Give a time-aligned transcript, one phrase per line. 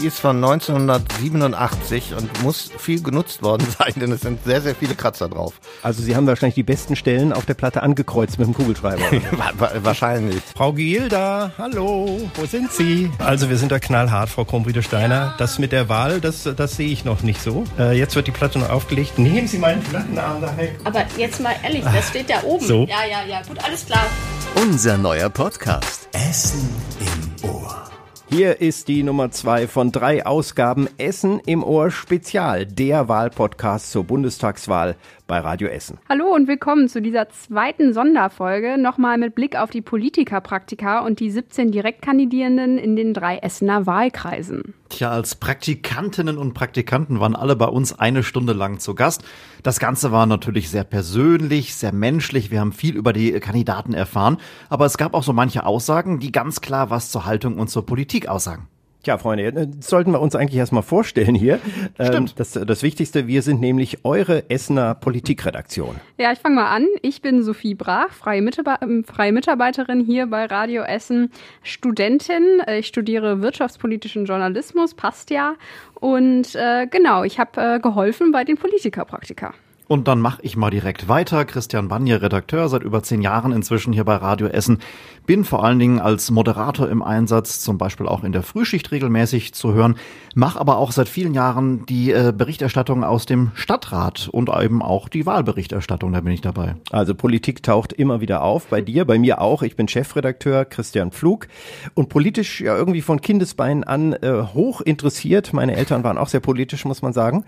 [0.00, 4.74] Die ist von 1987 und muss viel genutzt worden sein, denn es sind sehr, sehr
[4.74, 5.60] viele Kratzer drauf.
[5.82, 9.02] Also Sie haben wahrscheinlich die besten Stellen auf der Platte angekreuzt mit dem Kugelschreiber.
[9.82, 10.40] Wahrscheinlich.
[10.56, 13.10] Frau Gilda, hallo, wo sind Sie?
[13.18, 15.34] Also wir sind da knallhart, Frau Krumm-Steiner.
[15.38, 17.64] Das mit der Wahl, das, das sehe ich noch nicht so.
[17.78, 19.18] Äh, jetzt wird die Platte noch aufgelegt.
[19.18, 20.78] Nehmen Sie meinen Plattenarm da weg.
[20.84, 22.64] Aber jetzt mal ehrlich, das steht da oben.
[22.64, 22.86] So.
[22.86, 24.06] Ja, ja, ja, gut, alles klar.
[24.54, 26.08] Unser neuer Podcast.
[26.12, 26.68] Essen
[27.00, 27.89] im Ohr.
[28.32, 34.04] Hier ist die Nummer zwei von drei Ausgaben Essen im Ohr Spezial, der Wahlpodcast zur
[34.04, 34.94] Bundestagswahl
[35.30, 35.98] bei Radio Essen.
[36.08, 38.76] Hallo und willkommen zu dieser zweiten Sonderfolge.
[38.78, 44.74] Nochmal mit Blick auf die Politikerpraktika und die 17 Direktkandidierenden in den drei Essener Wahlkreisen.
[44.88, 49.22] Tja, als Praktikantinnen und Praktikanten waren alle bei uns eine Stunde lang zu Gast.
[49.62, 52.50] Das Ganze war natürlich sehr persönlich, sehr menschlich.
[52.50, 54.38] Wir haben viel über die Kandidaten erfahren.
[54.68, 57.86] Aber es gab auch so manche Aussagen, die ganz klar was zur Haltung und zur
[57.86, 58.66] Politik aussagen.
[59.02, 61.58] Tja, Freunde, jetzt sollten wir uns eigentlich erstmal vorstellen hier.
[61.94, 62.14] Stimmt.
[62.14, 65.96] Ähm, das, das Wichtigste, wir sind nämlich eure Essener Politikredaktion.
[66.18, 66.86] Ja, ich fange mal an.
[67.00, 68.42] Ich bin Sophie Brach, freie,
[68.82, 71.30] ähm, freie Mitarbeiterin hier bei Radio Essen,
[71.62, 72.60] Studentin.
[72.66, 75.54] Äh, Ich studiere wirtschaftspolitischen Journalismus, passt ja.
[75.94, 79.54] Und äh, genau, ich habe äh, geholfen bei den Politikerpraktika.
[79.90, 81.44] Und dann mache ich mal direkt weiter.
[81.44, 84.78] Christian Banje, Redakteur, seit über zehn Jahren inzwischen hier bei Radio Essen.
[85.26, 89.52] Bin vor allen Dingen als Moderator im Einsatz, zum Beispiel auch in der Frühschicht regelmäßig
[89.52, 89.96] zu hören.
[90.36, 95.08] Mach aber auch seit vielen Jahren die äh, Berichterstattung aus dem Stadtrat und eben auch
[95.08, 96.76] die Wahlberichterstattung, da bin ich dabei.
[96.92, 99.62] Also Politik taucht immer wieder auf, bei dir, bei mir auch.
[99.62, 101.48] Ich bin Chefredakteur Christian Pflug
[101.94, 105.52] und politisch ja irgendwie von Kindesbeinen an äh, hoch interessiert.
[105.52, 107.44] Meine Eltern waren auch sehr politisch, muss man sagen.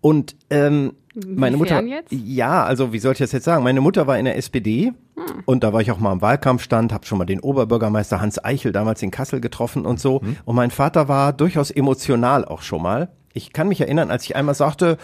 [0.00, 2.12] Und ähm, meine Mutter, jetzt?
[2.12, 3.64] ja, also wie soll ich das jetzt sagen?
[3.64, 5.42] Meine Mutter war in der SPD Hm.
[5.44, 8.72] und da war ich auch mal im Wahlkampfstand, habe schon mal den Oberbürgermeister Hans Eichel
[8.72, 10.20] damals in Kassel getroffen und so.
[10.22, 10.36] Hm.
[10.44, 13.08] Und mein Vater war durchaus emotional auch schon mal.
[13.32, 14.98] Ich kann mich erinnern, als ich einmal sagte,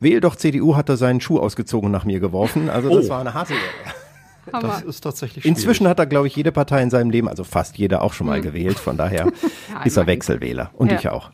[0.00, 2.70] wähl doch CDU, hat er seinen Schuh ausgezogen und nach mir geworfen.
[2.70, 3.10] Also das Oh.
[3.10, 3.54] war eine harte.
[4.52, 5.90] Das ist tatsächlich Inzwischen schwierig.
[5.90, 8.40] hat er, glaube ich, jede Partei in seinem Leben, also fast jeder auch schon mal
[8.40, 8.78] gewählt.
[8.80, 9.28] Von daher
[9.84, 10.06] ist er.
[10.06, 10.98] Wechselwähler und Ja.
[10.98, 11.30] ich auch.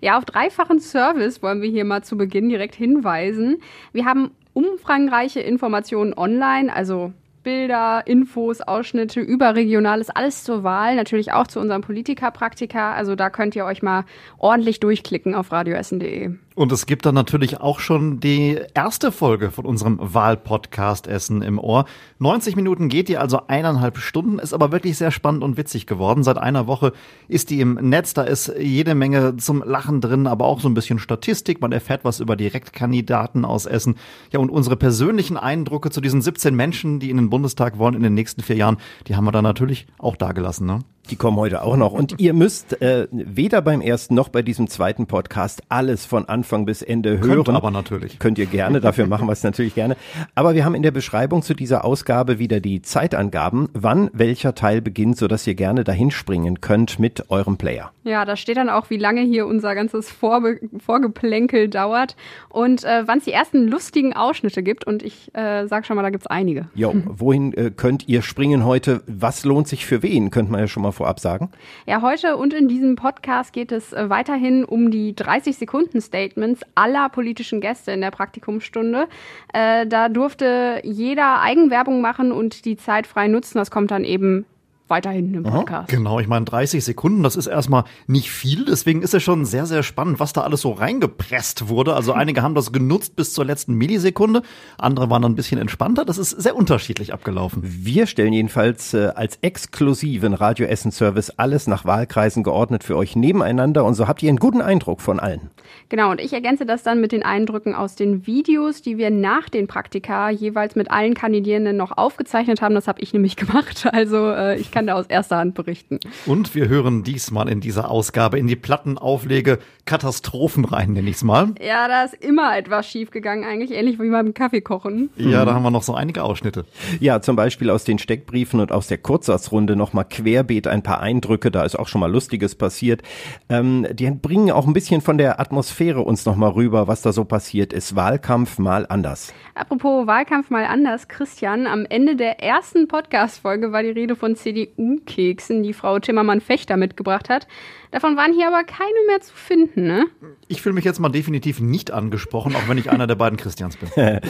[0.00, 3.58] Ja, auf dreifachen Service wollen wir hier mal zu Beginn direkt hinweisen.
[3.92, 7.12] Wir haben umfangreiche Informationen online, also
[7.42, 12.94] Bilder, Infos, Ausschnitte, überregionales, alles zur Wahl, natürlich auch zu unserem Politikerpraktika.
[12.94, 14.04] Also da könnt ihr euch mal
[14.38, 16.30] ordentlich durchklicken auf radioessen.de.
[16.54, 21.58] Und es gibt dann natürlich auch schon die erste Folge von unserem Wahlpodcast Essen im
[21.58, 21.86] Ohr.
[22.18, 26.22] 90 Minuten geht die, also eineinhalb Stunden, ist aber wirklich sehr spannend und witzig geworden.
[26.22, 26.92] Seit einer Woche
[27.28, 30.74] ist die im Netz, da ist jede Menge zum Lachen drin, aber auch so ein
[30.74, 31.60] bisschen Statistik.
[31.60, 33.96] Man erfährt was über Direktkandidaten aus Essen.
[34.30, 38.02] Ja, und unsere persönlichen Eindrücke zu diesen 17 Menschen, die in den Bundestag wollen in
[38.02, 38.76] den nächsten vier Jahren,
[39.06, 40.66] die haben wir dann natürlich auch dagelassen.
[40.66, 40.80] Ne?
[41.10, 41.92] Die kommen heute auch noch.
[41.92, 46.64] Und ihr müsst äh, weder beim ersten noch bei diesem zweiten Podcast alles von Anfang
[46.64, 47.44] bis Ende hören.
[47.44, 48.18] Könnt aber natürlich.
[48.18, 49.96] Könnt ihr gerne, dafür machen wir es natürlich gerne.
[50.34, 54.80] Aber wir haben in der Beschreibung zu dieser Ausgabe wieder die Zeitangaben, wann welcher Teil
[54.80, 57.90] beginnt, sodass ihr gerne dahin springen könnt mit eurem Player.
[58.04, 62.16] Ja, da steht dann auch, wie lange hier unser ganzes Vorbe Vorgeplänkel dauert
[62.48, 64.86] und äh, wann es die ersten lustigen Ausschnitte gibt.
[64.86, 66.68] Und ich äh, sag schon mal, da gibt's einige.
[66.74, 69.02] Jo, wohin äh, könnt ihr springen heute?
[69.06, 70.30] Was lohnt sich für wen?
[70.30, 71.50] Könnte man ja schon mal vorab sagen.
[71.86, 77.60] Ja, heute und in diesem Podcast geht es äh, weiterhin um die 30-Sekunden-Statements aller politischen
[77.60, 79.08] Gäste in der Praktikumsstunde.
[79.52, 83.58] Äh, da durfte jeder Eigenwerbung machen und die Zeit frei nutzen.
[83.58, 84.46] Das kommt dann eben
[84.92, 85.88] weiterhin im Podcast.
[85.88, 89.64] Genau, ich meine 30 Sekunden, das ist erstmal nicht viel, deswegen ist es schon sehr,
[89.64, 91.94] sehr spannend, was da alles so reingepresst wurde.
[91.94, 94.42] Also einige haben das genutzt bis zur letzten Millisekunde,
[94.76, 96.04] andere waren dann ein bisschen entspannter.
[96.04, 97.62] Das ist sehr unterschiedlich abgelaufen.
[97.64, 103.16] Wir stellen jedenfalls äh, als exklusiven Radio Essen Service alles nach Wahlkreisen geordnet für euch
[103.16, 105.50] nebeneinander und so habt ihr einen guten Eindruck von allen.
[105.88, 109.48] Genau, und ich ergänze das dann mit den Eindrücken aus den Videos, die wir nach
[109.48, 112.74] den Praktika jeweils mit allen Kandidierenden noch aufgezeichnet haben.
[112.74, 113.86] Das habe ich nämlich gemacht.
[113.92, 116.00] Also äh, ich kann da aus erster Hand berichten.
[116.26, 121.54] Und wir hören diesmal in dieser Ausgabe in die Plattenauflege Katastrophen rein, nenne ich's mal.
[121.60, 125.10] Ja, da ist immer etwas schiefgegangen eigentlich, ähnlich wie beim Kaffeekochen.
[125.16, 126.64] Ja, da haben wir noch so einige Ausschnitte.
[127.00, 131.50] Ja, zum Beispiel aus den Steckbriefen und aus der Kurzsatzrunde nochmal querbeet ein paar Eindrücke,
[131.50, 133.02] da ist auch schon mal Lustiges passiert.
[133.48, 137.24] Ähm, die bringen auch ein bisschen von der Atmosphäre uns nochmal rüber, was da so
[137.24, 137.96] passiert ist.
[137.96, 139.34] Wahlkampf mal anders.
[139.54, 144.36] Apropos Wahlkampf mal anders, Christian, am Ende der ersten Podcast-Folge war die Rede von
[144.76, 147.46] CDU-Keksen, die Frau Timmermann-Fechter mitgebracht hat.
[147.90, 150.06] Davon waren hier aber keine mehr zu finden, ne?
[150.48, 153.76] Ich fühle mich jetzt mal definitiv nicht angesprochen, auch wenn ich einer der beiden Christians
[153.76, 153.90] bin.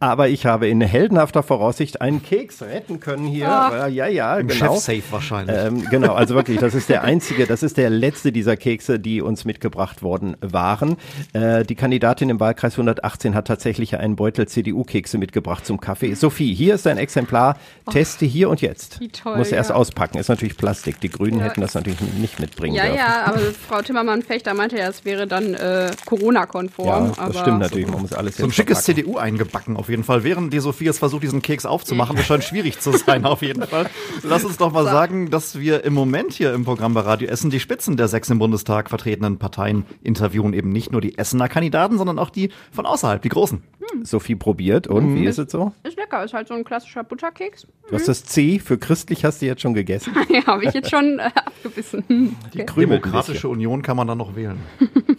[0.00, 3.48] Aber ich habe in heldenhafter Voraussicht einen Keks retten können hier.
[3.48, 3.88] Ach.
[3.88, 4.74] Ja, ja, Im genau.
[4.74, 5.56] Chef-Safe wahrscheinlich.
[5.56, 9.20] Ähm, genau, also wirklich, das ist der einzige, das ist der letzte dieser Kekse, die
[9.20, 10.96] uns mitgebracht worden waren.
[11.32, 16.14] Äh, die Kandidatin im Wahlkreis 118 hat tatsächlich einen Beutel CDU-Kekse mitgebracht zum Kaffee.
[16.14, 17.56] Sophie, hier ist ein Exemplar.
[17.90, 19.00] Teste hier und jetzt.
[19.00, 19.71] Wie toll, Muss erst.
[19.72, 20.18] Auspacken.
[20.18, 21.00] Ist natürlich Plastik.
[21.00, 21.46] Die Grünen Ja.
[21.46, 22.98] hätten das natürlich nicht mitbringen Ja, dürfen.
[22.98, 23.38] ja, aber
[23.68, 26.86] Frau Timmermann-Fechter meinte ja, es wäre dann äh, Corona-konform.
[27.16, 27.86] Ja, das stimmt natürlich.
[27.88, 29.04] Man muss alles So ein schickes verpacken.
[29.04, 30.24] CDU eingebacken auf jeden Fall.
[30.24, 33.62] Während die Sophie jetzt versucht, diesen Keks aufzumachen, das scheint schwierig zu sein auf jeden
[33.66, 33.86] Fall.
[34.22, 37.50] Lass uns doch mal sagen, dass wir im Moment hier im Programm bei Radio Essen
[37.50, 40.52] die Spitzen der sechs im Bundestag vertretenen Parteien interviewen.
[40.52, 43.62] Eben nicht nur die Essener Kandidaten, sondern auch die von außerhalb, die großen.
[44.04, 45.14] Sophie probiert und Mhm.
[45.16, 45.72] wie ist es so?
[45.82, 47.66] Ist lecker, ist halt so ein klassischer Butterkeks.
[47.88, 50.14] Du hast das C für christlich hast du jetzt schon gegessen.
[50.28, 52.36] ja, habe ich jetzt schon äh, abgebissen.
[52.52, 54.58] Die ein Demokratische Union kann man dann noch wählen.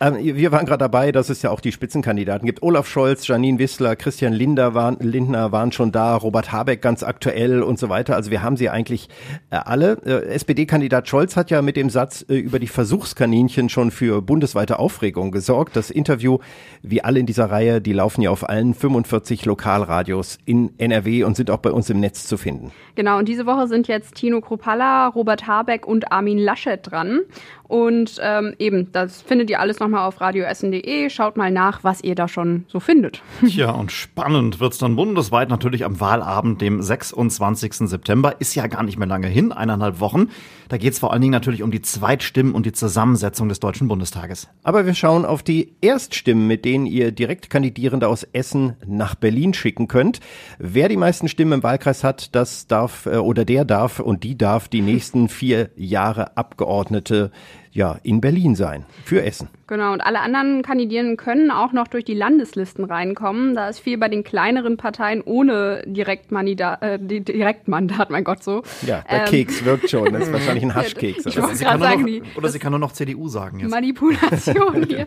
[0.00, 2.62] Ähm, wir waren gerade dabei, dass es ja auch die Spitzenkandidaten gibt.
[2.62, 7.62] Olaf Scholz, Janine Wissler, Christian Linder waren, Lindner waren schon da, Robert Habeck ganz aktuell
[7.62, 8.16] und so weiter.
[8.16, 9.08] Also wir haben sie eigentlich
[9.50, 9.98] äh, alle.
[10.04, 14.78] Äh, SPD-Kandidat Scholz hat ja mit dem Satz äh, über die Versuchskaninchen schon für bundesweite
[14.78, 15.76] Aufregung gesorgt.
[15.76, 16.38] Das Interview,
[16.82, 21.36] wie alle in dieser Reihe, die laufen ja auf allen 45 Lokalradios in NRW und
[21.36, 22.72] sind auch bei uns im Netz zu finden.
[22.94, 27.20] Genau, und diese Woche sind jetzt Tino Kropalla, Robert Habeck und Armin Laschet dran.
[27.66, 31.08] Und ähm, eben, das findet ihr alles nochmal auf radioessen.de.
[31.08, 33.22] Schaut mal nach, was ihr da schon so findet.
[33.46, 37.88] Tja, und spannend wird's dann bundesweit natürlich am Wahlabend, dem 26.
[37.88, 38.36] September.
[38.38, 40.28] Ist ja gar nicht mehr lange hin, eineinhalb Wochen.
[40.68, 44.48] Da geht's vor allen Dingen natürlich um die Zweitstimmen und die Zusammensetzung des Deutschen Bundestages.
[44.62, 49.88] Aber wir schauen auf die Erststimmen, mit denen ihr Direktkandidierende aus Essen nach Berlin schicken
[49.88, 50.20] könnt.
[50.58, 54.36] Wer die meisten Stimmen im Wahlkreis hat, das darf äh, oder der darf und die
[54.36, 57.30] darf die nächsten vier Jahre Abgeordnete
[57.74, 59.48] ja in Berlin sein für Essen.
[59.66, 63.54] Genau, und alle anderen Kandidierenden können auch noch durch die Landeslisten reinkommen.
[63.54, 68.62] Da ist viel bei den kleineren Parteien ohne Direktmandat, äh, Direktmandat, mein Gott so.
[68.86, 70.12] Ja, der Ähm, Keks wirkt schon.
[70.12, 71.26] Das ist wahrscheinlich ein Haschkeks.
[71.26, 71.44] Ich oder?
[71.44, 73.58] wollte Sie gerade kann nur sagen, die, noch, oder sie kann nur noch CDU sagen
[73.60, 73.70] jetzt.
[73.70, 75.06] Manipulation hier.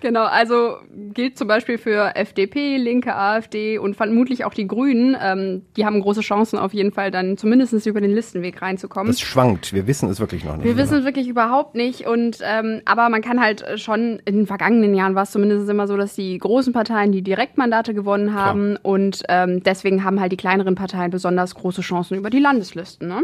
[0.00, 0.76] genau, also
[1.12, 5.16] gilt zum Beispiel für FDP, Linke, AfD und vermutlich auch die Grünen.
[5.20, 9.08] Ähm, die haben große Chancen auf jeden Fall dann zumindest über den Listenweg reinzukommen.
[9.08, 9.74] Das schwankt.
[9.74, 10.64] Wir wissen es wirklich noch nicht.
[10.64, 14.46] Wir wissen es wirklich überhaupt nicht und ähm, aber man kann halt schon in den
[14.46, 18.76] vergangenen Jahren war es zumindest immer so, dass die großen Parteien die Direktmandate gewonnen haben
[18.82, 23.08] und ähm, deswegen haben halt die kleineren Parteien besonders große Chancen über die Landeslisten.
[23.08, 23.22] Ne?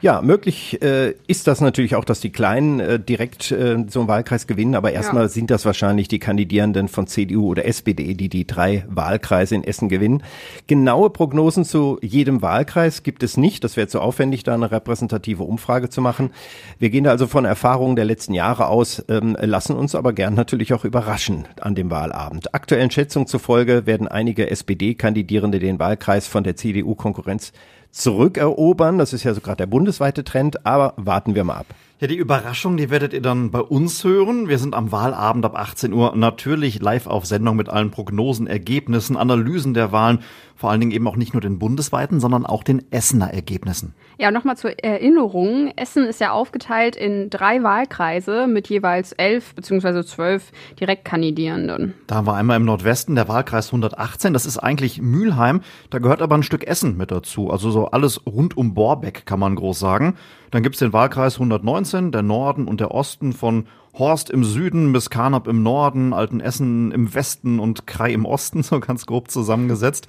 [0.00, 4.08] Ja, möglich äh, ist das natürlich auch, dass die Kleinen äh, direkt äh, so einen
[4.08, 5.28] Wahlkreis gewinnen, aber erstmal Ja.
[5.28, 9.88] sind das wahrscheinlich die Kandidierenden von CDU oder SPD, die die drei Wahlkreise in Essen
[9.88, 10.22] gewinnen.
[10.66, 13.64] Genaue Prognosen zu jedem Wahlkreis gibt es nicht.
[13.64, 16.30] Das wäre zu aufwendig, da eine repräsentative Umfrage zu machen.
[16.78, 20.34] Wir gehen da also von Erfahrungen der letzten Jahre aus, ähm, lassen uns aber gern
[20.34, 22.54] natürlich auch überraschen an dem Wahlabend.
[22.54, 27.52] Aktuellen Schätzungen zufolge werden einige SPD-Kandidierende den Wahlkreis von der CDU-Konkurrenz
[27.92, 28.98] zurückerobern.
[28.98, 31.66] Das ist ja so gerade der bundesweite Trend, aber warten wir mal ab.
[32.02, 34.48] Ja, die Überraschung, die werdet ihr dann bei uns hören.
[34.48, 39.16] Wir sind am Wahlabend ab 18 Uhr natürlich live auf Sendung mit allen Prognosen, Ergebnissen,
[39.16, 40.18] Analysen der Wahlen.
[40.56, 43.94] Vor allen Dingen eben auch nicht nur den bundesweiten, sondern auch den Essener Ergebnissen.
[44.18, 45.72] Ja, nochmal zur Erinnerung.
[45.76, 50.50] Essen ist ja aufgeteilt in drei Wahlkreise mit jeweils elf beziehungsweise zwölf
[50.80, 51.94] Direktkandidierenden.
[52.08, 54.32] Da haben wir einmal im Nordwesten der Wahlkreis 118.
[54.32, 55.60] Das ist eigentlich Mülheim.
[55.90, 57.50] Da gehört aber ein Stück Essen mit dazu.
[57.50, 60.16] Also so alles rund um Borbeck kann man groß sagen.
[60.52, 65.08] Dann gibt's den Wahlkreis 119, der Norden und der Osten von Horst im Süden bis
[65.08, 70.08] Karnap im Norden, Altenessen im Westen und Krai im Osten, so ganz grob zusammengesetzt.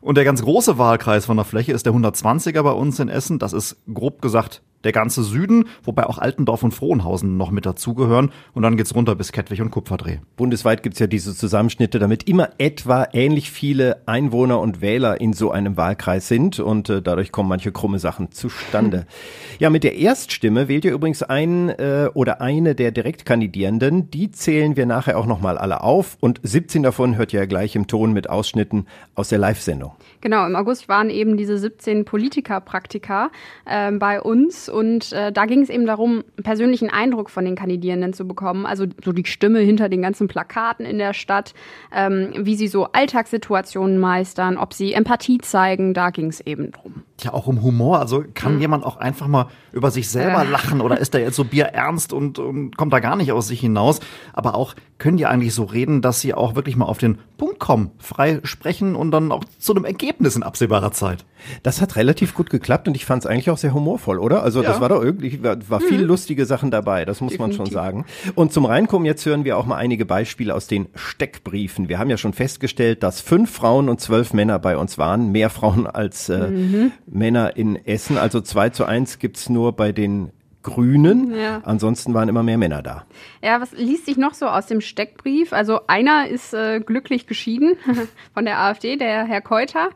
[0.00, 3.38] Und der ganz große Wahlkreis von der Fläche ist der 120er bei uns in Essen.
[3.38, 8.30] Das ist grob gesagt der ganze Süden, wobei auch Altendorf und Frohnhausen noch mit dazugehören.
[8.52, 10.18] Und dann geht's runter bis Kettwig und Kupferdreh.
[10.36, 15.50] Bundesweit gibt's ja diese Zusammenschnitte, damit immer etwa ähnlich viele Einwohner und Wähler in so
[15.50, 19.06] einem Wahlkreis sind und äh, dadurch kommen manche krumme Sachen zustande.
[19.58, 24.10] ja, mit der Erststimme wählt ihr übrigens einen äh, oder eine der Direktkandidierenden.
[24.10, 27.74] Die zählen wir nachher auch nochmal alle auf und 17 davon hört ihr ja gleich
[27.76, 29.92] im Ton mit Ausschnitten aus der Live-Sendung.
[30.20, 33.30] Genau, im August waren eben diese 17 Politikerpraktika
[33.66, 37.54] ähm, bei uns und äh, da ging es eben darum, einen persönlichen Eindruck von den
[37.54, 41.54] Kandidierenden zu bekommen, also so die Stimme hinter den ganzen Plakaten in der Stadt,
[41.94, 47.02] ähm, wie sie so Alltagssituationen meistern, ob sie Empathie zeigen, da ging es eben drum.
[47.22, 48.00] Ja, auch um Humor.
[48.00, 50.50] Also kann jemand auch einfach mal über sich selber Ja.
[50.50, 53.60] lachen oder ist der jetzt so bierernst und, und kommt da gar nicht aus sich
[53.60, 54.00] hinaus?
[54.32, 57.60] Aber auch können die eigentlich so reden, dass sie auch wirklich mal auf den Punkt
[57.60, 61.24] kommen, frei sprechen und dann auch zu einem Ergebnis in absehbarer Zeit.
[61.62, 64.42] Das hat relativ gut geklappt und ich fand es eigentlich auch sehr humorvoll, oder?
[64.42, 67.52] Also und das war doch irgendwie, war, war viel lustige Sachen dabei, das muss man
[67.52, 68.04] schon sagen.
[68.34, 71.88] Und zum Reinkommen, jetzt hören wir auch mal einige Beispiele aus den Steckbriefen.
[71.88, 75.50] Wir haben ja schon festgestellt, dass fünf Frauen und zwölf Männer bei uns waren, mehr
[75.50, 80.30] Frauen als äh, Männer in Essen, also zwei zu eins gibt's nur bei den
[80.64, 81.36] Grünen.
[81.36, 81.60] Ja.
[81.62, 83.04] Ansonsten waren immer mehr Männer da.
[83.42, 85.52] Ja, was liest sich noch so aus dem Steckbrief?
[85.52, 87.76] Also einer ist äh, glücklich geschieden
[88.34, 89.90] von der AfD, der Herr Keuter,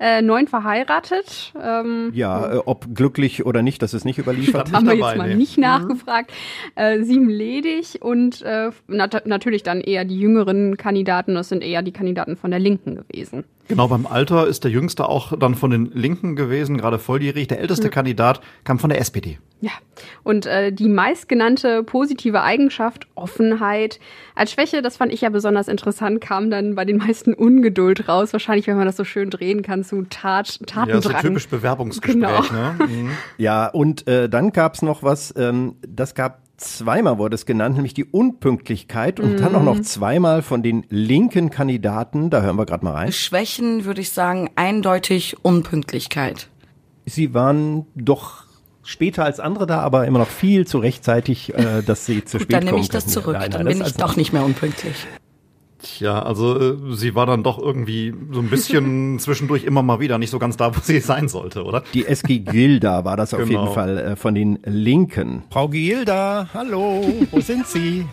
[0.00, 1.52] äh, neun verheiratet.
[1.62, 4.72] Ähm, Ja, äh, ob glücklich oder nicht, das ist nicht überliefert.
[4.72, 5.34] Haben wir jetzt mal nee.
[5.36, 6.32] nicht nachgefragt.
[6.74, 11.34] Äh, sieben ledig und äh, nat natürlich dann eher die jüngeren Kandidaten.
[11.34, 13.44] Das sind eher die Kandidaten von der Linken gewesen.
[13.68, 17.48] Genau, beim Alter ist der Jüngste auch dann von den Linken gewesen, gerade volljährig.
[17.48, 19.38] Der älteste Kandidat kam von der SPD.
[19.60, 19.70] Ja,
[20.22, 23.98] und äh, die meistgenannte positive Eigenschaft, Offenheit.
[24.34, 28.32] Als Schwäche, das fand ich ja besonders interessant, kam dann bei den meisten Ungeduld raus.
[28.32, 31.20] Wahrscheinlich, wenn man das so schön drehen kann, zu Tat, Ja, so Tatendrang.
[31.22, 32.40] typisch Bewerbungsgespräch, Genau.
[32.52, 32.76] ne?
[32.86, 33.10] Mhm.
[33.38, 37.94] Ja, und äh, dann gab's noch was, ähm, das gab zweimal wurde es genannt, nämlich
[37.94, 42.84] die Unpünktlichkeit und dann auch noch zweimal von den linken Kandidaten, da hören wir gerade
[42.84, 43.12] mal rein.
[43.12, 46.48] Schwächen würde ich sagen eindeutig Unpünktlichkeit.
[47.06, 48.43] Sie waren doch
[48.84, 52.42] später als andere da, aber immer noch viel zu rechtzeitig, äh, dass sie zu Gut,
[52.44, 53.34] spät dann nehme kommen ich das zurück.
[53.34, 55.06] Nein, nein, dann das bin ich also- doch nicht mehr unpünktlich.
[55.82, 60.16] Tja, also äh, sie war dann doch irgendwie so ein bisschen zwischendurch immer mal wieder
[60.16, 61.82] nicht so ganz da, wo sie sein sollte, oder?
[61.92, 63.64] Die SG Gilda war das auf Genau.
[63.64, 65.42] jeden Fall äh, von den Linken.
[65.50, 68.06] Frau Gilda, hallo, wo sind Sie?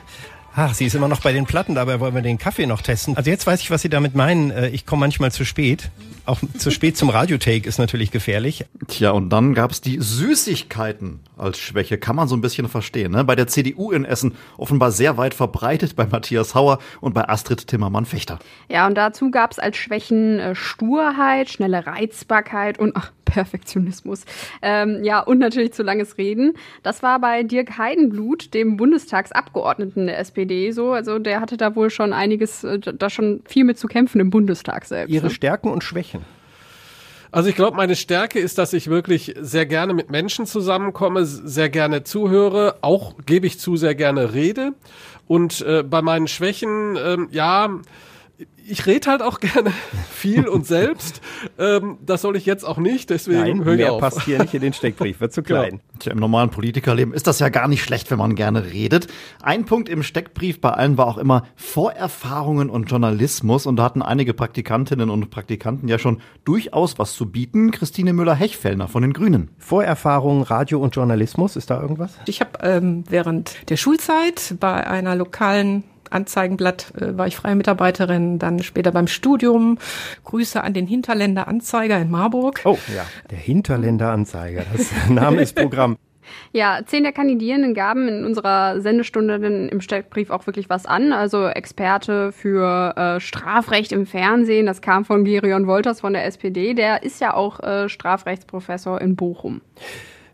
[0.53, 3.15] Ach, sie ist immer noch bei den Platten, dabei wollen wir den Kaffee noch testen.
[3.15, 4.51] Also jetzt weiß ich, was Sie damit meinen.
[4.51, 5.89] Äh, Ich komme manchmal zu spät.
[6.25, 8.65] Auch zu spät zum Radiotake ist natürlich gefährlich.
[8.87, 11.97] Tja, und dann gab's die Süßigkeiten als Schwäche.
[11.97, 13.11] Kann man so ein bisschen verstehen.
[13.13, 13.23] Ne?
[13.23, 17.65] Bei der CDU in Essen offenbar sehr weit verbreitet, bei Matthias Hauer und bei Astrid
[17.67, 18.37] Timmermann-Fechter.
[18.69, 24.25] Ja, und dazu gab es als Schwächen äh, Sturheit, schnelle Reizbarkeit und ach, Perfektionismus.
[24.61, 26.53] Ähm, ja, und natürlich zu langes Reden.
[26.83, 30.91] Das war bei Dirk Heidenblut, dem Bundestagsabgeordneten der SPD, so.
[30.91, 34.29] Also der hatte da wohl schon einiges, äh, da schon viel mit zu kämpfen im
[34.29, 35.11] Bundestag selbst.
[35.11, 35.31] Ihre ne?
[35.31, 36.25] Stärken und Schwächen.
[37.33, 41.69] Also ich glaube, meine Stärke ist, dass ich wirklich sehr gerne mit Menschen zusammenkomme, sehr
[41.69, 44.73] gerne zuhöre, auch gebe ich zu, sehr gerne rede.
[45.27, 47.69] Und äh, bei meinen Schwächen, ähm, ja,
[48.67, 49.71] ich rede halt auch gerne
[50.11, 51.21] viel und selbst.
[51.57, 54.01] ähm, das soll ich jetzt auch nicht, deswegen höre ich mehr auf.
[54.01, 55.81] passt hier nicht in den Steckbrief, wird zu klein.
[55.99, 59.07] Tja, im normalen Politikerleben ist das ja gar nicht schlecht, wenn man gerne redet.
[59.41, 63.65] Ein Punkt im Steckbrief bei allen war auch immer Vorerfahrungen und Journalismus.
[63.65, 67.71] Und da hatten einige Praktikantinnen und Praktikanten ja schon durchaus was zu bieten.
[67.71, 69.49] Christine Müller-Hechfellner von den Grünen.
[69.57, 72.17] Vorerfahrung, Radio und Journalismus, ist da irgendwas?
[72.25, 78.39] Ich habe ähm, während der Schulzeit bei einer lokalen Anzeigenblatt äh, war ich freie Mitarbeiterin,
[78.39, 79.77] dann später beim Studium.
[80.23, 82.61] Grüße an den Hinterländer Anzeiger in Marburg.
[82.65, 83.05] Oh, ja.
[83.29, 85.97] Der Hinterländer Anzeiger, das Name ist Programm.
[86.53, 91.13] Ja, zehn der Kandidierenden gaben in unserer Sendestunde dann im Steckbrief auch wirklich was an.
[91.13, 96.73] Also Experte für äh, Strafrecht im Fernsehen, das kam von Gerion Wolters von der SPD.
[96.73, 99.61] Der ist ja auch äh, Strafrechtsprofessor in Bochum.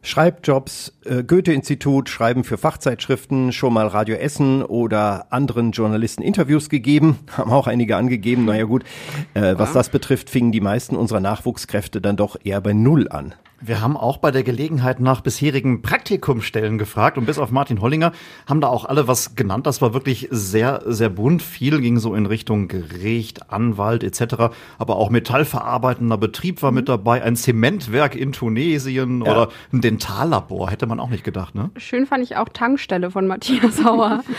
[0.07, 7.19] Schreibjobs, äh, Goethe-Institut, Schreiben für Fachzeitschriften, schon mal Radio Essen oder anderen Journalisten Interviews gegeben,
[7.37, 8.45] haben auch einige angegeben.
[8.45, 8.85] Naja gut,
[9.33, 13.35] äh, was das betrifft, fingen die meisten unserer Nachwuchskräfte dann doch eher bei Null an.
[13.59, 18.11] Wir haben auch bei der Gelegenheit nach bisherigen Praktikumstellen gefragt und bis auf Martin Hollinger
[18.45, 19.65] haben da auch alle was genannt.
[19.65, 21.41] Das war wirklich sehr, sehr bunt.
[21.41, 24.53] Viel ging so in Richtung Gericht, Anwalt etc.
[24.77, 29.31] Aber auch metallverarbeitender Betrieb war mit dabei, ein Zementwerk in Tunesien Ja.
[29.31, 30.69] oder ein Dentallabor.
[30.69, 31.71] Hätte man auch nicht gedacht, ne?
[31.77, 34.23] Schön fand ich auch Tankstelle von Matthias Sauer.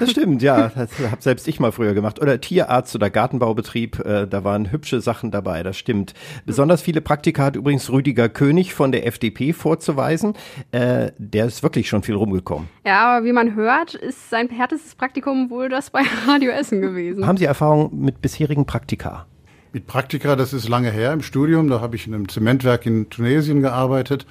[0.00, 2.20] Das stimmt, ja, das habe selbst ich mal früher gemacht.
[2.20, 6.14] Oder Tierarzt oder Gartenbaubetrieb, äh, da waren hübsche Sachen dabei, das stimmt.
[6.46, 10.34] Besonders viele Praktika hat übrigens Rüdiger König von der FDP vorzuweisen.
[10.72, 12.68] Äh, der ist wirklich schon viel rumgekommen.
[12.84, 17.26] ja, aber wie man hört, ist sein härtestes Praktikum wohl das bei Radio Essen gewesen.
[17.26, 19.26] Haben Sie Erfahrung mit bisherigen Praktika?
[19.72, 21.68] Mit Praktika, das ist lange her im Studium.
[21.68, 24.26] Da habe ich in einem Zementwerk in Tunesien gearbeitet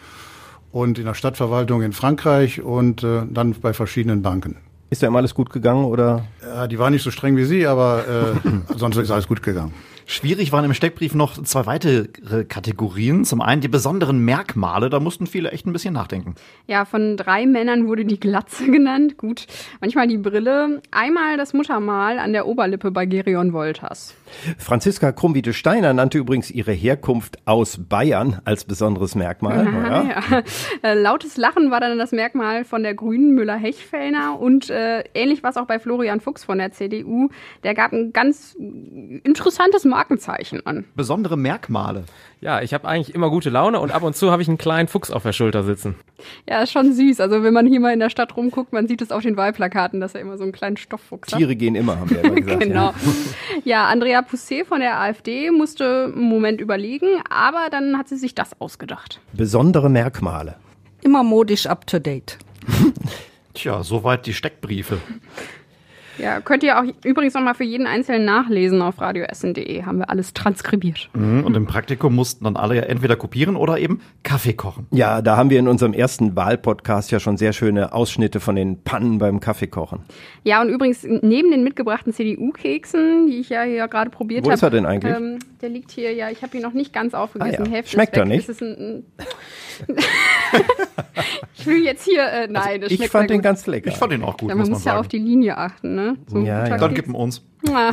[0.72, 4.57] und in der Stadtverwaltung in Frankreich und äh, dann bei verschiedenen Banken.
[4.89, 6.25] Ist da immer alles gut gegangen oder?
[6.41, 9.74] Ja, die waren nicht so streng wie Sie, aber äh, sonst ist alles gut gegangen.
[10.10, 12.08] Schwierig waren im Steckbrief noch zwei weitere
[12.46, 13.26] Kategorien.
[13.26, 16.36] Zum einen die besonderen Merkmale, da mussten viele echt ein bisschen nachdenken.
[16.66, 19.18] Ja, von drei Männern wurde die Glatze genannt.
[19.18, 19.48] Gut,
[19.82, 20.82] manchmal die Brille.
[20.92, 24.16] Einmal das Muttermal an der Oberlippe bei Gerion Wolters.
[24.58, 29.66] Franziska Krummwiede-Steiner nannte übrigens ihre Herkunft aus Bayern als besonderes Merkmal.
[29.66, 30.04] Ja.
[30.04, 30.44] Ja.
[30.84, 35.50] Äh, lautes Lachen war dann das Merkmal von der Grünen Müller-Hechfellner und äh, ähnlich war
[35.50, 37.30] es auch bei Florian Fuchs von der CDU.
[37.64, 38.56] Der gab ein ganz
[39.24, 40.86] interessantes Markenzeichen an.
[40.96, 42.04] Besondere Merkmale.
[42.39, 44.88] Ja, ich habe eigentlich immer gute Laune und ab und zu habe ich einen kleinen
[44.88, 45.96] Fuchs auf der Schulter sitzen.
[46.48, 47.20] Ja, ist schon süß.
[47.20, 50.00] Also wenn man hier mal in der Stadt rumguckt, man sieht es auf den Wahlplakaten,
[50.00, 51.39] dass er immer so einen kleinen Stofffuchs hat.
[51.39, 52.60] Tiere gehen immer, haben wir immer gesagt.
[52.62, 52.86] genau.
[52.89, 52.94] Ja.
[53.63, 58.36] Ja, Andrea Pousset von der AfD musste einen Moment überlegen, aber dann hat sie sich
[58.36, 59.20] das ausgedacht.
[59.34, 60.58] Besondere Merkmale.
[61.01, 62.38] Immer modisch up to date.
[63.56, 65.00] Tja, soweit die Steckbriefe.
[66.17, 69.83] Ja, könnt ihr auch übrigens noch mal für jeden Einzelnen nachlesen auf radioessen.de.
[69.83, 71.09] Haben wir alles transkribiert.
[71.13, 74.88] Mhm, Und im Praktikum mussten dann alle ja entweder kopieren oder eben Kaffee kochen.
[74.91, 78.83] Ja, da haben wir in unserem ersten Wahlpodcast ja schon sehr schöne Ausschnitte von den
[78.83, 80.00] Pannen beim Kaffeekochen.
[80.43, 84.55] Ja, und übrigens neben den mitgebrachten CDU-Keksen, die ich ja hier gerade probiert Wo habe.
[84.55, 85.15] ist er denn eigentlich?
[85.15, 87.63] Ähm, der liegt hier, ja, ich habe ihn noch nicht ganz aufgegessen.
[87.63, 87.71] Ah ja.
[87.71, 88.50] Hälfte Schmeckt er nicht?
[88.62, 89.03] Ein, ein
[91.57, 93.43] ich will jetzt hier, äh, nein, das ich fand den gut.
[93.43, 93.89] ganz lecker.
[93.89, 95.00] Ich fand ihn auch gut, Ja, muss man man muss ja sagen.
[95.00, 96.17] auf die Linie achten, ne?
[96.27, 96.77] So Ja, ja.
[96.77, 97.43] Dann gib ihn uns.
[97.74, 97.91] Ah,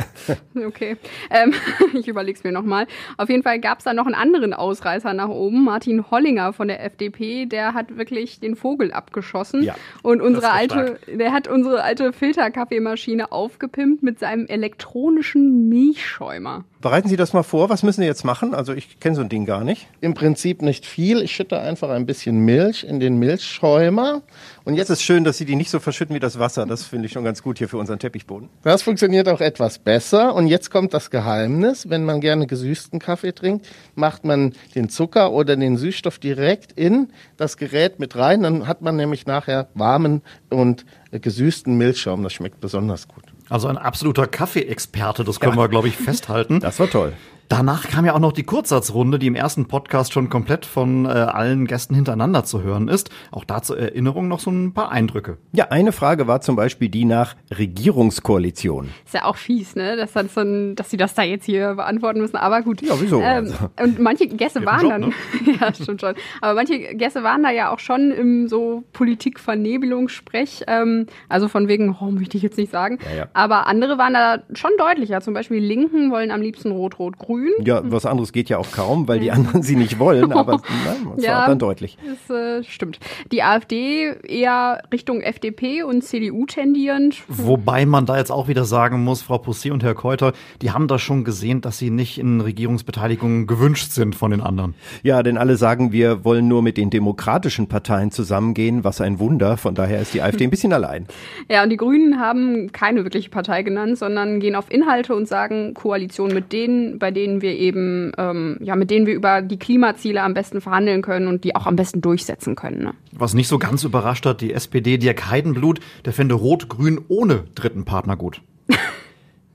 [0.65, 0.97] okay.
[1.29, 1.53] Ähm,
[1.93, 2.87] ich überleg's mir nochmal.
[3.17, 5.63] Auf jeden Fall gab's da noch einen anderen Ausreißer nach oben.
[5.63, 9.63] Martin Hollinger von der FDP, der hat wirklich den Vogel abgeschossen.
[9.63, 15.69] Ja, und unsere das ist alte, der hat unsere alte Filterkaffeemaschine aufgepimpt mit seinem elektronischen
[15.69, 16.65] Milchschäumer.
[16.81, 17.69] Bereiten Sie das mal vor.
[17.69, 18.53] Was müssen Sie jetzt machen?
[18.53, 19.87] Also ich kenne so ein Ding gar nicht.
[20.01, 21.21] Im Prinzip nicht viel.
[21.21, 24.21] Ich schütte einfach ein bisschen Milch in den Milchschäumer.
[24.65, 26.65] Und jetzt ist schön, dass Sie die nicht so verschütten wie das Wasser.
[26.65, 28.49] Das finde ich schon ganz gut hier für unseren Teppichboden.
[28.63, 30.33] Das funktioniert auch etwas besser.
[30.33, 31.87] Und jetzt kommt das Geheimnis.
[31.87, 37.09] Wenn man gerne gesüßten Kaffee trinkt, macht man den Zucker oder den Süßstoff direkt in
[37.37, 38.41] das Gerät mit rein.
[38.41, 42.23] Dann hat man nämlich nachher warmen und gesüßten Milchschaum.
[42.23, 43.23] Das schmeckt besonders gut.
[43.49, 46.59] Also ein absoluter Kaffeeexperte, das können wir, glaube ich, festhalten.
[46.59, 47.13] Das war toll.
[47.47, 51.09] Danach kam ja auch noch die Kurzsatzrunde, die im ersten Podcast schon komplett von äh,
[51.09, 53.11] allen Gästen hintereinander zu hören ist.
[53.31, 55.37] Auch da zur Erinnerung noch so ein paar Eindrücke.
[55.51, 58.89] Ja, eine Frage war zum Beispiel die nach Regierungskoalition.
[59.05, 59.95] Ist ja auch fies, ne?
[59.95, 62.35] Dass, das so ein, dass sie das da jetzt hier beantworten müssen.
[62.37, 62.81] Aber gut.
[62.81, 63.21] Ja, wieso?
[63.21, 63.55] Ähm, Also.
[63.81, 65.01] Und manche Gäste Ja, waren Job, dann.
[65.01, 65.11] ne?
[65.61, 66.15] ja, stimmt schon.
[66.41, 70.63] Aber manche Gäste waren da ja auch schon im so Politikvernebelungssprech.
[70.67, 72.97] Ähm, also von wegen, oh, möchte ich jetzt nicht sagen.
[73.11, 73.27] Ja, ja.
[73.33, 75.21] Aber andere waren da schon deutlicher.
[75.21, 77.34] Zum Beispiel die Linken wollen am liebsten Rot-Rot-Grün.
[77.63, 80.53] Ja, was anderes geht ja auch kaum, weil die anderen sie nicht wollen, aber
[80.85, 81.97] nein, das war dann deutlich.
[82.27, 82.99] Das äh, stimmt.
[83.31, 87.23] Die AfD eher Richtung FDP und CDU tendierend.
[87.27, 90.87] Wobei man da jetzt auch wieder sagen muss, Frau Pussy und Herr Keuter, die haben
[90.87, 94.75] da schon gesehen, dass sie nicht in Regierungsbeteiligung gewünscht sind von den anderen.
[95.03, 99.57] Ja, denn alle sagen, wir wollen nur mit den demokratischen Parteien zusammengehen, was ein Wunder.
[99.57, 101.07] Von daher ist die AfD ein bisschen allein.
[101.49, 105.73] Ja, und die Grünen haben keine wirkliche Partei genannt, sondern gehen auf Inhalte und sagen
[105.73, 110.21] Koalition mit denen, bei denen wir eben, ähm, ja, mit denen wir über die Klimaziele
[110.21, 112.83] am besten verhandeln können und die auch am besten durchsetzen können.
[112.83, 112.93] Ne?
[113.11, 117.85] Was nicht so ganz überrascht hat, die SPD, Dirk Heidenblut, der fände Rot-Grün ohne dritten
[117.85, 118.41] Partner gut.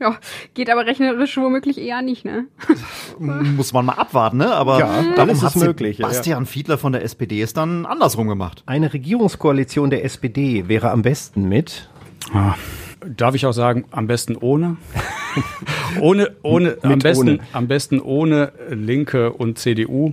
[0.02, 0.16] Ja,
[0.54, 2.46] geht aber rechnerisch womöglich eher nicht, ne?
[3.18, 4.50] Muss man mal abwarten, ne?
[4.54, 8.62] Aber Ja, darum hat möglich, ja, Bastian Fiedler von der SPD es dann andersrum gemacht.
[8.64, 11.90] Eine Regierungskoalition der SPD wäre am besten mit.
[12.32, 12.54] Ah,
[13.06, 14.76] darf ich auch sagen, am besten ohne?
[16.00, 17.38] ohne, ohne, am besten, ohne.
[17.52, 20.12] am besten ohne Linke und CDU.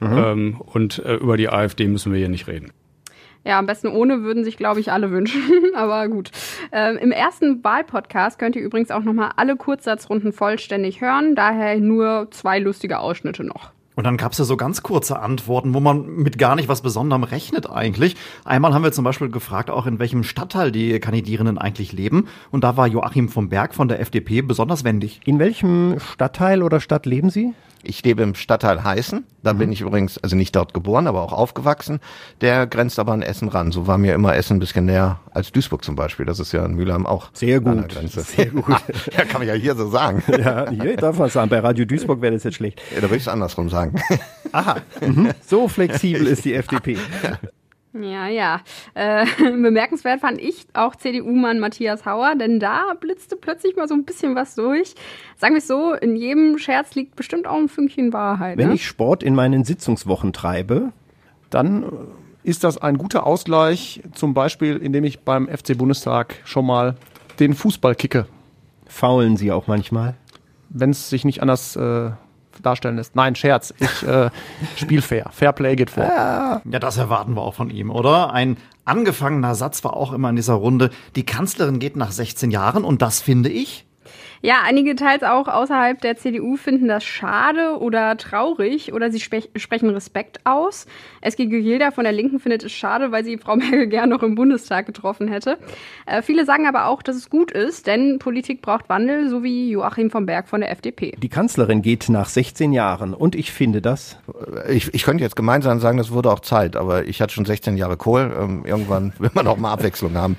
[0.00, 2.72] Ähm, und äh, über die AfD müssen wir hier nicht reden.
[3.44, 5.42] Ja, am besten ohne würden sich, glaube ich, alle wünschen.
[5.74, 6.30] Aber gut.
[6.72, 11.34] Ähm, Im ersten Wahlpodcast könnt ihr übrigens auch nochmal alle Kurzsatzrunden vollständig hören.
[11.34, 13.72] Daher nur zwei lustige Ausschnitte noch.
[13.96, 17.22] Und dann gab's ja so ganz kurze Antworten, wo man mit gar nicht was Besonderem
[17.22, 18.16] rechnet eigentlich.
[18.44, 22.26] Einmal haben wir zum Beispiel gefragt, auch in welchem Stadtteil die Kandidierenden eigentlich leben.
[22.50, 25.20] Und da war Joachim vom Berg von der FDP besonders wendig.
[25.24, 27.54] In welchem Stadtteil oder Stadt leben Sie?
[27.86, 29.24] Ich lebe im Stadtteil Heißen.
[29.42, 32.00] Da bin ich übrigens, also nicht dort geboren, aber auch aufgewachsen.
[32.40, 33.72] Der grenzt aber an Essen ran.
[33.72, 36.24] So war mir immer Essen ein bisschen näher als Duisburg zum Beispiel.
[36.24, 37.28] Das ist ja in Mülheim auch.
[37.34, 37.88] Sehr an der gut.
[37.90, 38.22] Grenze.
[38.22, 38.64] Sehr gut.
[39.12, 40.22] ja, kann man ja hier so sagen.
[40.44, 41.48] Ja, hier darf man sagen.
[41.50, 42.80] Bei Radio Duisburg wäre das jetzt schlecht.
[42.90, 44.00] Ja, da würde ich es andersrum sagen.
[44.52, 44.76] Aha.
[45.00, 45.30] Mhm.
[45.46, 46.96] So flexibel ist die FDP.
[47.94, 48.60] Ja, ja.
[48.94, 54.04] Äh, bemerkenswert fand ich auch CDU-Mann Matthias Hauer, denn da blitzte plötzlich mal so ein
[54.04, 54.94] bisschen was durch.
[55.36, 58.58] Sagen wir es so, in jedem Scherz liegt bestimmt auch ein Fünkchen Wahrheit.
[58.58, 58.74] Wenn ne?
[58.74, 60.92] ich Sport in meinen Sitzungswochen treibe,
[61.50, 61.84] dann
[62.42, 66.96] ist das ein guter Ausgleich, zum Beispiel, indem ich beim FC Bundestag schon mal
[67.38, 68.26] den Fußball kicke.
[68.86, 70.16] Faulen Sie auch manchmal?
[70.68, 72.10] Wenn es sich nicht anders äh,
[72.62, 73.16] darstellen lässt.
[73.16, 73.74] Nein, Scherz.
[73.78, 74.30] Ich äh,
[74.76, 75.30] spiel fair.
[75.32, 76.04] Fairplay geht vor.
[76.04, 78.32] Ja, das erwarten wir auch von ihm, oder?
[78.32, 82.84] Ein angefangener Satz war auch immer in dieser Runde, die Kanzlerin geht nach 16 Jahren
[82.84, 83.86] und das finde ich.
[84.44, 89.48] Ja, einige teils auch außerhalb der CDU finden das schade oder traurig oder sie spech-
[89.56, 90.84] sprechen Respekt aus.
[91.22, 94.34] Eski Gilda von der Linken findet es schade, weil sie Frau Merkel gern noch im
[94.34, 95.56] Bundestag getroffen hätte.
[96.04, 99.70] Äh, viele sagen aber auch, dass es gut ist, denn Politik braucht Wandel, so wie
[99.70, 101.12] Joachim vom Berg von der FDP.
[101.16, 104.18] Die Kanzlerin geht nach 16 Jahren und ich finde das.
[104.68, 107.78] Ich, ich könnte jetzt gemeinsam sagen, das wurde auch Zeit, aber ich hatte schon 16
[107.78, 108.30] Jahre Kohl.
[108.38, 110.36] Ähm, irgendwann will man auch mal Abwechslung haben.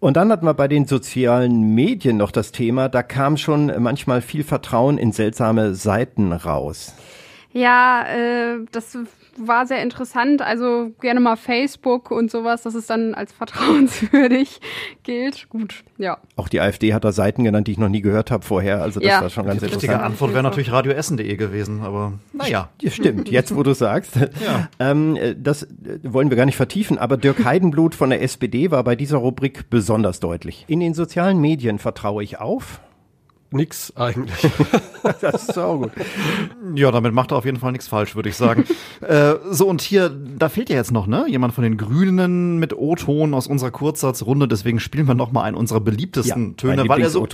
[0.00, 4.20] Und dann hatten wir bei den sozialen Medien noch das Thema, da kam schon manchmal
[4.22, 6.94] viel Vertrauen in seltsame Seiten raus.
[7.52, 8.98] Ja, äh, das
[9.36, 10.42] war sehr interessant.
[10.42, 13.32] Also gerne mal Facebook und sowas, dass es dann als
[13.84, 14.60] vertrauenswürdig
[15.04, 15.48] gilt.
[15.50, 16.18] Gut, ja.
[16.36, 18.82] Auch die AfD hat da Seiten genannt, die ich noch nie gehört habe vorher.
[18.82, 19.20] Also das Ja.
[19.22, 20.12] war schon ganz Die richtige interessant.
[20.12, 22.70] Antwort wäre natürlich radioessen.de gewesen, aber naja.
[22.80, 24.16] Ja, stimmt, jetzt wo du sagst.
[24.16, 24.68] Ja.
[24.80, 25.68] Ähm, äh, das äh,
[26.02, 29.70] wollen wir gar nicht vertiefen, aber Dirk Heidenblut von der SPD war bei dieser Rubrik
[29.70, 30.64] besonders deutlich.
[30.66, 32.80] In den sozialen Medien vertraue ich auf.
[33.54, 34.50] Nix eigentlich.
[35.20, 35.92] das ist auch gut.
[36.74, 38.64] Ja, damit macht er auf jeden Fall nichts falsch, würde ich sagen.
[39.00, 41.26] äh, so, und hier, da fehlt ja jetzt noch, ne?
[41.28, 44.48] Jemand von den Grünen mit O-Ton aus unserer Kurzsatzrunde.
[44.48, 47.26] Deswegen spielen wir noch mal einen unserer beliebtesten Ja, Töne, weil er so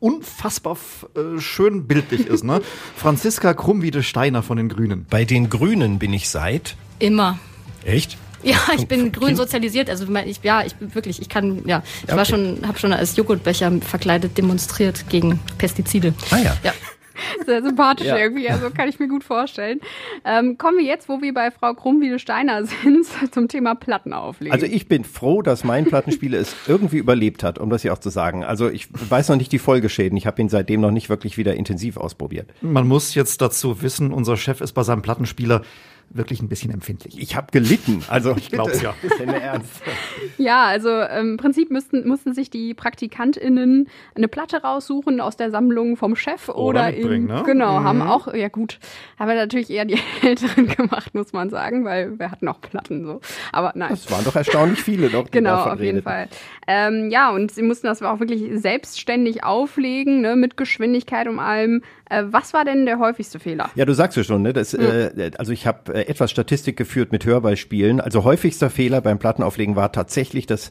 [0.00, 0.76] unfassbar
[1.14, 2.60] äh, schön bildlich ist, ne?
[2.96, 5.06] Franziska Krummwiede Steiner von den Grünen.
[5.08, 6.76] Bei den Grünen bin ich seit.
[6.98, 7.38] Immer.
[7.84, 8.18] Echt?
[8.42, 12.08] Ja, ich bin grün sozialisiert, also ich, ja, ich bin wirklich, ich kann, ja, ich
[12.08, 12.30] war Okay.
[12.30, 16.14] schon, habe schon als Joghurtbecher verkleidet demonstriert gegen Pestizide.
[16.30, 16.56] Ah ja.
[16.64, 16.72] Ja.
[17.46, 18.16] Sehr sympathisch Ja.
[18.16, 19.80] irgendwie, also kann ich mir gut vorstellen.
[20.24, 24.52] Ähm, kommen wir jetzt, wo wir bei Frau Krummwiede-Steiner sind, zum Thema Platten auflegen.
[24.52, 27.98] Also ich bin froh, dass mein Plattenspieler es irgendwie überlebt hat, um das hier auch
[27.98, 28.42] zu sagen.
[28.44, 30.16] Also ich weiß noch nicht die Folgeschäden.
[30.16, 32.48] Ich habe ihn seitdem noch nicht wirklich wieder intensiv ausprobiert.
[32.60, 35.62] Man muss jetzt dazu wissen, unser Chef ist bei seinem Plattenspieler
[36.10, 37.18] wirklich ein bisschen empfindlich.
[37.18, 38.94] Ich habe gelitten, also ich glaub's ja.
[39.02, 39.82] Ist denn ernst?
[40.38, 45.50] Ja, also ähm, im Prinzip müssten, mussten sich die PraktikantInnen eine Platte raussuchen aus der
[45.50, 47.42] Sammlung vom Chef oder, mitbringen, in, ne?
[47.44, 47.84] genau, Mhm.
[47.84, 48.78] haben auch, ja gut,
[49.18, 53.20] haben natürlich eher die Älteren gemacht, muss man sagen, weil wer hat noch Platten so.
[53.52, 53.92] Aber nein.
[53.92, 56.02] Es waren doch erstaunlich viele noch, die Genau, auf jeden.
[56.02, 56.28] Fall.
[56.66, 61.82] Ähm, ja, und sie mussten das auch wirklich selbstständig auflegen, ne, mit Geschwindigkeit und allem.
[62.12, 63.70] Äh, was war denn der häufigste Fehler?
[63.74, 64.52] Ja, du sagst es schon, ne?
[64.52, 68.00] Das, äh, also ich habe äh, etwas Statistik geführt mit Hörbeispielen.
[68.00, 70.70] Also häufigster Fehler beim Plattenauflegen war tatsächlich, dass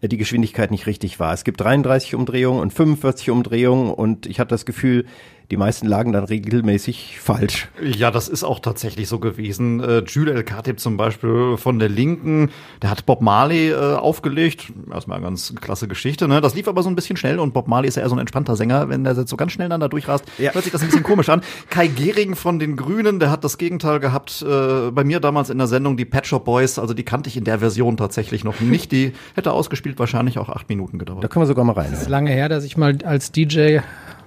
[0.00, 1.32] äh, die Geschwindigkeit nicht richtig war.
[1.32, 5.06] Es gibt 33 Umdrehungen und 45 Umdrehungen und ich hatte das Gefühl,
[5.50, 7.68] die meisten lagen dann regelmäßig falsch.
[7.82, 9.80] Ja, das ist auch tatsächlich so gewesen.
[9.80, 12.50] Äh, Jules El Khatib zum Beispiel von der Linken,
[12.82, 14.72] der hat Bob Marley äh, aufgelegt.
[14.92, 16.28] Erstmal eine ganz klasse Geschichte.
[16.28, 16.40] Ne?
[16.40, 18.20] Das lief aber so ein bisschen schnell und Bob Marley ist ja eher so ein
[18.20, 18.88] entspannter Sänger.
[18.88, 21.28] Wenn der jetzt so ganz schnell dann da durchrast, hört sich das ein bisschen komisch
[21.28, 21.40] an.
[21.68, 24.42] Kai Gehring von den Grünen, der hat das Gegenteil gehabt.
[24.42, 27.36] Äh, bei mir damals in der Sendung die Pet Shop Boys, also die kannte ich
[27.36, 28.92] in der Version tatsächlich noch nicht.
[28.92, 31.24] Die hätte ausgespielt wahrscheinlich auch acht Minuten gedauert.
[31.24, 31.92] Da können wir sogar mal rein.
[31.92, 33.80] ist lange her, dass ich mal als DJ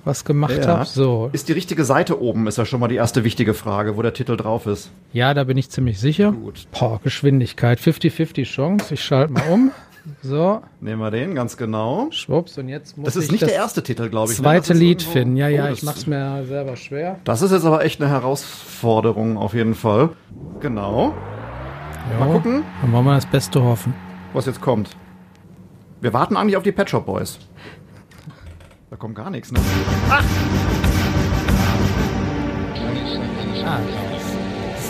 [0.05, 0.67] was gemacht Ja.
[0.67, 0.85] habe.
[0.85, 4.01] So, Ist die richtige Seite oben, ist ja schon mal die erste wichtige Frage, wo
[4.01, 4.91] der Titel drauf ist.
[5.13, 6.31] ja, da bin ich ziemlich sicher.
[6.31, 6.67] Gut.
[6.77, 8.93] Boah, Geschwindigkeit, 50-50 Chance.
[8.93, 9.71] Ich schalte mal um.
[10.21, 10.61] So.
[10.81, 12.07] Nehmen wir den, ganz genau.
[12.11, 14.37] Schwupps, und jetzt muss Das ist ich nicht das der erste Titel, glaube ich.
[14.37, 14.43] ne?
[14.43, 15.37] Zweite Lied finden.
[15.37, 17.19] Ja, ja, Oh, ich mach's mir selber schwer.
[17.23, 20.09] Das ist jetzt aber echt eine Herausforderung auf jeden Fall.
[20.59, 21.13] Genau.
[22.11, 23.93] Ja, Mal gucken, Dann wollen wir das Beste hoffen.
[24.33, 24.89] was jetzt kommt.
[26.01, 27.39] Wir warten eigentlich auf die Pet Shop Boys.
[28.93, 29.59] Da kommt gar nichts, ne?
[30.07, 30.21] Ah,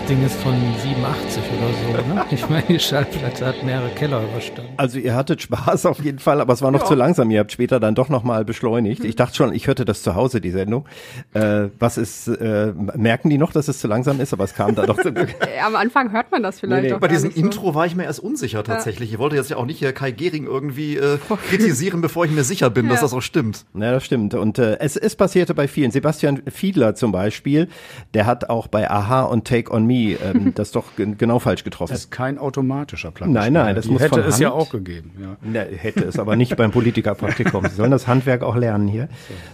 [0.03, 2.25] das Ding ist von 87 oder so, ne?
[2.31, 4.73] Ich meine, die Schallplatte hat mehrere Keller überstanden.
[4.77, 6.85] Also ihr hattet Spaß auf jeden Fall, aber es war noch Ja.
[6.87, 7.31] zu langsam.
[7.31, 9.05] Ihr habt später dann doch noch mal beschleunigt.
[9.05, 10.85] Ich dachte schon, ich hörte das zu Hause, die Sendung.
[11.33, 14.75] Äh, was ist, äh, merken die noch, dass es zu langsam ist, aber es kam
[14.75, 15.33] dann doch zum Glück.
[15.43, 17.39] Äh, am Anfang hört man das vielleicht auch Bei gar diesem so.
[17.39, 19.13] Intro war ich mir erst unsicher tatsächlich.
[19.13, 21.17] Ich wollte jetzt ja auch nicht hier Kai Gehring irgendwie äh,
[21.49, 23.01] kritisieren, bevor ich mir sicher bin, dass Ja.
[23.03, 23.65] das auch stimmt.
[23.73, 24.33] Ja, das stimmt.
[24.33, 25.91] Und äh, es, es passierte bei vielen.
[25.91, 27.67] Sebastian Fiedler zum Beispiel,
[28.13, 31.63] der hat auch bei Aha und Take on Me ähm, das doch gen- genau falsch
[31.63, 31.91] getroffen.
[31.93, 33.51] Das ist kein automatischer Plattenspieler.
[33.51, 34.41] Nein, nein, das Die muss hätte von es Hand.
[34.41, 35.11] ja auch gegeben.
[35.21, 35.37] Ja.
[35.41, 37.67] Ne, hätte es aber nicht beim Politikerpraktikum.
[37.69, 39.07] Sie sollen das Handwerk auch lernen hier.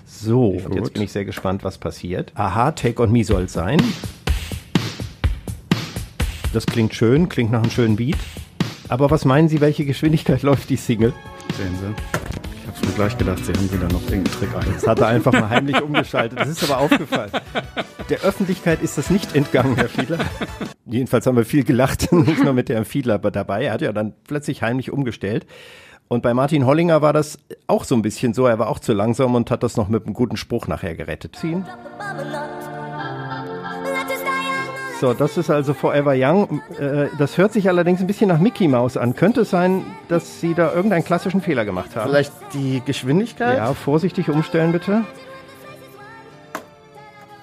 [0.06, 2.32] So, und jetzt bin ich sehr gespannt, was passiert.
[2.36, 3.82] Aha, Take on Me soll es sein.
[6.54, 8.18] Das klingt schön, klingt nach einem schönen Beat.
[8.88, 11.14] Aber was meinen Sie, welche Geschwindigkeit läuft die Single?
[11.58, 12.49] Sehen Sie.
[12.90, 14.74] Ich habe mir gleich gedacht, Sie haben wieder noch irgendeinen Trick ein.
[14.74, 16.40] Das hat er einfach mal heimlich umgeschaltet.
[16.40, 17.32] Das ist aber aufgefallen.
[18.10, 20.18] Der Öffentlichkeit ist das nicht entgangen, Herr Fiedler.
[20.86, 23.66] Jedenfalls haben wir viel gelacht, nicht nur mit Herrn Fiedler dabei.
[23.66, 25.46] Er hat ja dann plötzlich heimlich umgestellt.
[26.08, 28.48] Und bei Martin Hollinger war das auch so ein bisschen so.
[28.48, 31.36] Er war auch zu langsam und hat das noch mit einem guten Spruch nachher gerettet.
[31.36, 31.66] Ziehen.
[35.00, 36.62] So, das ist also Forever Young.
[36.78, 39.16] Äh, das hört sich allerdings ein bisschen nach Mickey Mouse an.
[39.16, 42.10] Könnte es sein, dass Sie da irgendeinen klassischen Fehler gemacht haben?
[42.10, 43.58] Vielleicht die Geschwindigkeit?
[43.58, 45.06] Ja, vorsichtig umstellen bitte.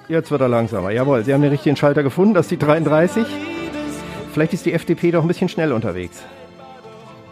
[0.09, 0.90] Jetzt wird er langsamer.
[0.90, 2.35] Jawohl, Sie haben den richtigen Schalter gefunden.
[2.35, 3.25] Das ist die 33.
[4.35, 6.23] Vielleicht ist die FDP doch ein bisschen schnell unterwegs.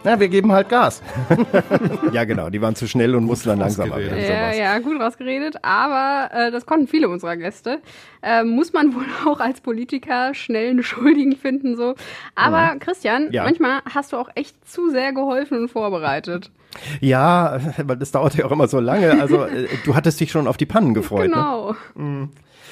[0.05, 1.01] Na, wir geben halt Gas.
[2.13, 2.49] ja, genau.
[2.49, 4.19] Die waren zu schnell und mussten dann langsamer werden.
[4.21, 7.79] Ja, ja, gut rausgeredet, aber äh, das konnten viele unserer Gäste.
[8.21, 11.95] Äh, muss man wohl auch als Politiker schnell einen Schuldigen finden, so.
[12.35, 12.75] Aber Ja.
[12.79, 13.43] Christian, Ja.
[13.43, 16.51] manchmal hast du auch echt zu sehr geholfen und vorbereitet.
[17.01, 19.19] Ja, weil das dauert ja auch immer so lange.
[19.19, 21.31] Also äh, du hattest dich schon auf die Pannen gefreut.
[21.31, 21.75] Ne?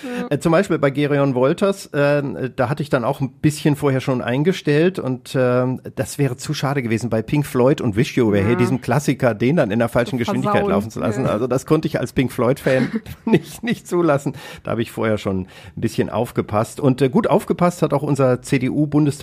[0.04, 0.28] Genau.
[0.30, 2.22] Äh, zum Beispiel bei Gerion Wolters, äh,
[2.56, 6.54] da hatte ich dann auch ein bisschen vorher schon eingestellt und äh, das wäre zu
[6.54, 8.58] schade gewesen bei Pink Floyd und Wish You Were Here, Ja.
[8.58, 10.72] diesem Klassiker, den dann in der falschen Geschwindigkeit versauen.
[10.72, 11.26] laufen zu lassen.
[11.26, 11.32] Ja.
[11.32, 12.92] Also das konnte ich als Pink Floyd-Fan
[13.26, 14.34] nicht, nicht zulassen.
[14.64, 15.48] Da habe ich vorher schon ein
[15.82, 16.80] bisschen aufgepasst.
[16.80, 18.42] Und äh, gut aufgepasst hat auch unser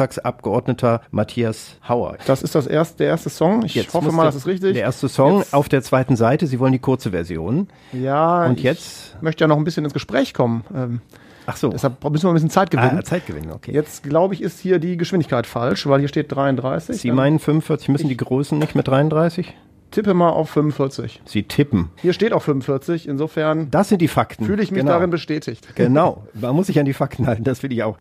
[0.00, 2.16] CDU-Bundestagsabgeordneter Matthias Hauer.
[2.26, 3.64] Das ist das erste, der erste Song.
[3.64, 4.74] Ich Jetzt hoffe mal, das ist richtig.
[4.74, 6.46] Der erste Song Jetzt- auf der zweiten Seite.
[6.46, 7.68] Sie wollen die kurze Version.
[7.92, 8.46] Ja.
[8.46, 9.16] Und ich jetzt?
[9.22, 10.64] möchte ja noch ein bisschen ins Gespräch kommen.
[10.74, 11.00] Ähm,
[11.46, 11.68] Ach so.
[11.70, 12.98] Deshalb müssen wir ein bisschen Zeit gewinnen.
[12.98, 13.72] Ah, Zeit gewinnen, okay.
[13.72, 17.00] Jetzt glaube ich, ist hier die Geschwindigkeit falsch, weil hier steht 33.
[17.00, 19.54] Sie meinen 45, müssen die Größen nicht mit 33?
[19.90, 21.22] Tippe mal auf 45.
[21.24, 21.90] Sie tippen.
[21.96, 24.44] Hier steht auch 45, insofern Das sind die Fakten.
[24.44, 24.92] fühle ich mich Genau.
[24.92, 25.74] darin bestätigt.
[25.74, 26.24] Genau.
[26.34, 27.98] Man muss sich an die Fakten halten, das will ich auch.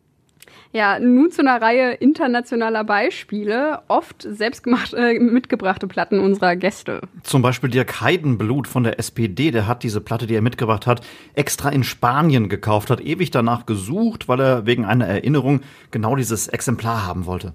[0.72, 7.02] Ja, nun zu einer Reihe internationaler Beispiele, oft selbstgemacht, äh, mitgebrachte Platten unserer Gäste.
[7.24, 11.02] Zum Beispiel Dirk Heidenblut von der SPD, der hat diese Platte, die er mitgebracht hat,
[11.34, 16.48] extra in Spanien gekauft, hat ewig danach gesucht, weil er wegen einer Erinnerung genau dieses
[16.48, 17.54] Exemplar haben wollte.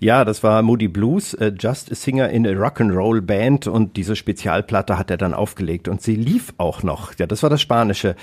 [0.00, 4.16] Ja, das war Moody Blues, äh, Just a Singer in a Rock'n'Roll Band und diese
[4.16, 7.14] Spezialplatte hat er dann aufgelegt und sie lief auch noch.
[7.18, 8.16] Ja, das war das Spanische.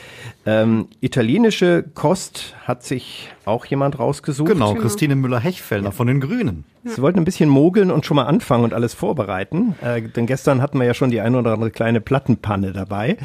[0.45, 4.49] Ähm, italienische Kost hat sich auch jemand rausgesucht.
[4.49, 6.63] Genau, Christine Müller-Hechfellner von den Grünen.
[6.83, 10.61] Sie wollten ein bisschen mogeln und schon mal anfangen und alles vorbereiten, äh, denn gestern
[10.61, 13.17] hatten wir ja schon die ein oder andere kleine Plattenpanne dabei.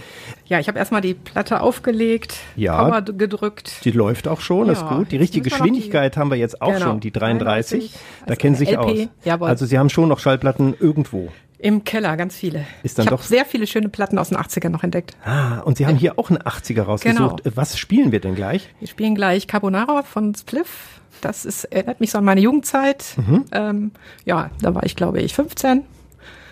[0.46, 2.82] Ja, ich habe erstmal die Platte aufgelegt, Ja.
[2.82, 3.84] Power gedrückt.
[3.84, 5.12] Die läuft auch schon, ist Ja, gut.
[5.12, 7.90] Die richtige noch die- Geschwindigkeit haben wir jetzt auch Genau, schon, die 33.
[7.92, 9.08] 33, Da also kennen Sie sich LP, aus.
[9.24, 9.48] jawohl.
[9.48, 11.28] Also Sie haben schon noch Schallplatten irgendwo.
[11.62, 12.64] Im Keller, ganz viele.
[12.82, 15.14] Ist dann ich doch- sehr viele schöne Platten aus den 80ern noch entdeckt.
[15.24, 17.42] Ah, und Sie haben hier auch einen 80er rausgesucht.
[17.44, 17.56] Genau.
[17.56, 18.68] Was spielen wir denn gleich?
[18.78, 21.00] Wir spielen gleich Carbonara von Spliff.
[21.20, 23.14] Das ist, erinnert mich so an meine Jugendzeit.
[23.18, 23.44] Mhm.
[23.52, 23.90] Ähm,
[24.24, 25.82] ja, da war ich, glaube ich, 15.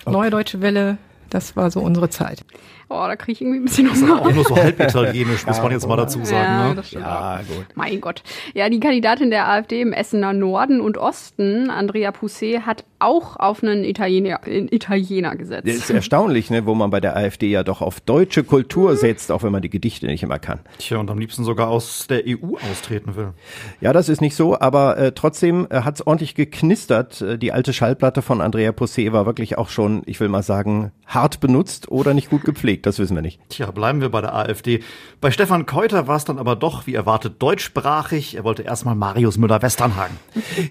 [0.06, 0.98] Neue Deutsche Welle,
[1.30, 2.44] das war so unsere Zeit.
[2.90, 4.22] Oh, da kriege ich irgendwie ein bisschen Das ist Hunger.
[4.22, 6.76] auch nur so halb italienisch, muss man jetzt mal dazu Ja, sagen.
[6.76, 7.66] das stimmt Ja, gut.
[7.74, 8.22] Mein Gott.
[8.54, 13.62] Ja, die Kandidatin der AfD im Essener Norden und Osten, Andrea Pusset, hat auch auf
[13.62, 15.68] einen Italiener, einen Italiener gesetzt.
[15.68, 19.30] Das ist erstaunlich, ne, wo man bei der AfD ja doch auf deutsche Kultur setzt,
[19.30, 20.60] auch wenn man die Gedichte nicht immer kann.
[20.78, 23.34] Tja, und am liebsten sogar aus der EU austreten will.
[23.80, 27.20] Ja, das ist nicht so, aber äh, trotzdem äh, hat es ordentlich geknistert.
[27.20, 30.90] Äh, die alte Schallplatte von Andrea Posset war wirklich auch schon, ich will mal sagen,
[31.06, 33.40] hart benutzt oder nicht gut gepflegt, das wissen wir nicht.
[33.48, 34.80] Tja, bleiben wir bei der AfD.
[35.20, 38.36] Bei Stefan Keuter war es dann aber doch, wie erwartet, deutschsprachig.
[38.36, 40.16] Er wollte erstmal Marius Müller-Westernhagen.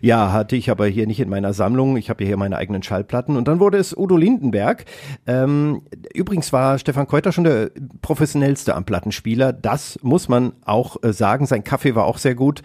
[0.02, 1.98] Ja, hatte ich aber hier nicht in meiner Sammlung.
[1.98, 3.38] Ich habe hier meine eigenen Schallplatten.
[3.38, 4.86] Und dann wurde es Udo Lindenberg.
[5.26, 5.82] Ähm,
[6.14, 9.54] übrigens war Stefan Keuter schon der professionellste am Plattenspieler.
[9.54, 11.46] Das muss man auch äh, sagen.
[11.46, 12.62] Sein Kaffee war auch sehr gut.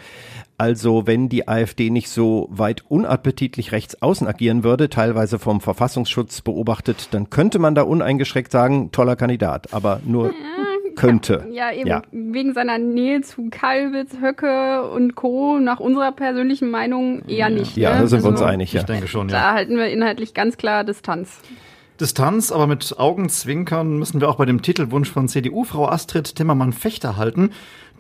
[0.62, 6.40] Also wenn die AfD nicht so weit unappetitlich rechts außen agieren würde, teilweise vom Verfassungsschutz
[6.40, 9.74] beobachtet, dann könnte man da uneingeschränkt sagen, toller Kandidat.
[9.74, 10.32] Aber nur
[10.94, 11.48] könnte.
[11.50, 12.02] Ja, eben Ja.
[12.12, 15.58] wegen seiner Nähe zu Kalwitz, Höcke und Co.
[15.58, 17.76] nach unserer persönlichen Meinung eher nicht.
[17.76, 18.02] Ja, ne?
[18.02, 18.80] da sind wir uns Also, einig, ja.
[18.82, 19.34] Ich denke schon, ja.
[19.34, 21.40] Da halten wir inhaltlich ganz klar Distanz.
[22.02, 27.50] Distanz, aber mit Augenzwinkern müssen wir auch bei dem Titelwunsch von CDU-Frau Astrid Timmermann-Fechter halten.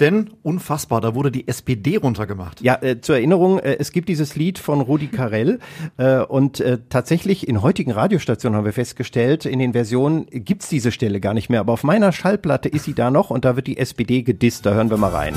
[0.00, 2.60] Denn unfassbar, da wurde die SPD runtergemacht.
[2.62, 5.60] Ja, äh, zur Erinnerung, äh, es gibt dieses Lied von Rudi Carell
[5.98, 10.90] äh, und äh, tatsächlich in heutigen Radiostationen haben wir festgestellt, in den Versionen gibt's diese
[10.90, 13.68] Stelle gar nicht mehr, aber auf meiner Schallplatte ist sie da noch und da wird
[13.68, 15.36] die SPD gedisst, da hören wir mal rein.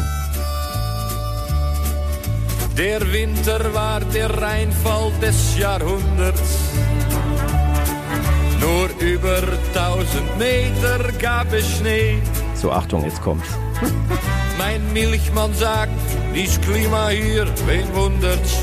[2.77, 6.71] Der Winter war der Reinfall des Jahrhunderts.
[8.59, 9.41] Nur über
[9.73, 12.21] tausend Meter gab es Schnee.
[12.55, 13.49] So, Achtung, jetzt kommt's.
[14.57, 15.91] Mein Milchmann sagt,
[16.33, 18.57] dies Klima hier, wen wundert's?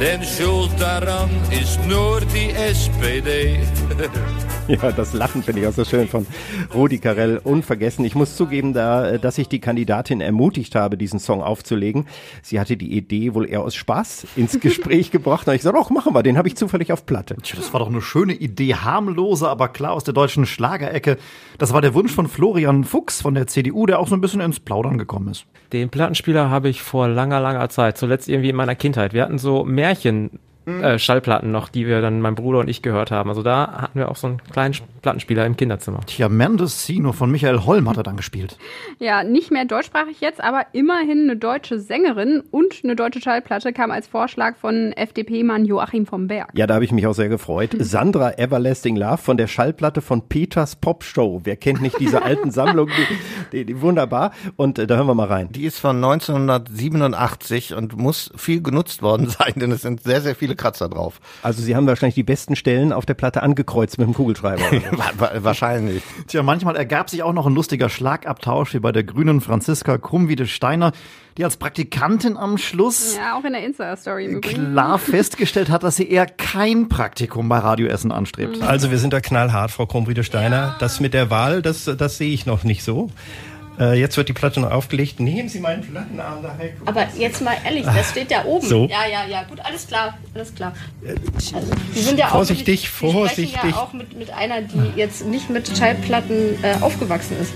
[0.00, 3.60] Denn schuld daran ist nur die SPD.
[4.68, 6.26] Ja, das Lachen finde ich auch so schön von
[6.74, 7.40] Rudi Carell.
[7.44, 8.04] Unvergessen.
[8.04, 12.06] Ich muss zugeben, da, äh, dass ich die Kandidatin ermutigt habe, diesen Song aufzulegen.
[12.42, 15.46] Sie hatte die Idee wohl eher aus Spaß ins Gespräch gebracht.
[15.46, 17.36] Und ich sage, doch, machen wir, den habe ich zufällig auf Platte.
[17.42, 21.16] Tja, das war doch eine schöne Idee, harmlose, aber klar aus der deutschen Schlagerecke.
[21.58, 24.40] Das war der Wunsch von Florian Fuchs von der CDU, der auch so ein bisschen
[24.40, 25.46] ins Plaudern gekommen ist.
[25.72, 29.12] Den Plattenspieler habe ich vor langer, langer Zeit, zuletzt irgendwie in meiner Kindheit.
[29.12, 30.40] Wir hatten so Märchen.
[30.66, 33.30] Äh, Schallplatten noch, die wir dann mein Bruder und ich gehört haben.
[33.30, 36.00] Also da hatten wir auch so einen kleinen Plattenspieler im Kinderzimmer.
[36.06, 38.58] Tja, Mendocino von Michael Holm hat er dann gespielt.
[38.98, 43.92] Ja, nicht mehr deutschsprachig jetzt, aber immerhin eine deutsche Sängerin und eine deutsche Schallplatte kam
[43.92, 46.50] als Vorschlag von FDP-Mann Joachim vom Berg.
[46.54, 47.70] Ja, da habe ich mich auch sehr gefreut.
[47.78, 51.42] Sandra Everlasting Love von der Schallplatte von Peters Pop Show.
[51.44, 52.92] Wer kennt nicht diese alten Sammlungen?
[53.52, 54.32] Die, die, die wunderbar.
[54.56, 55.52] Und äh, da hören wir mal rein.
[55.52, 60.34] Die ist von 1987 und muss viel genutzt worden sein, denn es sind sehr, sehr
[60.34, 61.20] viele Kratzer drauf.
[61.42, 64.62] Also Sie haben wahrscheinlich die besten Stellen auf der Platte angekreuzt mit dem Kugelschreiber.
[65.42, 66.02] Wahrscheinlich.
[66.26, 70.92] Tja, manchmal ergab sich auch noch ein lustiger Schlagabtausch wie bei der grünen Franziska Krummwiede-Steiner,
[71.36, 76.08] die als Praktikantin am Schluss Ja, auch in der Insta-Story klar festgestellt hat, dass sie
[76.08, 78.62] eher kein Praktikum bei Radio Essen anstrebt.
[78.62, 80.76] Also wir sind da knallhart, Frau Krummriede Steiner.
[80.80, 83.10] Das mit der Wahl, das, das sehe ich noch nicht so.
[83.78, 85.20] Äh, jetzt wird die Platte noch aufgelegt.
[85.20, 86.76] Nehmen Sie meinen Plattenarm da weg.
[86.86, 88.66] Aber jetzt mal ehrlich, das steht da oben.
[88.66, 88.86] So.
[88.90, 90.72] Ja, ja, ja, gut, alles klar, alles klar.
[91.04, 93.56] Also, Sie sind ja auch Vorsichtig, wirklich- Sie vorsichtig.
[93.56, 97.52] sprechen ja auch mit, mit einer, die jetzt nicht mit Schallplatten äh, aufgewachsen ist.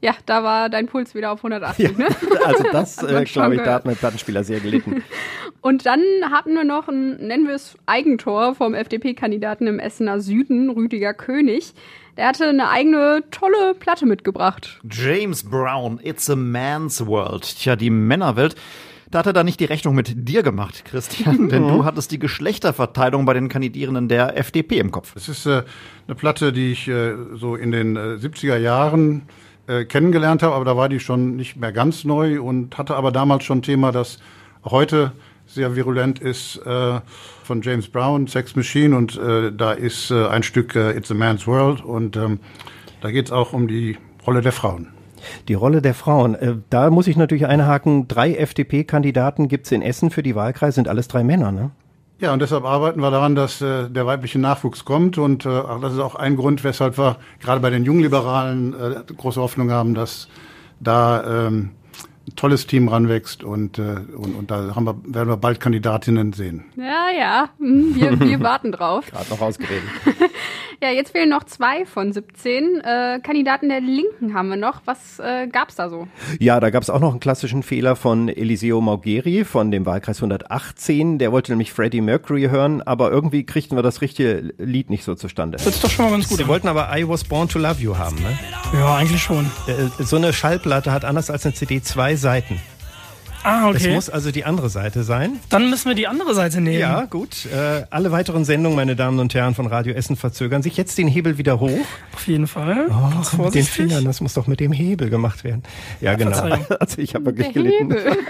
[0.00, 2.06] Ja, da war dein Puls wieder auf 180, ne?
[2.44, 5.04] Also das, äh, glaube ich, da hat mein Plattenspieler sehr gelitten.
[5.60, 6.00] Und dann
[6.32, 11.72] hatten wir noch ein, nennen wir es Eigentor vom FDP-Kandidaten im Essener Süden, Rüdiger König.
[12.16, 14.80] Der hatte eine eigene tolle Platte mitgebracht.
[14.90, 17.42] James Brown, It's a Man's World.
[17.42, 18.54] Tja, die Männerwelt.
[19.10, 22.18] Da hat er dann nicht die Rechnung mit dir gemacht, Christian, denn du hattest die
[22.18, 25.14] Geschlechterverteilung bei den Kandidierenden der FDP im Kopf.
[25.16, 25.64] Es ist äh,
[26.06, 29.22] eine Platte, die ich äh, so in den äh, 70er Jahren
[29.66, 33.12] äh, kennengelernt habe, aber da war die schon nicht mehr ganz neu und hatte aber
[33.12, 34.18] damals schon ein Thema, das
[34.64, 35.12] heute
[35.46, 37.00] sehr virulent ist, äh,
[37.42, 41.14] von James Brown, Sex Machine und äh, da ist äh, ein Stück äh, It's a
[41.14, 42.40] Man's World und ähm,
[43.00, 44.88] da geht es auch um die Rolle der Frauen.
[45.48, 46.34] Die Rolle der Frauen.
[46.34, 48.08] Äh, da muss ich natürlich einhaken.
[48.08, 51.70] Drei FDP-Kandidaten gibt's in Essen für die Wahlkreise, sind alles drei Männer, ne?
[52.18, 55.18] Ja, und deshalb arbeiten wir daran, dass äh, der weibliche Nachwuchs kommt.
[55.18, 59.40] Und äh, das ist auch ein Grund, weshalb wir gerade bei den Jungliberalen äh, große
[59.40, 60.28] Hoffnung haben, dass
[60.78, 61.70] da ähm,
[62.26, 63.44] ein tolles Team ranwächst.
[63.44, 66.64] Und, äh, und, und da haben wir, werden wir bald Kandidatinnen sehen.
[66.76, 69.06] Ja, ja, hm, wir, wir warten drauf.
[69.10, 69.82] Gerade noch ausgeredet.
[70.82, 72.80] Ja, jetzt fehlen noch zwei von 17.
[72.80, 74.82] Äh, Kandidaten der Linken haben wir noch.
[74.84, 76.08] Was äh, gab's da so?
[76.40, 81.20] Ja, da gab's auch noch einen klassischen Fehler von Eliseo Maugeri von dem Wahlkreis 118.
[81.20, 85.14] Der wollte nämlich Freddie Mercury hören, aber irgendwie kriegten wir das richtige Lied nicht so
[85.14, 85.58] zustande.
[85.58, 86.38] Das ist doch schon mal ganz gut.
[86.38, 88.36] Sie wollten aber I Was Born to Love You haben, ne?
[88.74, 89.46] Ja, eigentlich schon.
[89.68, 92.60] Äh, So eine Schallplatte hat anders als eine CD zwei Seiten.
[93.44, 93.88] Ah, okay.
[93.88, 95.40] Es muss also die andere Seite sein.
[95.48, 96.78] Dann müssen wir die andere Seite nehmen.
[96.78, 97.46] Ja, gut.
[97.46, 100.76] Äh, alle weiteren Sendungen, meine Damen und Herren von Radio Essen, verzögern sich.
[100.76, 101.86] Jetzt den Hebel wieder hoch.
[102.14, 102.86] Auf jeden Fall.
[102.90, 103.64] Oh, mit den.
[103.64, 105.62] Fingern, das muss doch mit dem Hebel gemacht werden.
[106.00, 106.32] Ja, genau.
[106.80, 107.90] Also ich habe wirklich Der gelitten.
[107.92, 108.16] Hebel.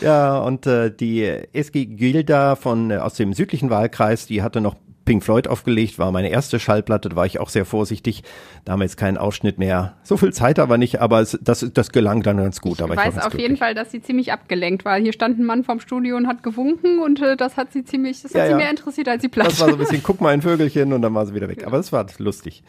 [0.00, 4.76] Ja, und äh, die SG Gilda von äh, aus dem südlichen Wahlkreis, die hatte noch
[5.04, 8.22] Pink Floyd aufgelegt, war meine erste Schallplatte, da war ich auch sehr vorsichtig.
[8.64, 9.94] Damals kein Ausschnitt mehr.
[10.02, 12.80] So viel Zeit aber nicht, aber es, das, das gelang dann ganz gut.
[12.80, 14.98] aber Ich ich weiß ganz auf jeden Fall, dass sie ziemlich abgelenkt war.
[14.98, 18.22] Hier stand ein Mann vom Studio und hat gewunken und äh, das hat sie ziemlich,
[18.22, 18.56] das Ja, hat sie ja.
[18.58, 19.50] mehr interessiert als die Platte.
[19.50, 21.66] Das war so ein bisschen, guck mal ein Vögelchen und dann war sie wieder weg.
[21.66, 22.62] Aber es war lustig.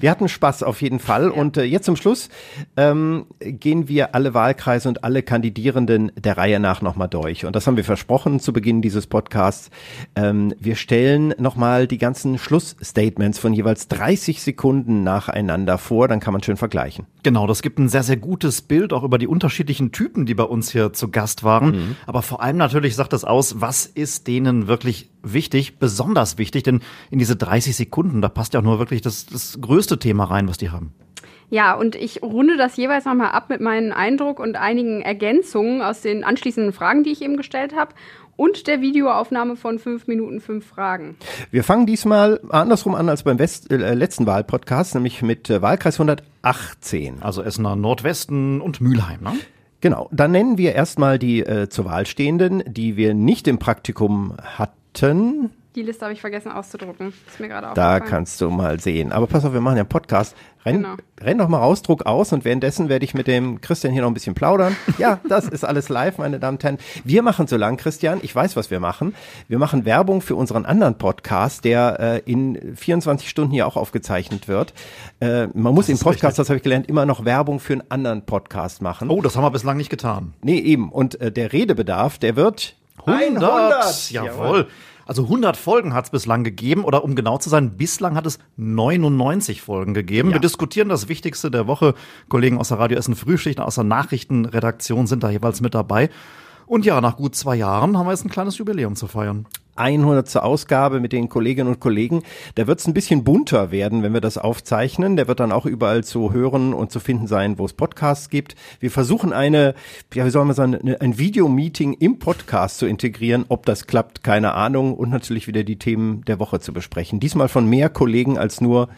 [0.00, 1.30] Wir hatten Spaß auf jeden Fall.
[1.30, 2.30] Und äh, jetzt zum Schluss
[2.76, 7.44] ähm, gehen wir alle Wahlkreise und alle Kandidierenden der Reihe nach nochmal durch.
[7.44, 9.70] Und das haben wir versprochen zu Beginn dieses Podcasts.
[10.16, 16.08] Ähm, wir stellen nochmal die ganzen Schlussstatements von jeweils 30 Sekunden nacheinander vor.
[16.08, 17.06] Dann kann man schön vergleichen.
[17.22, 20.44] Genau, das gibt ein sehr, sehr gutes Bild auch über die unterschiedlichen Typen, die bei
[20.44, 21.70] uns hier zu Gast waren.
[21.70, 21.96] Mhm.
[22.06, 26.80] Aber vor allem natürlich sagt das aus, was ist denen wirklich wichtig, besonders wichtig, denn
[27.10, 30.48] in diese 30 Sekunden, da passt ja auch nur wirklich das, das größte Thema rein,
[30.48, 30.92] was die haben.
[31.50, 36.00] Ja, und ich runde das jeweils nochmal ab mit meinem Eindruck und einigen Ergänzungen aus
[36.00, 37.92] den anschließenden Fragen, die ich eben gestellt habe.
[38.36, 41.16] Und der Videoaufnahme von fünf Minuten, fünf Fragen.
[41.50, 45.96] Wir fangen diesmal andersrum an als beim West, äh, letzten Wahlpodcast, nämlich mit äh, Wahlkreis
[45.96, 47.20] 118.
[47.20, 49.32] Also Essener Nordwesten und Mülheim, ne?
[49.82, 54.34] Genau, dann nennen wir erstmal die äh, zur Wahl stehenden, die wir nicht im Praktikum
[54.42, 54.79] hatten.
[55.76, 57.12] Die Liste habe ich vergessen auszudrucken.
[57.28, 59.12] Ist mir gerade Da kannst du mal sehen.
[59.12, 60.34] Aber pass auf, wir machen ja einen Podcast.
[60.64, 60.96] Renn, Genau.
[61.22, 64.10] renn doch mal raus, druck aus und währenddessen werde ich mit dem Christian hier noch
[64.10, 64.76] ein bisschen plaudern.
[64.98, 66.78] Ja, das ist alles live, meine Damen und Herren.
[67.04, 69.14] Wir machen so lang, Christian, ich weiß, was wir machen.
[69.48, 74.48] Wir machen Werbung für unseren anderen Podcast, der äh, in 24 Stunden hier auch aufgezeichnet
[74.48, 74.74] wird.
[75.20, 76.36] Äh, man muss im Podcast, richtig.
[76.36, 79.08] das habe ich gelernt, immer noch Werbung für einen anderen Podcast machen.
[79.08, 80.34] Oh, das haben wir bislang nicht getan.
[80.42, 80.90] Nee, eben.
[80.92, 84.10] Und äh, der Redebedarf, der wird 100!
[84.10, 84.68] Jawohl.
[85.06, 88.38] Also 100 Folgen hat es bislang gegeben oder um genau zu sein, bislang hat es
[88.56, 90.32] 99 Folgen gegeben.
[90.32, 91.94] Wir diskutieren das Wichtigste der Woche.
[92.28, 96.10] Kollegen aus der Radio Essen Frühschicht, aus der Nachrichtenredaktion sind da jeweils mit dabei.
[96.66, 99.46] Und ja, nach gut zwei Jahren haben wir jetzt ein kleines Jubiläum zu feiern.
[99.76, 100.36] 100.
[100.36, 102.22] Ausgabe mit den Kolleginnen und Kollegen.
[102.54, 105.16] Da wird es ein bisschen bunter werden, wenn wir das aufzeichnen.
[105.16, 108.54] Der wird dann auch überall zu hören und zu finden sein, wo es Podcasts gibt.
[108.80, 109.74] Wir versuchen eine,
[110.14, 113.44] ja, wie soll man sagen, eine- ein Videomeeting im Podcast zu integrieren.
[113.48, 114.94] Ob das klappt, keine Ahnung.
[114.94, 117.20] Und natürlich wieder die Themen der Woche zu besprechen.
[117.20, 118.88] Diesmal von mehr Kollegen als nur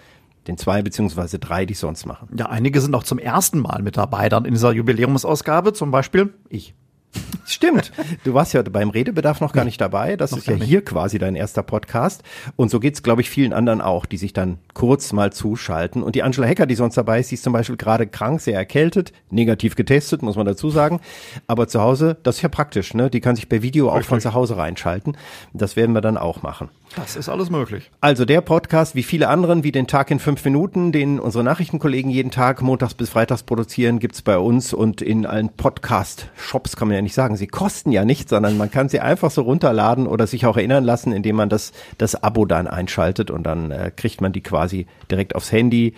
[0.48, 2.28] den zwei beziehungsweise drei, die sonst machen.
[2.36, 6.34] Ja, einige sind auch zum ersten Mal mit dabei dann in dieser Jubiläumsausgabe, zum Beispiel
[6.48, 6.74] ich.
[7.44, 7.92] Stimmt.
[8.24, 10.16] Du warst ja beim Redebedarf noch gar nicht dabei.
[10.16, 10.64] Das noch ist ja nicht.
[10.64, 12.22] hier quasi dein erster Podcast.
[12.56, 16.02] Und so geht's, glaube ich, vielen anderen auch, die sich dann kurz mal zuschalten.
[16.02, 18.56] Und die Angela Hecker, die sonst dabei ist, die ist zum Beispiel gerade krank, sehr
[18.56, 21.00] erkältet, negativ getestet, muss man dazu sagen.
[21.46, 23.10] Aber zu Hause, das ist ja praktisch, ne?
[23.10, 25.16] Die kann sich per Video auch von zu Hause reinschalten.
[25.52, 26.70] Das werden wir dann auch machen.
[26.96, 27.90] Das ist alles möglich.
[28.00, 32.10] Also der Podcast, wie viele anderen, wie den Tag in fünf Minuten, den unsere Nachrichtenkollegen
[32.10, 36.96] jeden Tag montags bis freitags produzieren, gibt's bei uns und in allen Podcast-Shops kann man
[36.96, 37.36] ja nicht sagen.
[37.36, 40.84] Sie kosten ja nichts, sondern man kann sie einfach so runterladen oder sich auch erinnern
[40.84, 44.86] lassen, indem man das, das Abo dann einschaltet und dann äh, kriegt man die quasi
[45.10, 45.94] direkt aufs Handy.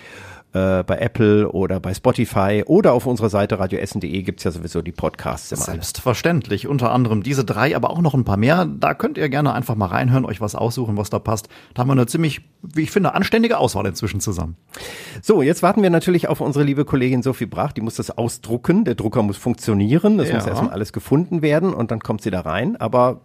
[0.54, 4.92] Äh, bei Apple oder bei Spotify oder auf unserer Seite radioessen.de gibt's ja sowieso die
[4.92, 5.62] Podcasts immer.
[5.62, 5.72] alle.
[5.72, 6.68] Selbstverständlich.
[6.68, 8.64] Unter anderem diese drei, aber auch noch ein paar mehr.
[8.64, 11.48] Da könnt ihr gerne einfach mal reinhören, euch was aussuchen, was da passt.
[11.74, 14.56] Da haben wir eine ziemlich, wie ich finde, anständige Auswahl inzwischen zusammen.
[15.22, 17.72] So, jetzt warten wir natürlich auf unsere liebe Kollegin Sophie Brach.
[17.72, 18.84] Die muss das ausdrucken.
[18.84, 20.18] Der Drucker muss funktionieren.
[20.18, 20.36] Das Ja.
[20.36, 22.76] muss erstmal alles gefunden werden und dann kommt sie da rein.
[22.76, 23.22] Aber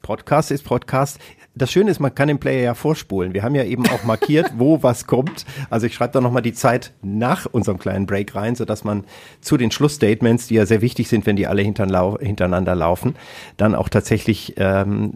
[0.00, 1.18] Podcast ist Podcast.
[1.58, 3.34] Das Schöne ist, man kann den Player ja vorspulen.
[3.34, 5.44] Wir haben ja eben auch markiert, wo was kommt.
[5.70, 9.04] Also ich schreibe da nochmal die Zeit nach unserem kleinen Break rein, sodass man
[9.40, 13.16] zu den Schlussstatements, die ja sehr wichtig sind, wenn die alle hintereinander laufen,
[13.56, 15.14] dann auch tatsächlich ähm,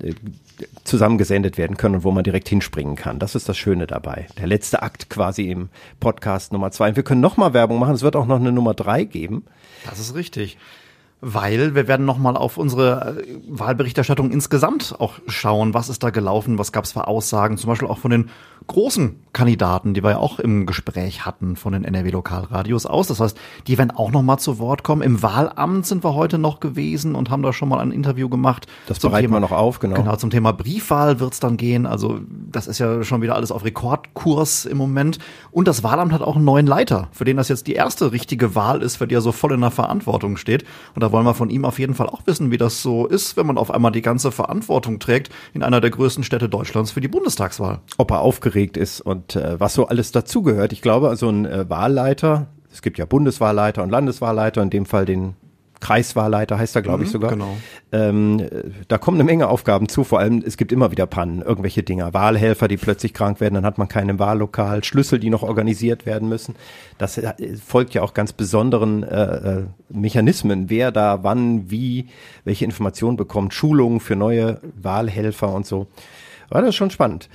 [0.84, 3.18] zusammengesendet werden können und wo man direkt hinspringen kann.
[3.18, 4.26] Das ist das Schöne dabei.
[4.38, 5.68] Der letzte Akt quasi im
[6.00, 6.88] Podcast Nummer zwei.
[6.88, 7.94] Und wir können nochmal Werbung machen.
[7.94, 9.44] Es wird auch noch eine Nummer drei geben.
[9.88, 10.58] Das ist richtig.
[11.24, 16.58] Weil wir werden nochmal auf unsere äh, Wahlberichterstattung insgesamt auch schauen, was ist da gelaufen,
[16.58, 18.30] was gab es für Aussagen, zum Beispiel auch von den
[18.66, 23.08] großen Kandidaten, die wir ja auch im Gespräch hatten von den NRW-Lokalradios aus.
[23.08, 25.02] Das heißt, die werden auch nochmal zu Wort kommen.
[25.02, 28.66] Im Wahlamt sind wir heute noch gewesen und haben da schon mal ein Interview gemacht.
[28.86, 29.96] Das bereiten Thema, wir noch auf, genau.
[29.96, 31.86] Genau, zum Thema Briefwahl wird's dann gehen.
[31.86, 32.20] Also
[32.50, 35.18] das ist ja schon wieder alles auf Rekordkurs im Moment.
[35.50, 38.54] Und das Wahlamt hat auch einen neuen Leiter, für den das jetzt die erste richtige
[38.54, 40.64] Wahl ist, für die er so voll in der Verantwortung steht.
[40.94, 43.36] Und da wollen wir von ihm auf jeden Fall auch wissen, wie das so ist,
[43.36, 47.00] wenn man auf einmal die ganze Verantwortung trägt in einer der größten Städte Deutschlands für
[47.00, 47.80] die Bundestagswahl.
[47.98, 50.72] ob er aufgeregt ist und äh, was so alles dazugehört.
[50.72, 55.04] Ich glaube, so ein äh, Wahlleiter, es gibt ja Bundeswahlleiter und Landeswahlleiter, in dem Fall
[55.04, 55.34] den
[55.82, 57.30] Kreiswahlleiter heißt er, glaube ich Mhm, sogar.
[57.32, 57.56] genau.
[57.92, 61.42] Ähm, äh, da kommen eine Menge Aufgaben zu, vor allem es gibt immer wieder Pannen,
[61.42, 65.42] irgendwelche Dinger, Wahlhelfer, die plötzlich krank werden, dann hat man keinen Wahllokal, Schlüssel, die noch
[65.42, 66.54] organisiert werden müssen.
[66.98, 72.06] Das äh, folgt ja auch ganz besonderen äh, äh, Mechanismen, wer da wann, wie,
[72.44, 75.88] welche Informationen bekommt, Schulungen für neue Wahlhelfer und so.
[76.48, 77.28] War das schon spannend.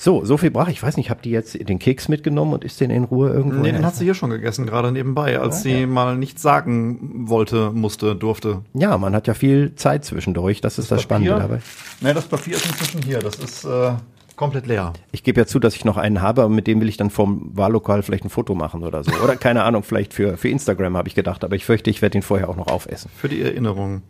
[0.00, 2.90] So, Sophie Brach, ich weiß nicht, habt die jetzt den Keks mitgenommen und ist den
[2.90, 3.58] in Ruhe irgendwo?
[3.58, 7.72] Nee, den hat sie hier schon gegessen, gerade nebenbei, als sie mal nichts sagen wollte,
[7.72, 8.62] musste, durfte.
[8.74, 11.48] Ja, man hat ja viel Zeit zwischendurch, das ist das, Spannende Papier?
[11.48, 11.62] dabei.
[12.00, 13.94] Nee, das Papier ist inzwischen hier, das ist äh,
[14.36, 14.92] komplett leer.
[15.10, 17.10] Ich gebe ja zu, dass ich noch einen habe, aber mit dem will ich dann
[17.10, 19.10] vom Wahllokal vielleicht ein Foto machen oder so.
[19.24, 22.18] Oder keine Ahnung, vielleicht für, für Instagram habe ich gedacht, aber ich fürchte, ich werde
[22.18, 23.10] ihn vorher auch noch aufessen.
[23.16, 24.02] Für die Erinnerung.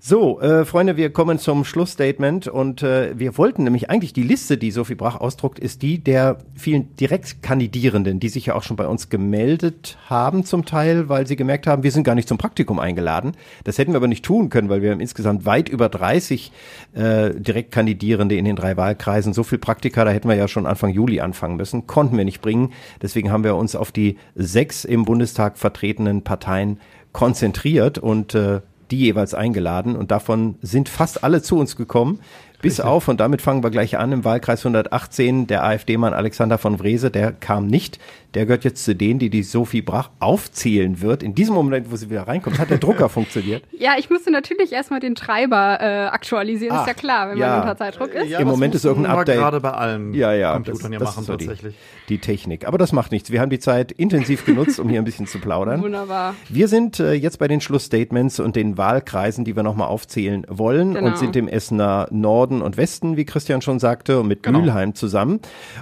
[0.00, 4.56] So, äh, Freunde, wir kommen zum Schlussstatement und äh, wir wollten nämlich eigentlich die Liste,
[4.56, 8.86] die Sophie Brach ausdruckt, ist die der vielen Direktkandidierenden, die sich ja auch schon bei
[8.86, 12.78] uns gemeldet haben zum Teil, weil sie gemerkt haben, wir sind gar nicht zum Praktikum
[12.78, 13.32] eingeladen.
[13.64, 16.52] Das hätten wir aber nicht tun können, weil wir haben insgesamt weit über 30
[16.94, 19.32] äh, Direktkandidierende in den drei Wahlkreisen.
[19.32, 22.40] So viel Praktika, da hätten wir ja schon Anfang Juli anfangen müssen, konnten wir nicht
[22.40, 22.72] bringen.
[23.02, 26.78] Deswegen haben wir uns auf die sechs im Bundestag vertretenen Parteien
[27.12, 28.60] konzentriert und äh,
[28.90, 32.20] die jeweils eingeladen und davon sind fast alle zu uns gekommen.
[32.60, 36.80] Bis auf, und damit fangen wir gleich an, im Wahlkreis 118, der AfD-Mann Alexander von
[36.80, 37.98] Wrese, der kam nicht.
[38.34, 41.22] Der gehört jetzt zu denen, die die Sophie Brach aufzählen wird.
[41.22, 43.62] In diesem Moment, wo sie wieder reinkommt, hat der Drucker funktioniert.
[43.78, 47.48] Ja, ich musste natürlich erstmal den Treiber äh, aktualisieren, Ah, ist ja klar, wenn ja.
[47.52, 48.30] man unter Zeitdruck ist.
[48.38, 49.38] Im Moment ist irgendein Update.
[49.38, 51.74] gerade bei allen ja, ja, Computern ja machen so die, tatsächlich.
[52.10, 52.66] die Technik.
[52.68, 53.30] Aber das macht nichts.
[53.30, 55.80] Wir haben die Zeit intensiv genutzt, um hier ein bisschen zu plaudern.
[55.82, 56.34] Wunderbar.
[56.50, 60.94] Wir sind äh, jetzt bei den Schlussstatements und den Wahlkreisen, die wir nochmal aufzählen wollen
[60.94, 61.06] Genau.
[61.06, 64.60] und sind im Essener Norden und Westen, wie Christian schon sagte, und mit Genau.
[64.60, 65.40] Mülheim zusammen.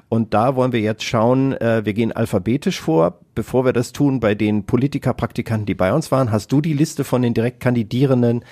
[0.08, 3.18] Und da wollen wir jetzt schauen, äh, wir gehen alphabetisch vor.
[3.34, 7.04] Bevor wir das tun, bei den Politikerpraktikanten, die bei uns waren, hast du die Liste
[7.04, 8.42] von den direkt Kandidierenden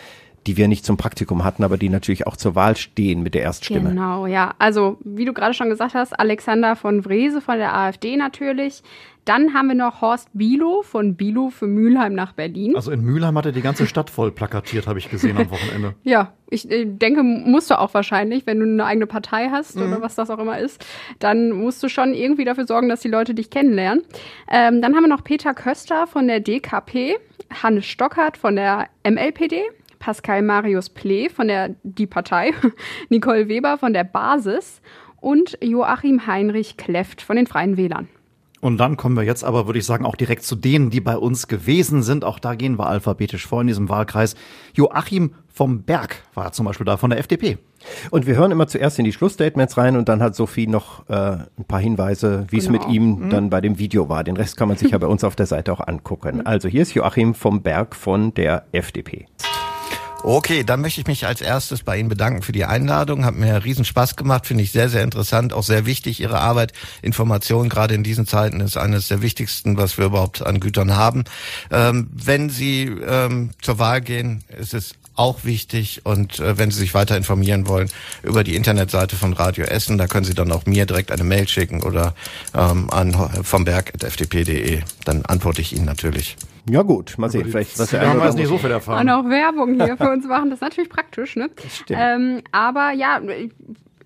[0.46, 3.42] die wir nicht zum Praktikum hatten, aber die natürlich auch zur Wahl stehen mit der
[3.42, 3.90] Erststimme.
[3.90, 4.54] Genau, ja.
[4.58, 8.82] Also, wie du gerade schon gesagt hast, Alexander von Wrese von der AfD natürlich.
[9.24, 12.76] Dann haben wir noch Horst Bilo von Bilo für Mülheim nach Berlin.
[12.76, 15.94] Also in Mülheim hat er die ganze Stadt voll plakatiert, habe ich gesehen am Wochenende.
[16.02, 19.82] Ja, ich äh, denke, musst du auch wahrscheinlich, wenn du eine eigene Partei hast Mhm.
[19.84, 20.84] oder was das auch immer ist,
[21.20, 24.04] dann musst du schon irgendwie dafür sorgen, dass die Leute dich kennenlernen.
[24.50, 27.16] Ähm, dann haben wir noch Peter Köster von der DKP,
[27.62, 29.62] Hannes Stockert von der MLPD,
[30.00, 32.52] Pascal Marius Plee von der Die Partei,
[33.08, 34.82] Nicole Weber von der Basis
[35.22, 38.08] und Joachim Heinrich Kleft von den Freien Wählern.
[38.64, 41.18] Und dann kommen wir jetzt aber, würde ich sagen, auch direkt zu denen, die bei
[41.18, 42.24] uns gewesen sind.
[42.24, 44.36] Auch da gehen wir alphabetisch vor in diesem Wahlkreis.
[44.72, 47.58] Joachim vom Berg war zum Beispiel da von der FDP.
[48.10, 51.14] Und wir hören immer zuerst in die Schlussstatements rein und dann hat Sophie noch äh,
[51.58, 52.78] ein paar Hinweise, wie es Genau.
[52.86, 53.28] mit ihm Mhm.
[53.30, 54.24] dann bei dem Video war.
[54.24, 56.46] Den Rest kann man sich ja bei uns auf der Seite auch angucken.
[56.46, 59.26] Also hier ist Joachim vom Berg von der FDP.
[60.26, 63.26] Okay, dann möchte ich mich als erstes bei Ihnen bedanken für die Einladung.
[63.26, 66.72] Hat mir riesen Spaß gemacht, finde ich sehr, sehr interessant, auch sehr wichtig, Ihre Arbeit.
[67.02, 71.24] Information gerade in diesen Zeiten ist eines der wichtigsten, was wir überhaupt an Gütern haben.
[71.70, 76.78] Ähm, wenn Sie ähm, zur Wahl gehen, ist es auch wichtig und äh, wenn Sie
[76.78, 77.90] sich weiter informieren wollen
[78.22, 81.46] über die Internetseite von Radio Essen, da können Sie dann auch mir direkt eine Mail
[81.48, 82.14] schicken oder
[82.54, 84.80] ähm, an vomberg.fdp.de.
[85.04, 86.38] Dann antworte ich Ihnen natürlich.
[86.70, 88.96] Ja gut, mal sehen, vielleicht was Ja, der haben wir oder nicht so viel andere-
[89.00, 91.50] Und auch Werbung hier für uns machen, das ist natürlich praktisch, ne?
[91.68, 92.00] stimmt.
[92.02, 93.20] Ähm, aber ja,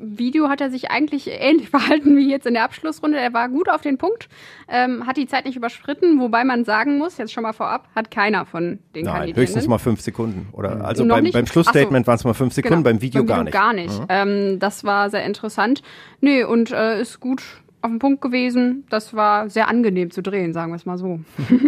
[0.00, 3.18] Video hat er sich eigentlich ähnlich verhalten wie jetzt in der Abschlussrunde.
[3.18, 4.28] Er war gut auf den Punkt,
[4.68, 8.10] ähm, hat die Zeit nicht überschritten, wobei man sagen muss, jetzt schon mal vorab, hat
[8.10, 9.36] keiner von den Nein, Kandidierenden.
[9.42, 10.48] höchstens mal fünf Sekunden.
[10.52, 12.08] Oder also Noch beim, beim Schlussstatement so.
[12.08, 13.52] waren es mal fünf Sekunden, Genau, beim Video gar nicht.
[13.52, 13.98] Gar nicht.
[13.98, 14.06] Mhm.
[14.08, 15.82] Ähm, das war sehr interessant.
[16.20, 17.42] Nee, und äh, ist gut
[17.82, 18.84] auf den Punkt gewesen.
[18.90, 21.20] Das war sehr angenehm zu drehen, sagen wir es mal so.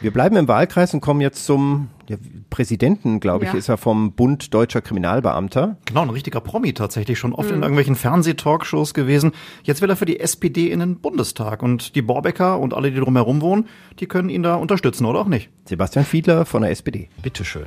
[0.00, 2.16] Wir bleiben im Wahlkreis und kommen jetzt zum ja,
[2.48, 3.58] Präsidenten, glaube ich, Ja.
[3.58, 5.78] ist er vom Bund Deutscher Kriminalbeamter.
[5.86, 7.56] Genau, ein richtiger Promi tatsächlich, schon oft Mhm.
[7.56, 9.32] in irgendwelchen Fernsehtalkshows gewesen.
[9.64, 13.00] Jetzt will er für die SPD in den Bundestag und die Borbecker und alle, die
[13.00, 13.66] drumherum wohnen,
[13.98, 15.50] die können ihn da unterstützen oder auch nicht.
[15.64, 17.08] Sebastian Fiedler von der SPD.
[17.22, 17.66] Bitteschön.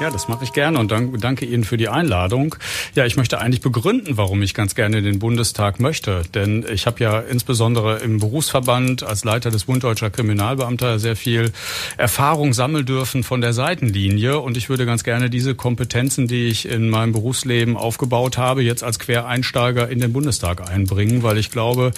[0.00, 2.54] Ja, das mache ich gerne und dank, danke Ihnen für die Einladung.
[2.94, 6.22] Ja, ich möchte eigentlich begründen, warum ich ganz gerne den Bundestag möchte.
[6.34, 11.50] Denn ich habe ja insbesondere im Berufsverband als Leiter des Bund Deutscher Kriminalbeamter sehr viel
[11.96, 14.38] Erfahrung sammeln dürfen von der Seitenlinie.
[14.38, 18.84] Und ich würde ganz gerne diese Kompetenzen, die ich in meinem Berufsleben aufgebaut habe, jetzt
[18.84, 21.90] als Quereinsteiger in den Bundestag einbringen, weil ich glaube,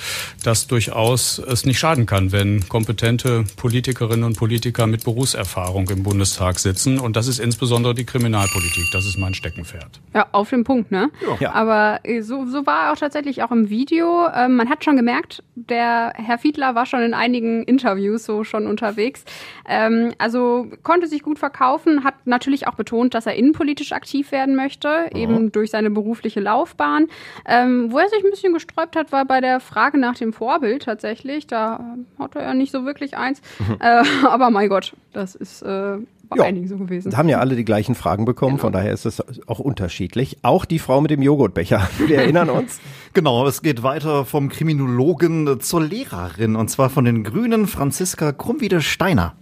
[0.43, 6.59] dass durchaus es nicht schaden kann, wenn kompetente Politikerinnen und Politiker mit Berufserfahrung im Bundestag
[6.59, 6.99] sitzen.
[6.99, 8.91] Und das ist insbesondere die Kriminalpolitik.
[8.93, 10.01] Das ist mein Steckenpferd.
[10.15, 11.11] Ja, auf den Punkt, ne?
[11.41, 11.53] Ja.
[11.53, 14.29] Aber äh, so, so war er auch tatsächlich auch im Video.
[14.35, 18.67] Ähm, man hat schon gemerkt, der Herr Fiedler war schon in einigen Interviews so schon
[18.67, 19.25] unterwegs.
[19.69, 24.57] Ähm, also konnte sich gut verkaufen, hat natürlich auch betont, dass er innenpolitisch aktiv werden
[24.57, 27.07] möchte, eben durch seine berufliche Laufbahn.
[27.47, 30.83] Ähm, wo er sich ein bisschen gesträubt hat, war bei der Frage nach dem Vorbild
[30.83, 31.47] tatsächlich.
[31.47, 33.41] Da hatte er nicht so wirklich eins.
[33.81, 35.99] äh, aber mein Gott, das ist äh,
[36.31, 36.45] bei Ja.
[36.45, 37.17] einigen so gewesen.
[37.17, 38.63] Haben ja alle die gleichen Fragen bekommen, Genau.
[38.63, 40.39] von daher ist es auch unterschiedlich.
[40.43, 41.89] Auch die Frau mit dem Joghurtbecher.
[42.07, 42.79] Wir erinnern uns.
[43.13, 49.35] Genau, es geht weiter vom Kriminologen zur Lehrerin und zwar von den Grünen Franziska Krummwiede-Steiner.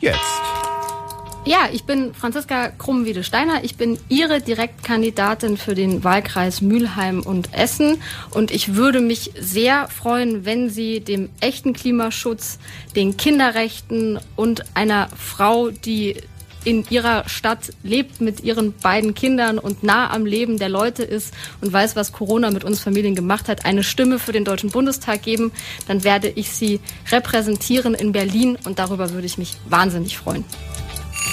[0.00, 0.20] Jetzt.
[1.46, 3.64] Ja, ich bin Franziska Krummwiede-Steiner.
[3.64, 7.98] Ich bin Ihre Direktkandidatin für den Wahlkreis Mülheim und Essen.
[8.30, 12.58] Und ich würde mich sehr freuen, wenn Sie dem echten Klimaschutz,
[12.96, 16.16] den Kinderrechten und einer Frau, die
[16.64, 21.34] in ihrer Stadt lebt mit ihren beiden Kindern und nah am Leben der Leute ist
[21.60, 25.22] und weiß, was Corona mit uns Familien gemacht hat, eine Stimme für den Deutschen Bundestag
[25.22, 25.52] geben,
[25.86, 30.44] dann werde ich sie repräsentieren in Berlin und darüber würde ich mich wahnsinnig freuen.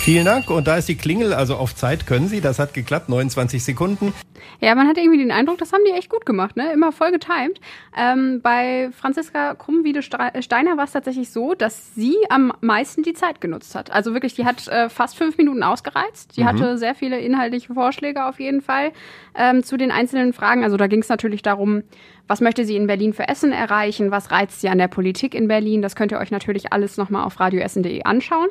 [0.04, 0.50] Vielen Dank.
[0.50, 2.42] Und da ist die Klingel, also auf Zeit können Sie.
[2.42, 4.14] Das hat geklappt, 29 Sekunden.
[4.60, 6.72] Ja, man hat irgendwie den Eindruck, das haben die echt gut gemacht, ne?
[6.74, 7.60] Immer voll getimt.
[7.96, 13.76] Ähm, bei Franziska Krummwiede-Steiner war es tatsächlich so, dass sie am meisten die Zeit genutzt
[13.76, 13.92] hat.
[13.92, 16.36] Also wirklich, die hat äh, fast fünf Minuten ausgereizt.
[16.36, 16.48] Die Mhm.
[16.48, 18.92] hatte sehr viele inhaltliche Vorschläge auf jeden Fall
[19.36, 20.64] ähm, zu den einzelnen Fragen.
[20.64, 21.84] Also da ging es natürlich darum,
[22.28, 24.10] was möchte sie in Berlin für Essen erreichen?
[24.12, 25.82] Was reizt sie an der Politik in Berlin?
[25.82, 28.48] Das könnt ihr euch natürlich alles nochmal auf radioessen.de anschauen.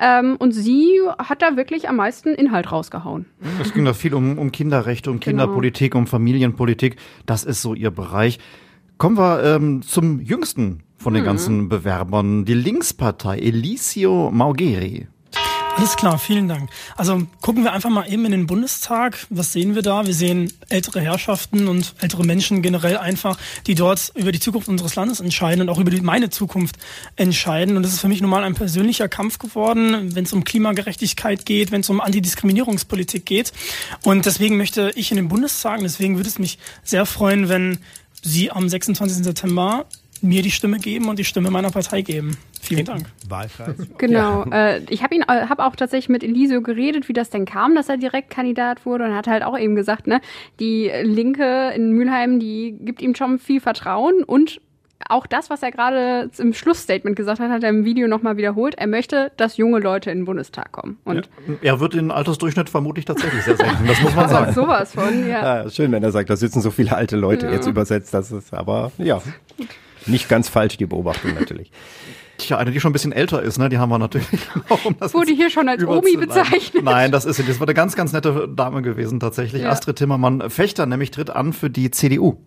[0.00, 3.26] Ähm, und sie hat da wirklich am meisten Inhalt rausgehauen.
[3.60, 5.42] Es ging da viel um, um Kinderrechte, um Genau.
[5.44, 6.96] Kinderpolitik, um Familienpolitik.
[7.26, 8.38] Das ist so ihr Bereich.
[8.98, 11.26] Kommen wir ähm, zum jüngsten von den Mhm.
[11.26, 15.06] ganzen Bewerbern, die Linkspartei, Elisio Maugeri.
[15.76, 16.68] Alles klar, vielen Dank.
[16.96, 19.26] Also gucken wir einfach mal eben in den Bundestag.
[19.30, 20.06] Was sehen wir da?
[20.06, 24.94] Wir sehen ältere Herrschaften und ältere Menschen generell einfach, die dort über die Zukunft unseres
[24.96, 26.76] Landes entscheiden und auch über die, meine Zukunft
[27.16, 27.76] entscheiden.
[27.76, 31.46] Und das ist für mich nun mal ein persönlicher Kampf geworden, wenn es um Klimagerechtigkeit
[31.46, 33.52] geht, wenn es um Antidiskriminierungspolitik geht.
[34.02, 37.78] Und deswegen möchte ich in den Bundestag, und deswegen würde es mich sehr freuen, wenn
[38.22, 39.24] Sie am 26.
[39.24, 39.86] September
[40.20, 42.36] mir die Stimme geben und die Stimme meiner Partei geben.
[42.70, 43.06] Vielen Dank.
[43.28, 43.76] Wahlkreis.
[43.98, 44.44] Genau.
[44.50, 47.74] Äh, ich habe ihn, äh, habe auch tatsächlich mit Elisio geredet, wie das denn kam,
[47.74, 50.20] dass er direkt Kandidat wurde und hat halt auch eben gesagt, ne,
[50.60, 54.60] die Linke in Mülheim, die gibt ihm schon viel Vertrauen und
[55.08, 58.74] auch das, was er gerade im Schlussstatement gesagt hat, hat er im Video nochmal wiederholt.
[58.76, 60.98] Er möchte, dass junge Leute in den Bundestag kommen.
[61.04, 61.28] Und
[61.62, 64.52] Er wird den Altersdurchschnitt vermutlich tatsächlich sehr senken, das muss man sagen.
[64.52, 65.62] sowas von, ja.
[65.64, 67.52] Ja, schön, wenn er sagt, da sitzen so viele alte Leute, Ja.
[67.52, 69.22] jetzt übersetzt, das ist aber, ja,
[70.06, 71.72] nicht ganz falsch, die Beobachtung natürlich.
[72.40, 74.96] Tja, eine, die schon ein bisschen älter ist, ne, die haben wir natürlich auch, um
[74.98, 76.82] das Wurde hier schon als Omi bezeichnet.
[76.82, 77.42] Nein, das ist sie.
[77.42, 79.62] Das war eine ganz, ganz nette Dame gewesen tatsächlich.
[79.62, 79.70] Ja.
[79.70, 82.38] Astrid Timmermann Fechter nämlich tritt an für die CDU.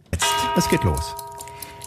[0.58, 1.16] Es geht los.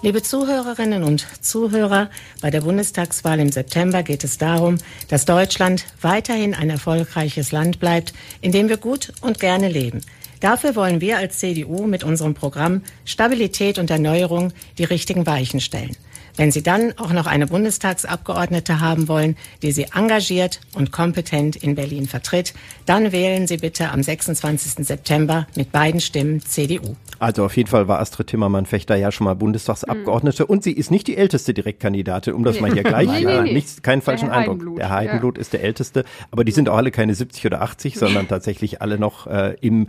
[0.02, 4.76] Liebe Zuhörerinnen und Zuhörer, bei der Bundestagswahl im September geht es darum,
[5.09, 10.02] dass Deutschland weiterhin ein erfolgreiches Land bleibt, in dem wir gut und gerne leben.
[10.40, 15.96] Dafür wollen wir als CDU mit unserem Programm Stabilität und Erneuerung die richtigen Weichen stellen.
[16.37, 21.74] Wenn Sie dann auch noch eine Bundestagsabgeordnete haben wollen, die Sie engagiert und kompetent in
[21.74, 22.53] Berlin vertritt,
[22.84, 24.87] dann wählen Sie bitte am 26.
[24.87, 26.95] September mit beiden Stimmen CDU.
[27.18, 31.07] Also auf jeden Fall war Astrid Timmermann-Fechter ja schon mal Bundestagsabgeordnete und sie ist nicht
[31.07, 32.61] die älteste Direktkandidatin, um das Nee.
[32.61, 33.53] mal hier gleich, Nee, nee, nee.
[33.55, 34.57] nicht, keinen Der falschen Herr Eindruck.
[34.59, 37.99] Heidenblut, Der Heidenblut ist der älteste, aber die sind auch alle keine 70 oder 80,
[37.99, 39.89] sondern tatsächlich alle noch äh, im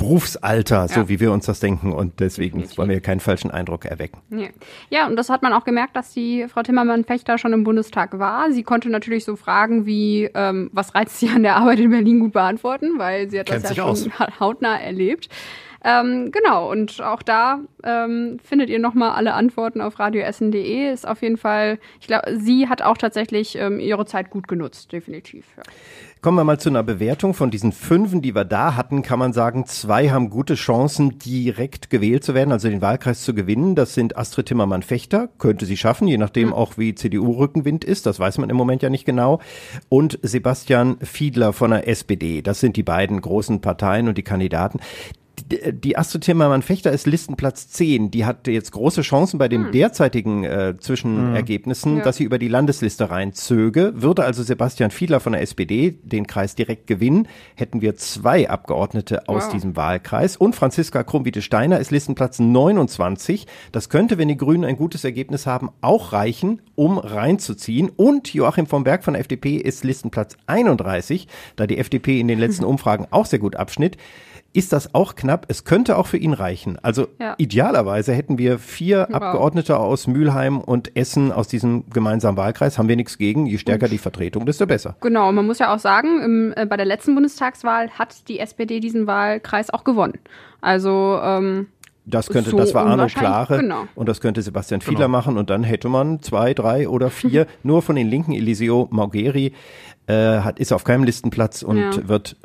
[0.00, 1.08] Berufsalter, so Ja.
[1.08, 4.18] wie wir uns das denken und deswegen wollen wir keinen falschen Eindruck erwecken.
[4.30, 4.48] Ja.
[4.88, 8.50] ja, und das hat man auch gemerkt, dass die Frau Timmermann-Fechter schon im Bundestag war.
[8.50, 12.20] Sie konnte natürlich so Fragen wie, ähm, was reizt sie an der Arbeit in Berlin
[12.20, 14.02] gut beantworten, weil sie hat Kennt das ja aus.
[14.04, 15.28] schon ha- hautnah erlebt.
[15.82, 20.92] Ähm, genau, und auch da ähm, findet ihr nochmal alle Antworten auf radioessen.de.
[20.92, 24.92] Ist auf jeden Fall, ich glaube, sie hat auch tatsächlich ähm, ihre Zeit gut genutzt,
[24.92, 25.46] definitiv.
[25.56, 25.62] Ja.
[26.22, 27.32] Kommen wir mal zu einer Bewertung.
[27.32, 31.88] Von diesen Fünfen, die wir da hatten, kann man sagen, zwei haben gute Chancen, direkt
[31.88, 33.74] gewählt zu werden, also den Wahlkreis zu gewinnen.
[33.74, 38.36] Das sind Astrid Timmermann-Fechter, könnte sie schaffen, je nachdem auch wie CDU-Rückenwind ist, das weiß
[38.36, 39.40] man im Moment ja nicht genau.
[39.88, 42.42] Und Sebastian Fiedler von der SPD.
[42.42, 44.80] Das sind die beiden großen Parteien und die Kandidaten.
[45.46, 48.10] Die- Die Astrid Timmermann-Fechter ist Listenplatz 10.
[48.10, 52.02] Die hat jetzt große Chancen bei den derzeitigen äh, Zwischenergebnissen, Ja.
[52.04, 53.92] dass sie über die Landesliste reinzöge.
[53.96, 59.28] Würde also Sebastian Fiedler von der SPD den Kreis direkt gewinnen, hätten wir zwei Abgeordnete
[59.28, 59.52] aus Wow.
[59.52, 60.36] diesem Wahlkreis.
[60.36, 63.46] Und Franziska Krumm-Wiete-Steiner ist Listenplatz 29.
[63.72, 67.90] Das könnte, wenn die Grünen ein gutes Ergebnis haben, auch reichen, um reinzuziehen.
[67.94, 72.38] Und Joachim von Berg von der FDP ist Listenplatz 31, da die FDP in den
[72.38, 73.96] letzten Umfragen auch sehr gut abschnitt.
[74.52, 75.46] Ist das auch knapp?
[75.48, 76.76] Es könnte auch für ihn reichen.
[76.82, 77.34] Also Ja.
[77.38, 79.14] idealerweise hätten wir vier Wow.
[79.22, 82.76] Abgeordnete aus Mülheim und Essen aus diesem gemeinsamen Wahlkreis.
[82.76, 83.46] Haben wir nichts gegen.
[83.46, 84.96] Je stärker die Vertretung, desto besser.
[85.02, 88.80] Genau, man muss ja auch sagen, im, äh, bei der letzten Bundestagswahl hat die SPD
[88.80, 90.18] diesen Wahlkreis auch gewonnen.
[90.60, 91.68] Also ähm,
[92.06, 93.84] Das könnte, so das war Arno Klare Genau.
[93.94, 95.16] und das könnte Sebastian Fiedler Genau.
[95.16, 98.32] machen und dann hätte man zwei, drei oder vier nur von den Linken.
[98.32, 99.52] Eliseo Maugeri
[100.08, 102.08] äh, hat, ist auf keinem Listenplatz und Ja.
[102.08, 102.36] wird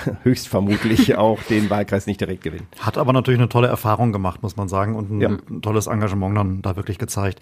[0.22, 2.66] höchstvermutlich auch den Wahlkreis nicht direkt gewinnen.
[2.80, 6.36] Hat aber natürlich eine tolle Erfahrung gemacht, muss man sagen, und ein, ein tolles Engagement
[6.36, 7.40] dann da wirklich gezeigt.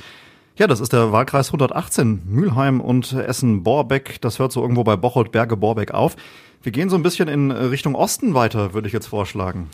[0.56, 4.20] Ja, das ist der Wahlkreis 118, Mülheim und Essen-Borbeck.
[4.20, 6.14] Das hört so irgendwo bei Bocholt, Berge, Borbeck auf.
[6.62, 9.68] Wir gehen so ein bisschen in Richtung Osten weiter, würde ich jetzt vorschlagen.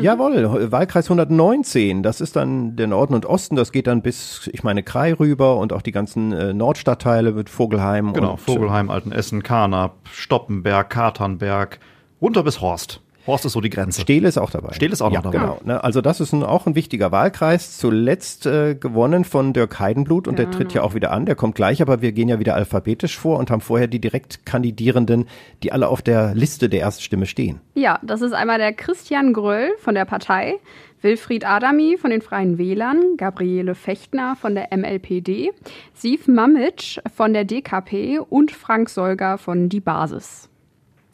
[0.00, 4.64] Jawohl, Wahlkreis 119, das ist dann der Norden und Osten, das geht dann bis, ich
[4.64, 8.12] meine, Krai rüber und auch die ganzen äh, Nordstadtteile mit Vogelheim.
[8.14, 11.78] Genau, und, Vogelheim, Altenessen, Karnap, Stoppenberg, Katernberg,
[12.24, 13.00] runter bis Horst.
[13.26, 14.00] Horst ist so die Grenze.
[14.00, 14.72] Stehle ist auch dabei.
[14.72, 15.38] Stehle ist auch ja, noch dabei.
[15.38, 15.84] Genau, ne?
[15.84, 17.76] Also das ist ein, auch ein wichtiger Wahlkreis.
[17.76, 21.26] Zuletzt äh, gewonnen von Dirk Heidenblut und der tritt ja auch wieder an.
[21.26, 25.26] Der kommt gleich, aber wir gehen ja wieder alphabetisch vor und haben vorher die Direktkandidierenden,
[25.62, 27.60] die alle auf der Liste der Erststimme stehen.
[27.74, 30.54] Ja, das ist einmal der Christian Gröll von der Partei,
[31.02, 35.50] Wilfried Adami von den Freien Wählern, Gabriele Fechtner von der MLPD,
[35.92, 40.48] Siv Mamitsch von der DKP und Frank Solger von Die Basis.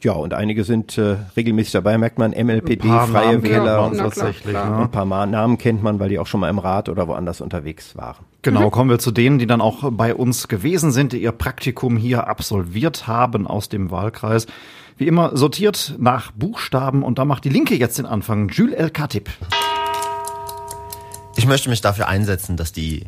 [0.02, 3.80] Ja, und einige sind äh, regelmäßig dabei, merkt man, MLPD, Ein paar Freie Namen Wähler
[3.82, 4.70] man und tatsächlich, Klar.
[4.70, 4.84] ne?
[4.84, 7.96] Ein paar Namen kennt man, weil die auch schon mal im Rat oder woanders unterwegs
[7.96, 8.24] waren.
[8.42, 11.98] Genau, kommen wir zu denen, die dann auch bei uns gewesen sind, die ihr Praktikum
[11.98, 14.46] hier absolviert haben aus dem Wahlkreis.
[14.96, 18.48] Wie immer sortiert nach Buchstaben und da macht die Linke jetzt den Anfang.
[18.48, 19.28] Jules El Khatib.
[21.36, 23.04] Ich möchte mich dafür einsetzen, dass die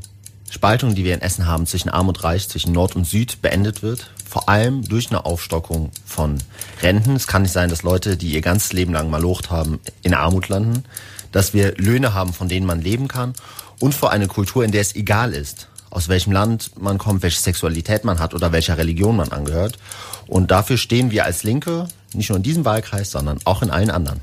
[0.53, 3.82] Spaltung, die wir in Essen haben zwischen Arm und Reich, zwischen Nord und Süd, beendet
[3.82, 4.11] wird.
[4.28, 6.36] Vor allem durch eine Aufstockung von
[6.82, 7.16] Renten.
[7.16, 10.50] Es kann nicht sein, dass Leute, die ihr ganzes Leben lang malocht haben, in Armut
[10.50, 10.84] landen.
[11.32, 13.32] Dass wir Löhne haben, von denen man leben kann.
[13.80, 17.40] Und vor eine Kultur, in der es egal ist, aus welchem Land man kommt, welche
[17.40, 19.78] Sexualität man hat oder welcher Religion man angehört.
[20.26, 23.90] Und dafür stehen wir als Linke, nicht nur in diesem Wahlkreis, sondern auch in allen
[23.90, 24.20] anderen.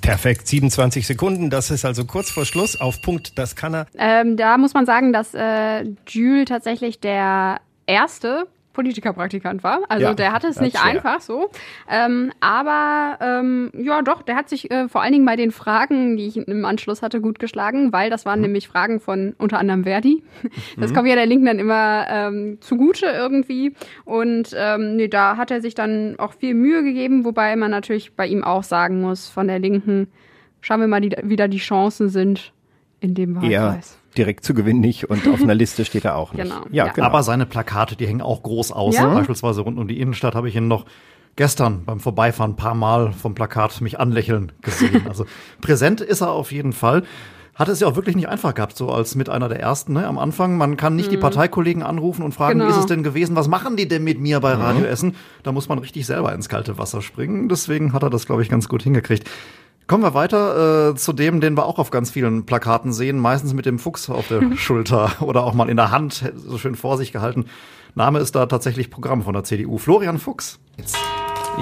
[0.00, 1.50] Perfekt, 27 Sekunden.
[1.50, 2.80] Das ist also kurz vor Schluss.
[2.80, 3.86] Auf Punkt, das kann er.
[3.98, 8.46] Ähm, da muss man sagen, dass äh, Jules tatsächlich der erste
[8.76, 9.80] Politikerpraktikant war.
[9.88, 10.84] Also Ja, der hatte es nicht schwer.
[10.92, 11.50] einfach so.
[11.90, 16.16] Ähm, aber ähm, ja doch, der hat sich äh, vor allen Dingen bei den Fragen,
[16.16, 19.82] die ich im Anschluss hatte, gut geschlagen, weil das waren nämlich Fragen von unter anderem
[19.84, 20.22] Verdi.
[20.78, 20.94] Das Mhm.
[20.94, 23.74] kommt ja der Linken dann immer ähm, zugute irgendwie.
[24.04, 28.14] Und ähm, nee, da hat er sich dann auch viel Mühe gegeben, wobei man natürlich
[28.14, 30.08] bei ihm auch sagen muss, von der Linken,
[30.60, 32.52] schauen wir mal, die, wie da die Chancen sind
[33.00, 33.98] in dem Wahlkreis.
[34.18, 36.42] Direkt zu gewinnen nicht und auf einer Liste steht er auch nicht.
[36.42, 36.62] Genau.
[36.70, 36.92] Ja, Ja.
[36.92, 37.06] genau.
[37.06, 38.96] Aber seine Plakate, die hängen auch groß aus.
[38.96, 39.06] Ja?
[39.12, 40.84] Beispielsweise rund um die Innenstadt habe ich ihn noch
[41.36, 45.02] gestern beim Vorbeifahren ein paar Mal vom Plakat mich anlächeln gesehen.
[45.08, 45.26] Also
[45.60, 47.02] präsent ist er auf jeden Fall.
[47.54, 50.06] Hat es ja auch wirklich nicht einfach gehabt, so als mit einer der ersten ne,
[50.06, 50.58] am Anfang.
[50.58, 51.20] Man kann nicht die Mhm.
[51.22, 52.68] Parteikollegen anrufen und fragen, Genau.
[52.70, 53.34] wie ist es denn gewesen?
[53.34, 54.60] Was machen die denn mit mir bei Mhm.
[54.60, 55.14] Radio Essen?
[55.42, 57.48] Da muss man richtig selber ins kalte Wasser springen.
[57.48, 59.30] Deswegen hat er das, glaube ich, ganz gut hingekriegt.
[59.86, 63.54] Kommen wir weiter äh, zu dem, den wir auch auf ganz vielen Plakaten sehen, meistens
[63.54, 66.98] mit dem Fuchs auf der Schulter oder auch mal in der Hand, so schön vor
[66.98, 67.46] sich gehalten.
[67.94, 69.78] Name ist da tatsächlich Programm von der CDU.
[69.78, 70.58] Florian Fuchs.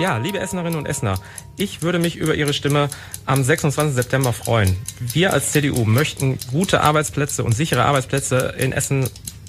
[0.00, 1.16] Ja, liebe Essenerinnen und Essener,
[1.56, 2.88] ich würde mich über Ihre Stimme
[3.26, 3.94] am 26.
[3.94, 4.74] September freuen.
[4.98, 9.08] Wir als CDU möchten gute Arbeitsplätze und sichere Arbeitsplätze in Essen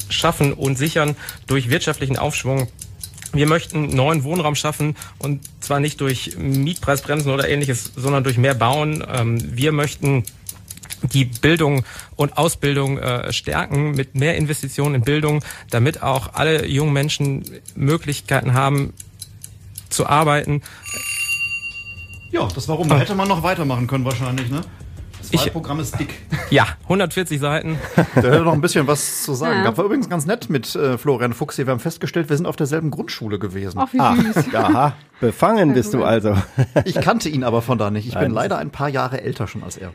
[0.09, 1.15] schaffen und sichern
[1.47, 2.67] durch wirtschaftlichen Aufschwung.
[3.35, 8.55] Wir möchten neuen Wohnraum schaffen und zwar nicht durch Mietpreisbremsen oder ähnliches, sondern durch mehr
[8.55, 9.03] Bauen.
[9.11, 10.23] Ähm, Wir möchten
[11.01, 11.83] die Bildung
[12.15, 17.43] und Ausbildung äh, stärken mit mehr Investitionen in Bildung, damit auch alle jungen Menschen
[17.75, 18.93] Möglichkeiten haben
[19.89, 20.61] zu arbeiten.
[22.31, 22.89] Ja, das warum.
[22.89, 24.61] Da hätte man noch weitermachen können wahrscheinlich, ne?
[25.31, 26.13] Das Ich- Wahlprogramm ist dick.
[26.51, 27.77] Ja, 140 Seiten.
[27.95, 29.75] Da hätte noch ein bisschen was zu sagen Ja.
[29.75, 31.65] War übrigens ganz nett mit äh, Florian Fuchs hier.
[31.65, 33.79] Wir haben festgestellt, wir sind auf derselben Grundschule gewesen.
[33.79, 34.53] Ach, wie Ach, süß.
[34.53, 36.35] aha, befangen bist du also.
[36.85, 38.07] Ich kannte ihn aber von da nicht.
[38.07, 38.31] Ich bin Nein.
[38.31, 39.91] leider ein paar Jahre älter schon als er.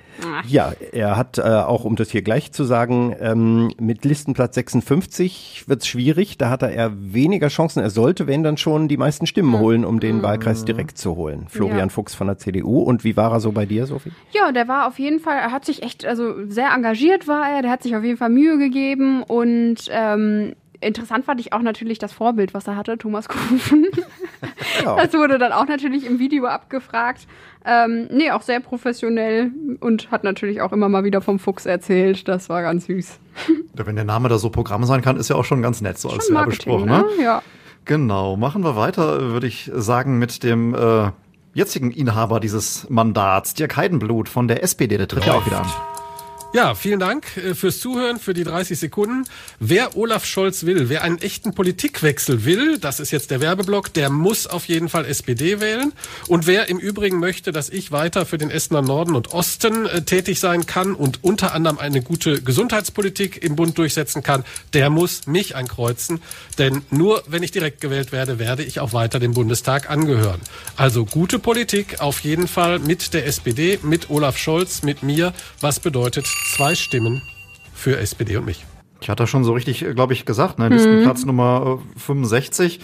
[0.47, 5.65] Ja, er hat äh, auch, um das hier gleich zu sagen, ähm, mit Listenplatz 56
[5.67, 6.39] wird's schwierig.
[6.39, 7.81] Da hat er eher weniger Chancen.
[7.81, 11.47] Er sollte, wenn dann schon, die meisten Stimmen holen, um den Wahlkreis direkt zu holen.
[11.49, 11.89] Florian Ja.
[11.89, 12.81] Fuchs von der CDU.
[12.81, 14.13] Und wie war er so bei dir, Sophie?
[14.33, 17.63] Ja, der war auf jeden Fall, er hat sich echt, also sehr engagiert war er,
[17.63, 21.99] der hat sich auf jeden Fall Mühe gegeben und ähm, interessant fand ich auch natürlich
[21.99, 23.87] das Vorbild, was er hatte, Thomas Kufen.
[24.85, 27.27] Das wurde dann auch natürlich im Video abgefragt.
[27.67, 29.51] Ähm, nee, auch sehr professionell
[29.81, 32.27] und hat natürlich auch immer mal wieder vom Fuchs erzählt.
[32.27, 33.19] Das war ganz süß.
[33.77, 35.99] Ja, Wenn der Name da so Programm sein kann, ist ja auch schon ganz nett,
[35.99, 37.17] so als Schon Marketing, Werbespruch, ne?
[37.19, 37.23] ne?
[37.23, 37.43] Ja.
[37.85, 38.37] Genau.
[38.37, 41.11] Machen wir weiter, würde ich sagen, mit dem äh,
[41.53, 44.97] jetzigen Inhaber dieses Mandats, Dirk Heidenblut von der SPD.
[44.97, 45.67] Der tritt ja auch wieder an.
[46.53, 49.25] Ja, vielen Dank äh, fürs Zuhören, für die 30 Sekunden.
[49.61, 54.11] Wer Olaf Scholz will, wer einen echten Politikwechsel will, das ist jetzt der Werbeblock, der
[54.11, 55.93] muss auf jeden Fall SPD wählen.
[56.27, 60.03] Und wer im Übrigen möchte, dass ich weiter für den Essener Norden und Osten äh,
[60.03, 65.29] tätig sein kann und unter anderem eine gute Gesundheitspolitik im Bund durchsetzen kann, der muss
[65.29, 66.21] mich ankreuzen.
[66.59, 70.41] Denn nur wenn ich direkt gewählt werde, werde ich auch weiter dem Bundestag angehören.
[70.75, 75.33] Also gute Politik auf jeden Fall mit der SPD, mit Olaf Scholz, mit mir.
[75.61, 77.23] Was bedeutet zwei Stimmen
[77.75, 78.65] für SPD und mich?
[79.01, 80.67] Ich hatte schon so richtig, glaube ich, gesagt, ne?
[80.67, 80.73] Mhm.
[80.73, 82.81] Listenplatz Nummer äh, 65.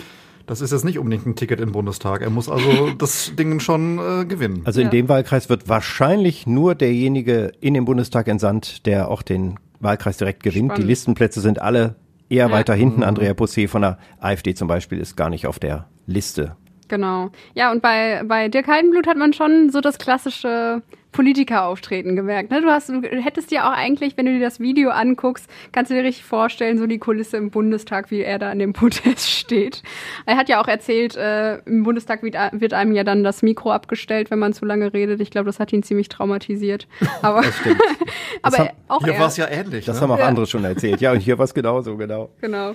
[0.46, 2.22] Das ist jetzt nicht unbedingt ein Ticket den Bundestag.
[2.22, 4.62] Er muss also das Ding schon äh, gewinnen.
[4.64, 9.59] Also in dem Wahlkreis wird wahrscheinlich nur derjenige in den Bundestag entsandt, der auch den
[9.80, 10.66] Wahlkreis direkt gewinnt.
[10.70, 10.84] Spannend.
[10.84, 11.96] Die Listenplätze sind alle
[12.28, 12.52] eher Ja.
[12.52, 13.02] weiter hinten.
[13.02, 16.57] Andrea Posse von der AfD zum Beispiel ist gar nicht auf der Liste.
[16.88, 17.30] Genau.
[17.54, 20.82] Ja, und bei, bei Dirk Heidenblut hat man schon so das klassische
[21.17, 22.51] Politikerauftreten gemerkt.
[22.51, 22.61] Ne?
[22.61, 25.95] Du, hast, du hättest dir auch eigentlich, wenn du dir das Video anguckst, kannst du
[25.95, 29.83] dir richtig vorstellen, so die Kulisse im Bundestag, wie er da an dem Podest steht.
[30.27, 33.73] Er hat ja auch erzählt, äh, im Bundestag wird, wird einem ja dann das Mikro
[33.73, 35.21] abgestellt, wenn man zu lange redet.
[35.21, 36.87] Ich glaube, das hat ihn ziemlich traumatisiert.
[37.23, 37.81] Aber, Das stimmt.
[38.43, 39.21] aber haben- auch Hier er.
[39.21, 39.85] war es ja ähnlich.
[39.87, 40.03] Das ne?
[40.03, 40.27] haben auch Ja.
[40.27, 41.01] andere schon erzählt.
[41.01, 42.29] Ja, und hier war es genauso, genau.
[42.41, 42.75] Genau.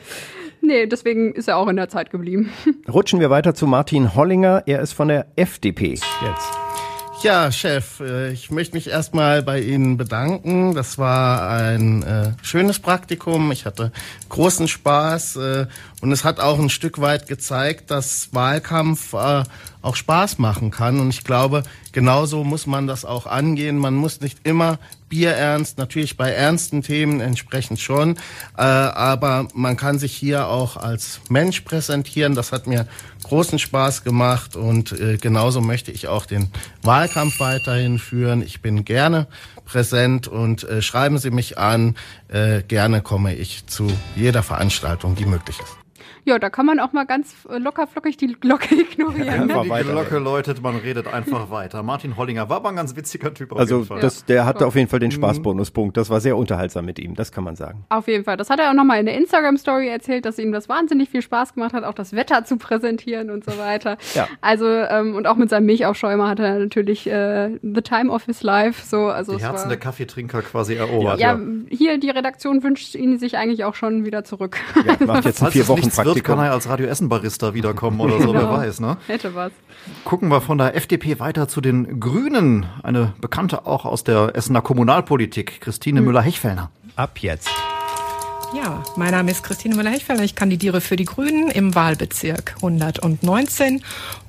[0.62, 2.52] Nee, deswegen ist er auch in der Zeit geblieben.
[2.92, 4.64] Rutschen wir weiter zu Martin Hollinger.
[4.66, 5.92] Er ist von der FDP.
[5.92, 6.12] Jetzt.
[7.24, 10.74] Ja, Chef, äh, ich möchte mich erstmal bei Ihnen bedanken.
[10.74, 13.51] Das war ein äh, schönes Praktikum.
[13.51, 13.91] Ich hatte
[14.30, 15.67] großen Spaß äh,
[16.01, 19.43] und es hat auch ein Stück weit gezeigt, dass Wahlkampf äh,
[19.84, 20.99] auch Spaß machen kann.
[20.99, 21.61] Und ich glaube,
[21.91, 23.78] genauso muss man das auch angehen.
[23.78, 24.80] Man muss nicht immer
[25.12, 28.16] bierernst, natürlich bei ernsten Themen entsprechend schon,
[28.57, 32.34] äh, aber man kann sich hier auch als Mensch präsentieren.
[32.34, 32.88] Das hat mir
[33.24, 36.49] großen Spaß gemacht und äh, genauso möchte ich auch den
[36.82, 38.41] Wahlkampf weiterhin führen.
[38.41, 39.28] Ich bin gerne
[39.66, 41.95] präsent und äh, schreiben Sie mich an.
[42.30, 45.80] Äh, gerne komme ich zu jeder Veranstaltung, die möglich ist.
[46.26, 49.49] Ja, da kann man auch mal ganz locker flockig die Glocke ignorieren.
[49.49, 49.80] Wenn ne?
[49.84, 51.84] die Glocke läutet, man redet einfach weiter.
[51.84, 53.99] Martin Hollinger war aber ein ganz witziger Typ auf Also jeden Fall.
[54.01, 54.67] das, der hatte Ja.
[54.67, 55.13] auf jeden Fall den Mhm.
[55.15, 55.97] Spaßbonuspunkt.
[55.97, 57.86] Das war sehr unterhaltsam mit ihm, das kann man sagen.
[57.89, 58.38] Auf jeden Fall.
[58.38, 61.53] Das hat er auch nochmal in der Instagram-Story erzählt, dass ihm das wahnsinnig viel Spaß
[61.55, 63.97] gemacht hat, auch das Wetter zu präsentieren und so weiter.
[64.13, 64.28] Ja.
[64.41, 68.43] Also, ähm, und auch mit seinem Milchaufschäumer hat er natürlich äh, the time of his
[68.43, 68.86] life.
[68.86, 71.19] So, also die Herzen war, der Kaffeetrinker quasi erobert.
[71.19, 74.57] ja, hier die Redaktion wünscht ihn sich eigentlich auch schon wieder zurück.
[75.05, 77.99] macht jetzt ein Falls vier Wochen nichts wird, kann er als Radio Essen Barista wiederkommen
[77.99, 78.53] oder so, wer Genau.
[78.53, 78.97] weiß, ne?
[79.07, 79.51] Hätte was.
[80.05, 82.66] Gucken wir von der FDP weiter zu den Grünen.
[82.84, 86.70] Eine Bekannte auch aus der Essener Kommunalpolitik, Christine Müller-Hechfellner.
[86.95, 87.49] Ab jetzt.
[88.53, 90.24] Ja, mein Name ist Christine Müller-Hechfelder.
[90.24, 93.82] Ich kandidiere für die Grünen im Wahlbezirk 119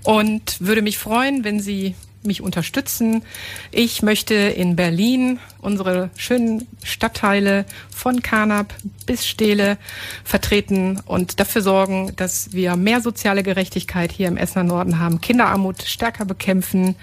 [0.05, 1.95] und würde mich freuen, wenn Sie
[2.25, 3.23] mich unterstützen.
[3.71, 7.65] Ich möchte in Berlin unsere schönen Stadtteile
[7.95, 8.75] von Karnap
[9.07, 9.79] bis Steele
[10.25, 15.83] vertreten und dafür sorgen, dass wir mehr soziale Gerechtigkeit hier im Essener Norden haben, Kinderarmut
[15.83, 16.97] stärker bekämpfen,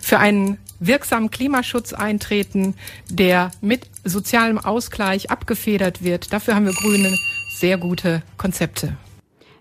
[0.00, 2.74] für einen wirksamen Klimaschutz eintreten,
[3.08, 6.32] der mit sozialem Ausgleich abgefedert wird.
[6.32, 7.16] Dafür haben wir Grüne
[7.58, 8.96] sehr gute Konzepte.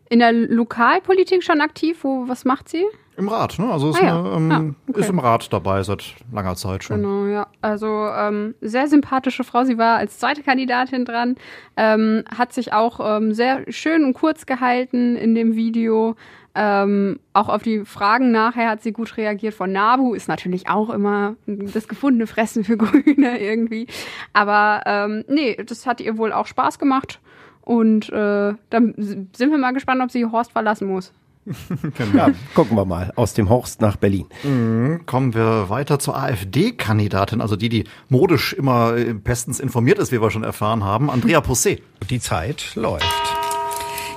[0.10, 2.00] In der Lokalpolitik schon aktiv?
[2.02, 2.84] Wo, was macht sie?
[3.18, 3.70] Im Rat, ne?
[3.72, 4.20] Also ist, Ah ja.
[4.20, 5.00] eine, ähm, Ja, okay.
[5.02, 7.02] ist im Rat dabei seit langer Zeit schon.
[7.02, 7.48] Genau, ja.
[7.62, 9.64] Also ähm, sehr sympathische Frau.
[9.64, 11.36] Sie war als zweite Kandidatin dran,
[11.78, 16.16] ähm, hat sich auch ähm, sehr schön und kurz gehalten in dem Video.
[16.54, 19.54] Ähm, auch auf die Fragen nachher hat sie gut reagiert.
[19.54, 23.88] Von Nabu ist natürlich auch immer das gefundene Fressen für Grüne irgendwie.
[24.34, 27.20] Aber ähm, nee, das hat ihr wohl auch Spaß gemacht.
[27.62, 31.14] Und äh, dann sind wir mal gespannt, ob sie Horst verlassen muss.
[32.14, 33.12] Ja, gucken wir mal.
[33.16, 34.28] Aus dem Horst nach Berlin.
[34.44, 35.06] Mhm.
[35.06, 40.22] Kommen wir weiter zur AfD-Kandidatin, also die, die modisch immer äh, bestens informiert ist, wie
[40.22, 41.82] wir schon erfahren haben, Andrea Posset.
[42.10, 43.06] Die Zeit läuft.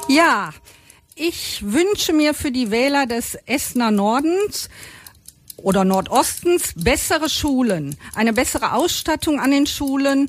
[0.08, 0.50] Ja,
[1.14, 4.68] ich wünsche mir für die Wähler des Essener Nordens
[5.56, 10.28] oder Nordostens bessere Schulen, eine bessere Ausstattung an den Schulen,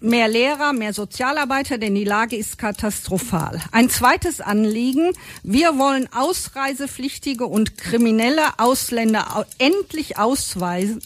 [0.00, 3.60] mehr Lehrer, mehr Sozialarbeiter, denn die Lage ist katastrophal.
[3.72, 11.00] Ein zweites Anliegen, wir wollen ausreisepflichtige und kriminelle Ausländer au- endlich ausweisen.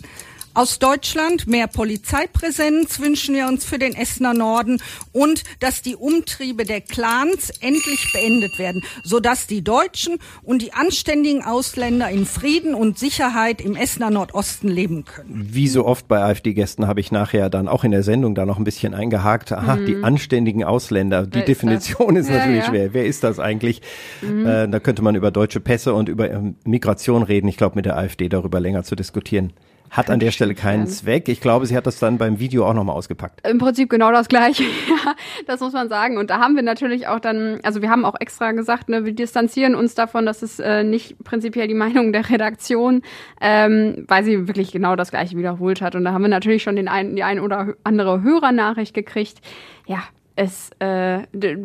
[0.54, 4.80] Aus Deutschland mehr Polizeipräsenz wünschen wir uns für den Essener Norden
[5.12, 11.42] und dass die Umtriebe der Clans endlich beendet werden, sodass die Deutschen und die anständigen
[11.42, 15.48] Ausländer in Frieden und Sicherheit im Essener Nordosten leben können.
[15.50, 18.58] Wie so oft bei AfD-Gästen habe ich nachher dann auch in der Sendung da noch
[18.58, 19.52] ein bisschen eingehakt.
[19.52, 19.86] Aha, Mhm.
[19.86, 21.24] die anständigen Ausländer.
[21.26, 22.68] Die Wer ist Definition ist Ja, natürlich ja.
[22.68, 22.92] schwer.
[22.92, 23.80] Wer ist das eigentlich?
[24.20, 24.46] Mhm.
[24.46, 27.48] Äh, da könnte man über deutsche Pässe und über ähm, Migration reden.
[27.48, 29.54] Ich glaube, mit der AfD darüber länger zu diskutieren.
[29.92, 31.28] Hat an der Stelle keinen Zweck.
[31.28, 33.46] Ich glaube, sie hat das dann beim Video auch nochmal ausgepackt.
[33.46, 35.14] Im Prinzip genau das gleiche, ja,
[35.46, 36.16] das muss man sagen.
[36.16, 39.12] Und da haben wir natürlich auch dann, also wir haben auch extra gesagt, ne, wir
[39.12, 43.02] distanzieren uns davon, dass es äh, nicht prinzipiell die Meinung der Redaktion,
[43.42, 45.94] ähm, weil sie wirklich genau das gleiche wiederholt hat.
[45.94, 49.42] Und da haben wir natürlich schon den einen, die ein oder andere Hörernachricht gekriegt.
[49.86, 50.04] Ja,
[50.34, 51.20] es, äh,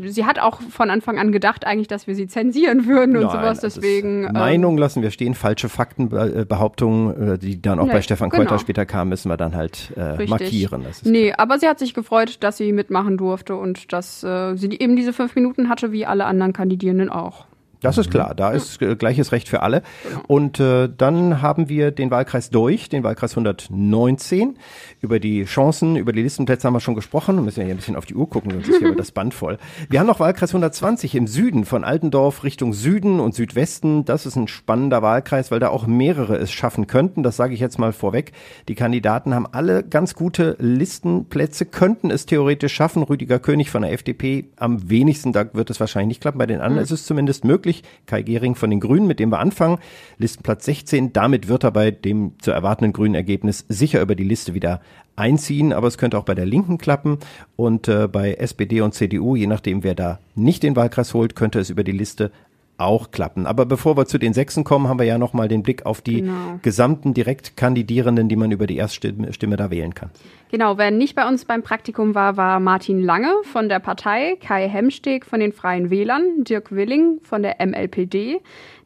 [0.06, 3.32] sie hat auch von Anfang an gedacht eigentlich, dass wir sie zensieren würden und Nein,
[3.32, 3.60] sowas.
[3.62, 4.26] Deswegen.
[4.26, 8.46] ähm, Meinung lassen wir stehen, falsche Faktenbehauptungen, äh, die dann auch Nee, bei Stefan Keuter
[8.46, 8.58] genau.
[8.60, 10.84] später kamen, müssen wir dann halt äh, markieren.
[10.84, 14.70] Das nee, aber sie hat sich gefreut, dass sie mitmachen durfte und dass äh, sie
[14.78, 17.46] eben diese fünf Minuten hatte, wie alle anderen Kandidierenden auch.
[17.82, 19.84] Das ist klar, da ist äh, gleiches Recht für alle.
[20.28, 24.58] Und äh, dann haben wir den Wahlkreis durch, den Wahlkreis 119.
[25.00, 27.36] Über die Chancen, über die Listenplätze haben wir schon gesprochen.
[27.36, 29.12] Wir müssen ja hier ein bisschen auf die Uhr gucken, sonst ist hier aber das
[29.12, 29.58] Band voll.
[29.90, 34.06] Wir haben noch Wahlkreis 120 im Süden, von Altendorf Richtung Süden und Südwesten.
[34.06, 37.22] Das ist ein spannender Wahlkreis, weil da auch mehrere es schaffen könnten.
[37.22, 38.32] Das sage ich jetzt mal vorweg.
[38.68, 43.04] Die Kandidaten haben alle ganz gute Listenplätze, könnten es theoretisch schaffen.
[43.04, 46.40] Rüdiger König von der FDP am wenigsten, da wird es wahrscheinlich nicht klappen.
[46.40, 47.67] Bei den anderen ist es zumindest möglich.
[48.06, 49.80] Kai Gehring von den Grünen, mit dem wir anfangen.
[50.18, 51.14] Listenplatz 16.
[51.14, 54.82] Damit wird er bei dem zu erwartenden grünen Ergebnis sicher über die Liste wieder
[55.16, 55.74] einziehen.
[55.74, 57.18] Aber es könnte auch bei der Linken klappen.
[57.56, 61.60] Und äh, bei SPD und CDU, je nachdem, wer da nicht den Wahlkreis holt, könnte
[61.60, 62.32] es über die Liste
[62.78, 63.46] auch klappen.
[63.46, 66.22] Aber bevor wir zu den Sechsen kommen, haben wir ja nochmal den Blick auf die
[66.22, 66.60] Genau.
[66.62, 70.10] gesamten Direktkandidierenden, die man über die Erststimme Stimme da wählen kann.
[70.50, 74.70] Genau, wer nicht bei uns beim Praktikum war, war Martin Lange von der Partei, Kai
[74.70, 78.40] Hemsteg von den Freien Wählern, Dirk Willing von der MLPD,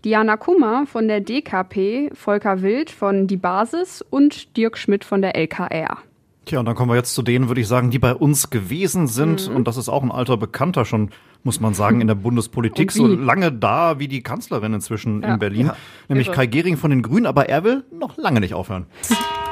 [0.04, 5.36] Diana Kummer von der DKP, Volker Wild von Die Basis und Dirk Schmidt von der
[5.36, 5.98] LKR.
[6.46, 9.06] Tja, und dann kommen wir jetzt zu denen, würde ich sagen, die bei uns gewesen
[9.08, 9.48] sind.
[9.48, 9.58] Mhm.
[9.58, 11.12] Und das ist auch ein alter Bekannter schon,
[11.44, 12.92] muss man sagen, in der Bundespolitik.
[12.92, 15.34] So lange da wie die Kanzlerin inzwischen Ja.
[15.34, 15.68] in Berlin.
[15.68, 15.76] Ja.
[16.08, 16.36] Nämlich Irre.
[16.36, 17.26] Kai Gehring von den Grünen.
[17.26, 18.86] Aber er will noch lange nicht aufhören.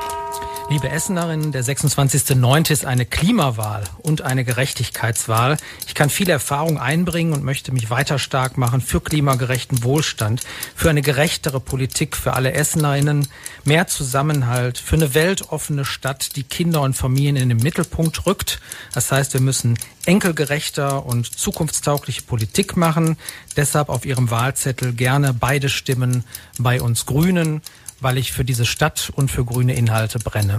[0.72, 2.72] Liebe Essenerinnen, der 26.09.
[2.72, 5.58] ist eine Klimawahl und eine Gerechtigkeitswahl.
[5.88, 10.42] Ich kann viel Erfahrung einbringen und möchte mich weiter stark machen für klimagerechten Wohlstand,
[10.76, 13.28] für eine gerechtere Politik für alle Essenerinnen,
[13.64, 18.60] mehr Zusammenhalt, für eine weltoffene Stadt, die Kinder und Familien in den Mittelpunkt rückt.
[18.94, 23.18] Das heißt, wir müssen enkelgerechter und zukunftstaugliche Politik machen.
[23.58, 26.26] Deshalb auf Ihrem Wahlzettel gerne beide Stimmen
[26.60, 27.64] bei uns Grünen
[28.02, 30.58] weil ich für diese Stadt und für grüne Inhalte brenne.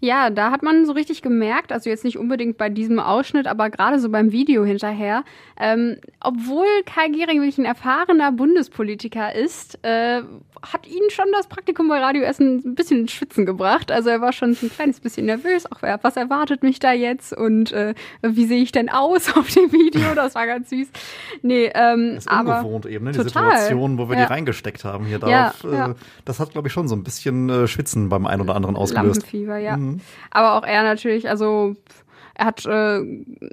[0.00, 3.70] Ja, da hat man so richtig gemerkt, also jetzt nicht unbedingt bei diesem Ausschnitt, aber
[3.70, 5.24] gerade so beim Video hinterher,
[5.58, 10.20] ähm, obwohl Kai Gehring wirklich ein erfahrener Bundespolitiker ist, äh,
[10.72, 13.90] hat ihn schon das Praktikum bei Radio Essen ein bisschen ins Schwitzen gebracht.
[13.90, 17.32] Also er war schon ein kleines bisschen nervös, auch wer- was erwartet mich da jetzt
[17.36, 20.14] und äh, wie sehe ich denn aus auf dem Video?
[20.14, 20.88] Das war ganz süß.
[21.42, 23.12] Nee, ähm, Das ist aber ungewohnt eben, ne?
[23.12, 23.50] die total.
[23.52, 24.26] Situation, wo wir Ja.
[24.26, 25.64] die reingesteckt haben hier Ja, darauf.
[25.64, 25.94] äh, ja.
[26.24, 29.16] Das hat, glaube ich, schon so ein bisschen äh, Schwitzen beim einen oder anderen ausgelöst.
[29.22, 29.76] Lampenfieber, ja.
[29.76, 30.00] Mhm.
[30.30, 31.76] Aber auch er natürlich, also
[32.34, 33.00] er hat äh,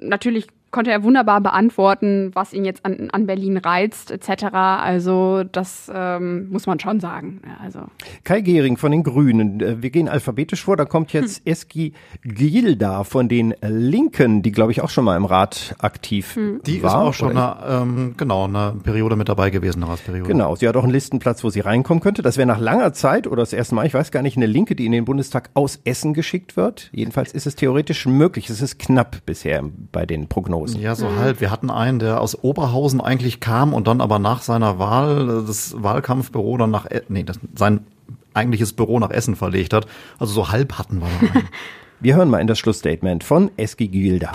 [0.00, 4.44] natürlich konnte er wunderbar beantworten, was ihn jetzt an, an Berlin reizt, etc.
[4.52, 7.40] Also das ähm, muss man schon sagen.
[7.46, 7.80] Ja, also
[8.24, 9.60] Kai Gehring von den Grünen.
[9.60, 10.76] Äh, Wir gehen alphabetisch vor.
[10.76, 11.20] Da kommt Hm.
[11.20, 11.92] jetzt Eski
[12.24, 16.60] Gilda von den Linken, die, glaube ich, auch schon mal im Rat aktiv Hm.
[16.66, 17.02] Die ist war.
[17.02, 20.26] auch schon eine, ähm, genau, eine Periode mit dabei gewesen, eine Ratsperiode.
[20.28, 22.22] Genau, sie hat auch einen Listenplatz, wo sie reinkommen könnte.
[22.22, 24.74] Das wäre nach langer Zeit oder das erste Mal, ich weiß gar nicht, eine Linke,
[24.74, 26.88] die in den Bundestag aus Essen geschickt wird.
[26.92, 28.48] Jedenfalls ist es theoretisch möglich.
[28.48, 29.62] Es ist knapp bisher
[29.92, 30.61] bei den Prognosen.
[30.68, 31.40] Ja, so halb.
[31.40, 35.46] Wir hatten einen, der aus Oberhausen eigentlich kam und dann aber nach seiner Wahl äh,
[35.46, 37.86] das Wahlkampfbüro dann nach, E- nee, das, sein
[38.34, 39.86] eigentliches Büro nach Essen verlegt hat.
[40.18, 41.48] Also so halb hatten wir einen.
[42.00, 44.32] Wir hören mal in das Schlussstatement von Eski Gilda.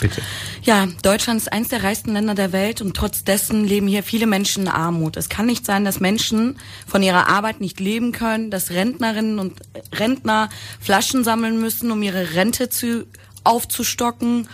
[0.00, 0.22] Bitte.
[0.62, 4.26] Ja, Deutschland ist eines der reichsten Länder der Welt und trotz dessen leben hier viele
[4.26, 5.16] Menschen in Armut.
[5.18, 9.60] Es kann nicht sein, dass Menschen von ihrer Arbeit nicht leben können, dass Rentnerinnen und
[9.94, 10.48] Rentner
[10.80, 13.06] Flaschen sammeln müssen, um ihre Rente zu,
[13.44, 14.48] aufzustocken.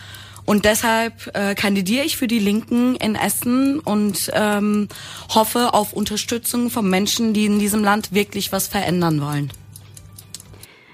[0.45, 4.87] Und deshalb äh, kandidiere ich für die Linken in Essen und ähm,
[5.29, 9.51] hoffe auf Unterstützung von Menschen, die in diesem Land wirklich was verändern wollen.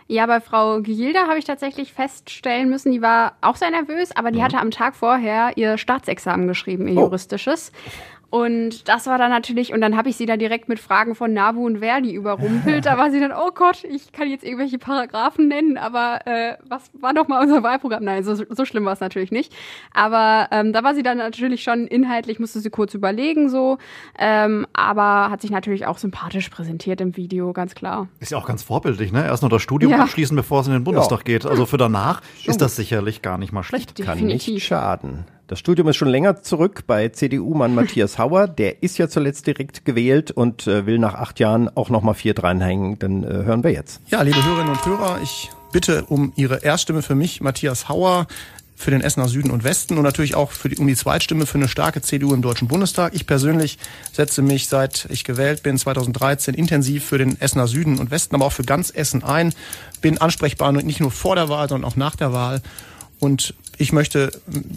[0.07, 4.31] Ja, bei Frau Gilda habe ich tatsächlich feststellen müssen, die war auch sehr nervös, aber
[4.31, 7.71] die hatte am Tag vorher ihr Staatsexamen geschrieben, ihr juristisches.
[8.33, 11.33] Und das war dann natürlich, und dann habe ich sie da direkt mit Fragen von
[11.33, 12.83] Nabu und Verdi überrumpelt.
[12.83, 16.89] Da war sie dann, oh Gott, ich kann jetzt irgendwelche Paragraphen nennen, aber äh, was
[16.99, 18.03] war noch mal unser Wahlprogramm?
[18.03, 19.53] Nein, so, so schlimm war es natürlich nicht.
[19.93, 23.77] Aber ähm, da war sie dann natürlich schon inhaltlich, musste sie kurz überlegen so,
[24.17, 28.07] ähm, aber hat sich natürlich auch sympathisch präsentiert im Video, ganz klar.
[28.19, 29.23] Ist ja auch ganz vorbildlich, ne?
[29.27, 29.99] Erst noch das Studium Ja.
[29.99, 31.23] abschließen, bevor es in den Bundestag Ja.
[31.23, 31.45] geht.
[31.45, 33.95] Also für danach Schon ist das sicherlich gar nicht mal schlecht.
[34.03, 35.27] Kann nicht schaden.
[35.53, 38.47] Das Studium ist schon länger zurück bei CDU-Mann Matthias Hauer.
[38.47, 42.15] Der ist ja zuletzt direkt gewählt und äh, will nach acht Jahren auch noch mal
[42.15, 42.97] vier dranhängen.
[42.97, 44.01] Dann äh, hören wir jetzt.
[44.07, 48.25] Ja, liebe Hörerinnen und Hörer, ich bitte um Ihre Erststimme für mich, Matthias Hauer,
[48.75, 51.59] für den Essener Süden und Westen und natürlich auch für die, um die Zweitstimme für
[51.59, 53.13] eine starke CDU im Deutschen Bundestag.
[53.13, 53.77] Ich persönlich
[54.11, 58.45] setze mich, seit ich gewählt bin, 2013, intensiv für den Essener Süden und Westen, aber
[58.45, 59.53] auch für ganz Essen ein.
[60.01, 62.63] Bin ansprechbar nicht nur vor der Wahl, sondern auch nach der Wahl.
[63.19, 64.31] Und ich möchte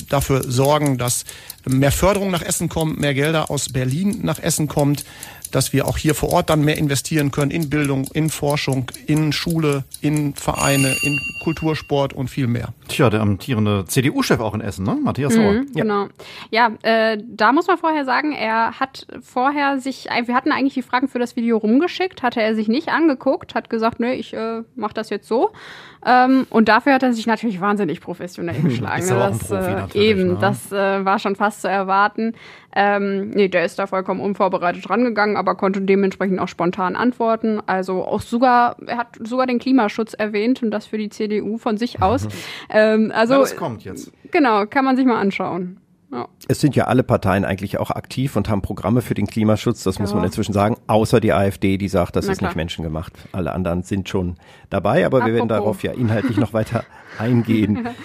[0.09, 1.25] dafür sorgen, dass
[1.67, 5.05] mehr Förderung nach Essen kommt, mehr Gelder aus Berlin nach Essen kommt,
[5.51, 9.33] dass wir auch hier vor Ort dann mehr investieren können in Bildung, in Forschung, in
[9.33, 12.69] Schule, in Vereine, in Kultursport und viel mehr.
[12.89, 14.97] Tja, der amtierende CDU-Chef auch in Essen, ne?
[15.03, 15.53] Matthias Hauer.
[15.53, 16.09] Mhm, Genau.
[16.51, 20.83] Ja, äh, da muss man vorher sagen, er hat vorher sich, wir hatten eigentlich die
[20.83, 24.63] Fragen für das Video rumgeschickt, hatte er sich nicht angeguckt, hat gesagt, nö, ich äh,
[24.75, 25.53] mache das jetzt so.
[26.05, 29.03] Ähm, und dafür hat er sich natürlich wahnsinnig professionell geschlagen.
[29.03, 30.39] Ist aber auch ein das, Profi äh, natürlich, eben, ne?
[30.41, 32.35] das äh, war schon fast zu erwarten.
[32.79, 37.59] Ähm, nee, der ist da vollkommen unvorbereitet rangegangen, aber konnte dementsprechend auch spontan antworten.
[37.65, 41.79] Also auch sogar, er hat sogar den Klimaschutz erwähnt und das für die CDU von
[41.79, 42.29] sich aus.
[42.69, 44.13] ähm, also Na, das kommt jetzt.
[44.31, 45.79] Genau, kann man sich mal anschauen.
[46.13, 46.29] Ja.
[46.49, 49.99] Es sind ja alle Parteien eigentlich auch aktiv und haben Programme für den Klimaschutz, das
[49.99, 50.17] muss Ja.
[50.17, 52.51] man inzwischen sagen, außer die AfD, die sagt, das Na ist klar.
[52.51, 53.13] nicht menschengemacht.
[53.33, 54.37] Alle anderen sind schon
[54.71, 55.79] dabei, aber wir werden Apropos.
[55.79, 56.85] darauf ja inhaltlich noch weiter
[57.19, 57.89] eingehen.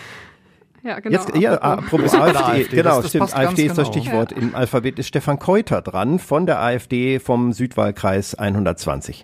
[0.84, 1.20] Ja, genau.
[1.24, 4.02] Jetzt, ja, apropos AfD, AfD, genau, das- das stimmt, AfD ist das genau.
[4.02, 4.32] Stichwort.
[4.32, 9.22] Im Alphabet ist Stefan Keuter dran von der AfD vom Südwahlkreis 120.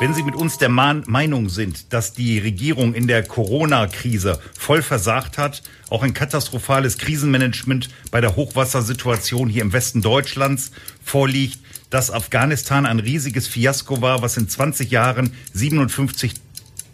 [0.00, 4.82] Wenn Sie mit uns der Man Meinung sind, dass die Regierung in der Corona-Krise voll
[4.82, 10.72] versagt hat, auch ein katastrophales Krisenmanagement bei der Hochwassersituation hier im Westen Deutschlands
[11.04, 16.51] vorliegt, dass Afghanistan ein riesiges Fiasko war, was in 20 Jahren 57 to äh,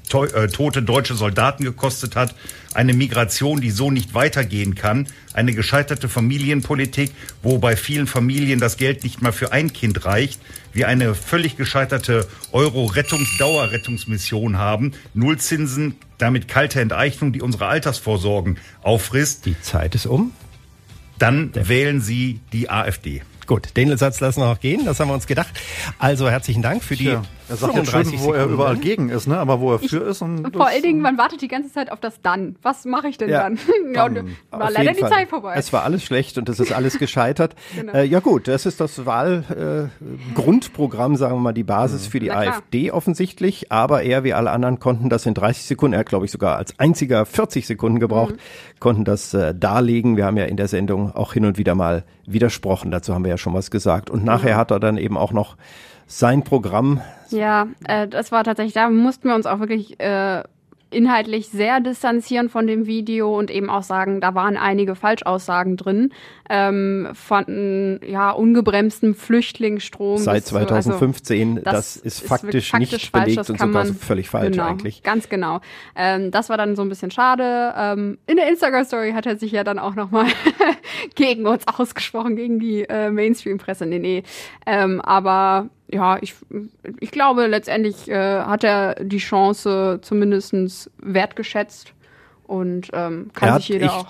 [0.09, 2.35] tote deutsche Soldaten gekostet hat,
[2.75, 8.77] eine Migration, die so nicht weitergehen kann, eine gescheiterte Familienpolitik, wo bei vielen Familien das
[8.77, 10.41] Geld nicht mal für ein Kind reicht,
[10.73, 19.47] wir eine völlig gescheiterte Euro-Rettungs-Dauerrettungsmission haben, Nullzinsen, damit kalte Enteignung, die unsere Altersvorsorgen auffrisst.
[19.47, 20.33] Die Zeit ist um.
[21.19, 23.23] Dann wählen Sie die AfD.
[23.47, 25.49] Gut, den Satz lassen wir noch gehen, das haben wir uns gedacht.
[25.99, 28.55] Also herzlichen Dank für die Tja, er sagt ja schön, wo er Sekunden.
[28.55, 29.39] überall gegen ist, ne?
[29.39, 30.23] aber wo er Ich- für ist.
[30.23, 32.57] Und Vor allen Dingen, man wartet die ganze Zeit auf das Dann.
[32.63, 33.59] Was mache ich denn Ja, dann?
[33.95, 34.17] ja, und
[34.51, 35.11] war Auf leider die Fall.
[35.11, 35.55] Zeit vorbei.
[35.57, 37.55] Es war alles schlecht und es ist alles gescheitert.
[37.77, 37.93] Genau.
[37.93, 42.29] äh, ja gut, das ist das Wahlgrundprogramm, äh, sagen wir mal, die Basis für die.
[42.33, 43.73] AfD offensichtlich.
[43.73, 46.57] Aber er wie alle anderen konnten das in 30 Sekunden, er hat glaube ich sogar
[46.57, 48.39] als einziger 40 Sekunden gebraucht, Mhm.
[48.81, 50.17] konnten das äh, darlegen.
[50.17, 52.91] Wir haben ja in der Sendung auch hin und wieder mal widersprochen.
[52.91, 54.11] Dazu haben wir ja schon was gesagt.
[54.11, 54.59] Und nachher Mhm.
[54.59, 55.57] hat er dann eben auch noch
[56.09, 57.01] sein Programm
[57.31, 60.43] Ja, äh, das war tatsächlich, da mussten wir uns auch wirklich äh,
[60.91, 66.15] inhaltlich sehr distanzieren von dem Video und eben auch sagen, da waren einige Falschaussagen drin
[66.49, 73.13] ähm, von ja ungebremstem Flüchtlingsstrom Seit bis zu- also 2015, das ist faktisch wirklich nicht
[73.13, 75.03] belegt das und sogar man- völlig falsch genau, eigentlich.
[75.03, 75.61] Ganz genau.
[75.95, 77.75] Ähm, das war dann so ein bisschen schade.
[77.77, 80.25] Ähm, in der Instagram-Story hat er sich ja dann auch nochmal
[81.17, 83.85] gegen uns ausgesprochen, gegen die äh, Mainstream-Presse.
[83.85, 84.23] Nee, nee.
[84.65, 86.35] Ähm, aber ja, ich,
[87.01, 91.95] ich glaube, letztendlich äh, hat er die Chance zumindest wertgeschätzt
[92.49, 94.07] und ähm, kann Er sich hat, jeder ich auch.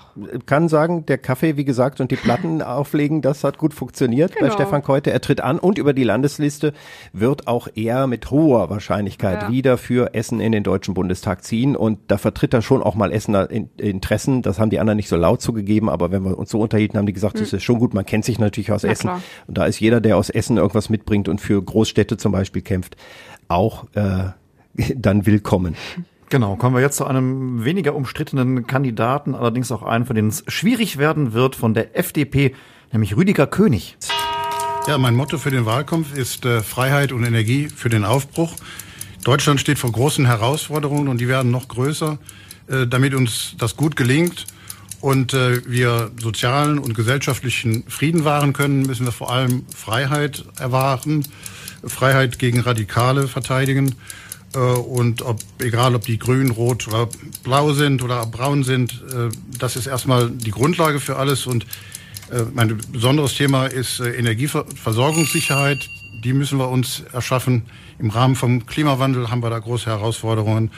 [0.47, 4.45] kann sagen, der Kaffee, wie gesagt, und die Platten auflegen, das hat gut funktioniert bei
[4.47, 4.53] Genau.
[4.53, 5.11] Stefan Keute.
[5.11, 6.73] Er tritt an und über die Landesliste
[7.13, 9.51] wird auch er mit hoher Wahrscheinlichkeit Ja.
[9.51, 11.75] wieder für Essen in den Deutschen Bundestag ziehen.
[11.75, 14.41] Und da vertritt er schon auch mal Essener in, Interessen.
[14.41, 17.05] Das haben die anderen nicht so laut zugegeben, aber wenn wir uns so unterhielten, haben
[17.05, 17.39] die gesagt, Mhm.
[17.41, 17.93] das ist schon gut.
[17.93, 19.01] Man kennt sich natürlich aus Na Essen.
[19.09, 19.21] klar.
[19.47, 22.95] Und da ist jeder, der aus Essen irgendwas mitbringt und für Großstädte zum Beispiel kämpft,
[23.49, 24.29] auch äh,
[24.95, 25.75] dann willkommen.
[26.29, 30.43] Genau, kommen wir jetzt zu einem weniger umstrittenen Kandidaten, allerdings auch einen, von denen es
[30.47, 32.53] schwierig werden wird, von der FDP,
[32.91, 33.97] nämlich Rüdiger König.
[34.87, 38.53] Ja, mein Motto für den Wahlkampf ist äh, Freiheit und Energie für den Aufbruch.
[39.23, 42.19] Deutschland steht vor großen Herausforderungen und die werden noch größer.
[42.67, 44.45] Äh, damit uns das gut gelingt
[45.01, 51.25] und äh, wir sozialen und gesellschaftlichen Frieden wahren können, müssen wir vor allem Freiheit erwahren,
[51.83, 53.95] Freiheit gegen Radikale verteidigen.
[54.55, 57.07] Äh, und ob, egal ob die grün, rot oder
[57.43, 59.29] blau sind oder braun sind, äh,
[59.59, 61.45] das ist erstmal die Grundlage für alles.
[61.47, 61.65] Und
[62.31, 65.89] äh, mein besonderes Thema ist Energieversorgungssicherheit.
[66.23, 67.63] Die müssen wir uns erschaffen.
[67.97, 70.71] Im Rahmen vom Klimawandel haben wir da große Herausforderungen.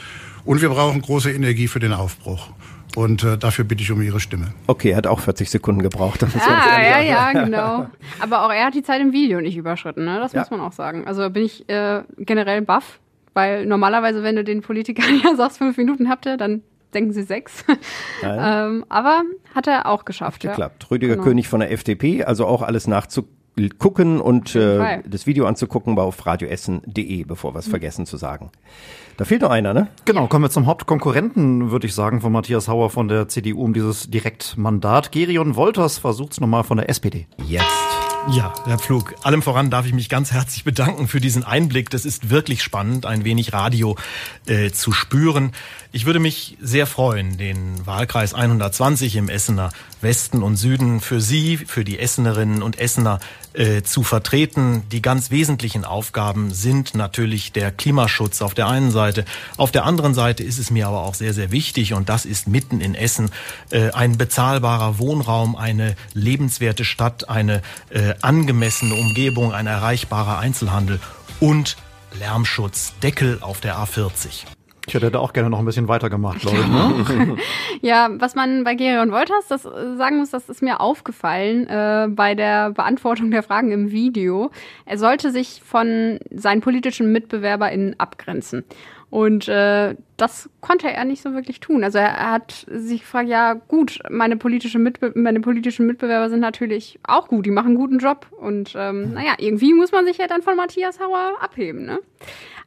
[0.44, 2.48] Und wir brauchen große Energie für den Aufbruch.
[2.94, 4.52] Und äh, dafür bitte ich um Ihre Stimme.
[4.66, 6.22] Okay, er hat auch 40 Sekunden gebraucht.
[6.22, 7.86] Ah, ja, ja, genau.
[8.20, 10.18] Aber auch er hat die Zeit im Video nicht überschritten, ne?
[10.20, 10.40] Das Ja.
[10.40, 11.06] muss man auch sagen.
[11.06, 12.98] Also bin ich äh, generell baff,
[13.34, 16.62] weil normalerweise, wenn du den Politikern ja sagst, fünf Minuten habt ihr, dann
[16.94, 17.64] denken sie sechs.
[18.24, 19.22] Ähm, aber
[19.54, 20.42] hat er auch geschafft.
[20.42, 20.84] geklappt.
[20.84, 20.88] Ja.
[20.90, 21.24] Rüdiger Genau.
[21.24, 26.24] König von der FDP, also auch alles nachzugucken und äh, das Video anzugucken war auf
[26.24, 27.70] radioessen.de, bevor wir es Mhm.
[27.70, 28.50] vergessen zu sagen.
[29.16, 29.88] Da fehlt noch einer, ne?
[30.04, 33.74] Genau, kommen wir zum Hauptkonkurrenten, würde ich sagen, von Matthias Hauer von der CDU um
[33.74, 35.10] dieses Direktmandat.
[35.10, 37.26] Gerion Wolters versucht's nochmal von der SPD.
[37.44, 38.01] Jetzt.
[38.30, 41.90] Ja, Herr Pflug, allem voran darf ich mich ganz herzlich bedanken für diesen Einblick.
[41.90, 43.96] Das ist wirklich spannend, ein wenig Radio
[44.46, 45.52] äh, zu spüren.
[45.90, 49.70] Ich würde mich sehr freuen, den Wahlkreis 120 im Essener
[50.02, 53.20] Westen und Süden für Sie, für die Essenerinnen und Essener
[53.54, 54.82] äh, zu vertreten.
[54.90, 59.24] Die ganz wesentlichen Aufgaben sind natürlich der Klimaschutz auf der einen Seite.
[59.56, 62.48] Auf der anderen Seite ist es mir aber auch sehr, sehr wichtig, und das ist
[62.48, 63.30] mitten in Essen,
[63.70, 71.00] äh, ein bezahlbarer Wohnraum, eine lebenswerte Stadt, eine äh, angemessene Umgebung, ein erreichbarer Einzelhandel
[71.40, 71.76] und
[72.18, 74.44] Lärmschutz, Deckel auf der A40.
[74.86, 76.66] Ich hätte da auch gerne noch ein bisschen weitergemacht, glaube ich.
[76.66, 77.36] Ne?
[77.82, 82.08] Ja, was man bei Gerion Wolters das äh, sagen muss, das ist mir aufgefallen äh,
[82.08, 84.50] bei der Beantwortung der Fragen im Video.
[84.84, 88.64] Er sollte sich von seinen politischen MitbewerberInnen abgrenzen.
[89.12, 91.84] Und äh, das konnte er nicht so wirklich tun.
[91.84, 96.40] Also er, er hat sich gefragt, ja gut, meine, politische Mitbe meine politischen Mitbewerber sind
[96.40, 98.26] natürlich auch gut, die machen einen guten Job.
[98.40, 101.84] Und ähm, naja, irgendwie muss man sich ja dann von Matthias Hauer abheben.
[101.84, 101.98] Ne?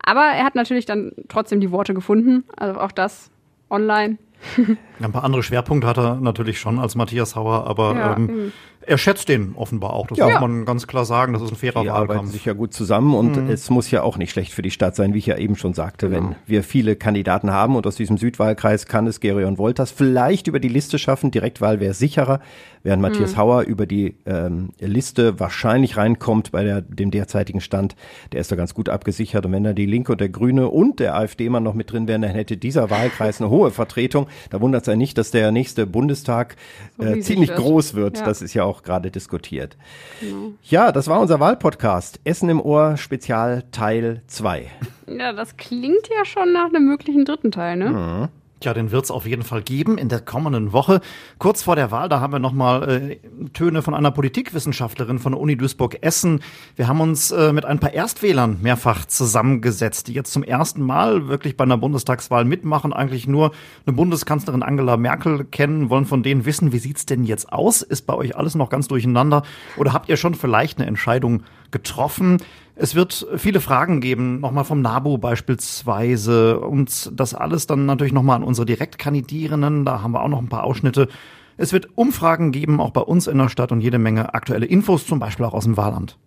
[0.06, 2.43] Aber er hat natürlich dann trotzdem die Worte gefunden.
[2.56, 3.32] Also auch das
[3.72, 4.20] online.
[5.00, 8.52] Ein paar andere Schwerpunkte hat er natürlich schon als Matthias Hauer, aber Ja, ähm.
[8.88, 10.07] Er schätzt den offenbar auch.
[10.07, 10.29] Das Ja.
[10.29, 11.33] muss man ganz klar sagen.
[11.33, 12.31] Das ist ein fairer Die arbeiten Wahlkampf.
[12.31, 13.49] sich ja gut zusammen und Mhm.
[13.49, 15.73] es muss ja auch nicht schlecht für die Stadt sein, wie ich ja eben schon
[15.73, 16.09] sagte.
[16.09, 16.29] Genau.
[16.29, 20.59] Wenn wir viele Kandidaten haben und aus diesem Südwahlkreis kann es Gerion Wolters vielleicht über
[20.59, 21.31] die Liste schaffen.
[21.31, 22.39] Direktwahl wäre sicherer,
[22.86, 23.37] während Matthias Mhm.
[23.37, 27.95] Hauer über die ähm, Liste wahrscheinlich reinkommt bei der, dem derzeitigen Stand.
[28.32, 29.45] Der ist da ganz gut abgesichert.
[29.45, 32.21] Und wenn da die Linke und der Grüne und der AfD-Mann noch mit drin wären,
[32.21, 34.28] dann hätte dieser Wahlkreis eine hohe Vertretung.
[34.51, 36.55] Da wundert es einen nicht, dass der nächste Bundestag
[36.99, 37.59] äh, ziemlich wird.
[37.59, 38.20] groß wird.
[38.20, 38.25] Ja.
[38.25, 39.78] Das ist ja auch gerade diskutiert.
[40.21, 40.51] Genau.
[40.63, 42.20] Ja, das war unser Wahlpodcast.
[42.24, 44.67] Essen im Ohr Spezial Teil 2.
[45.07, 47.89] Ja, das klingt ja schon nach einem möglichen dritten Teil, ne?
[47.89, 48.28] Mhm.
[48.61, 51.01] Tja, den wird's auf jeden Fall geben in der kommenden Woche.
[51.39, 55.41] Kurz vor der Wahl, da haben wir nochmal äh, Töne von einer Politikwissenschaftlerin von der
[55.41, 56.39] Uni Duisburg-Essen.
[56.77, 61.27] Wir haben uns äh, mit ein paar Erstwählern mehrfach zusammengesetzt, die jetzt zum ersten Mal
[61.27, 63.51] wirklich bei einer Bundestagswahl mitmachen, eigentlich nur
[63.86, 67.82] eine Bundeskanzlerin Angela Merkel kennen, wollen von denen wissen, wie sieht's denn jetzt aus?
[67.82, 69.43] Ist bei euch alles noch ganz durcheinander?
[69.75, 72.37] Oder habt ihr schon vielleicht eine Entscheidung getroffen?
[72.78, 78.36] Es wird viele Fragen geben, nochmal vom NABU beispielsweise und das alles dann natürlich nochmal
[78.36, 79.86] an unsere Direktkandidierenden.
[79.86, 81.08] Da haben wir auch noch ein paar Ausschnitte.
[81.56, 85.08] Es wird Umfragen geben, auch bei uns in der Stadt und jede Menge aktuelle Infos,
[85.08, 86.18] zum Beispiel auch aus dem Wahlamt.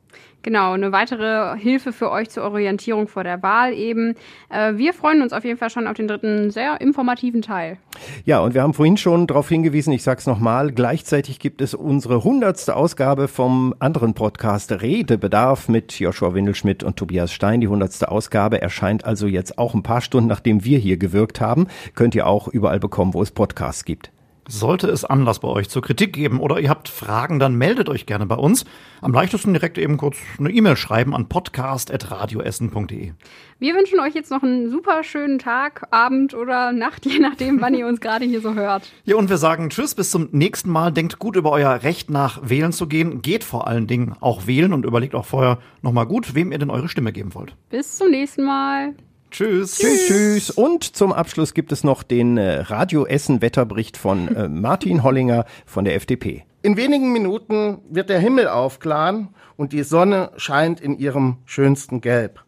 [0.43, 4.15] Genau, eine weitere Hilfe für euch zur Orientierung vor der Wahl eben.
[4.48, 7.78] Äh, wir freuen uns auf jeden Fall schon auf den dritten sehr informativen Teil.
[8.24, 12.23] Ja, und wir haben vorhin schon darauf hingewiesen, ich sag's nochmal, gleichzeitig gibt es unsere
[12.23, 17.60] hundertste Ausgabe vom anderen Podcast Redebedarf mit Joshua Windelschmidt und Tobias Stein.
[17.60, 21.66] Die hundertste Ausgabe erscheint also jetzt auch ein paar Stunden, nachdem wir hier gewirkt haben.
[21.94, 24.12] Könnt ihr auch überall bekommen, wo es Podcasts gibt.
[24.51, 28.07] Sollte es Anlass bei euch zur Kritik geben oder ihr habt Fragen, dann meldet euch
[28.07, 28.65] gerne bei uns.
[29.03, 33.12] Am leichtesten direkt eben kurz eine E-Mail schreiben an podcast.radioessen.de.
[33.59, 37.75] Wir wünschen euch jetzt noch einen super schönen Tag, Abend oder Nacht, je nachdem, wann
[37.75, 38.91] ihr uns gerade hier so hört.
[39.05, 40.93] Ja, und wir sagen Tschüss, bis zum nächsten Mal.
[40.93, 43.20] Denkt gut über euer Recht nach wählen zu gehen.
[43.20, 46.70] Geht vor allen Dingen auch wählen und überlegt auch vorher nochmal gut, wem ihr denn
[46.70, 47.55] eure Stimme geben wollt.
[47.69, 48.95] Bis zum nächsten Mal.
[49.30, 49.76] Tschüss.
[49.76, 50.50] Tschüss, tschüss.
[50.50, 55.44] Und zum Abschluss gibt es noch den äh, Radio Essen Wetterbericht von äh, Martin Hollinger
[55.66, 56.44] von der FDP.
[56.62, 62.42] In wenigen Minuten wird der Himmel aufklaren und die Sonne scheint in ihrem schönsten Gelb.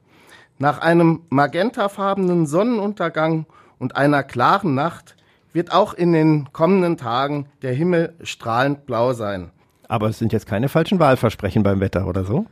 [0.59, 3.47] Nach einem magentafarbenen Sonnenuntergang
[3.79, 5.17] und einer klaren Nacht
[5.53, 9.51] wird auch in den kommenden Tagen der Himmel strahlend blau sein.
[9.89, 12.47] Aber es sind jetzt keine falschen Wahlversprechen beim Wetter oder so?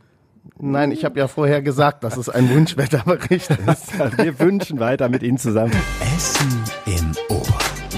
[0.57, 4.17] Nein, ich habe ja vorher gesagt, dass es ein Wunschwetterbericht ist.
[4.17, 5.71] Wir wünschen weiter mit Ihnen zusammen.
[6.15, 7.45] Essen im Ohr.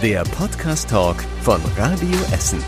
[0.02, 2.64] Der Podcast-Talk von Radio Essen.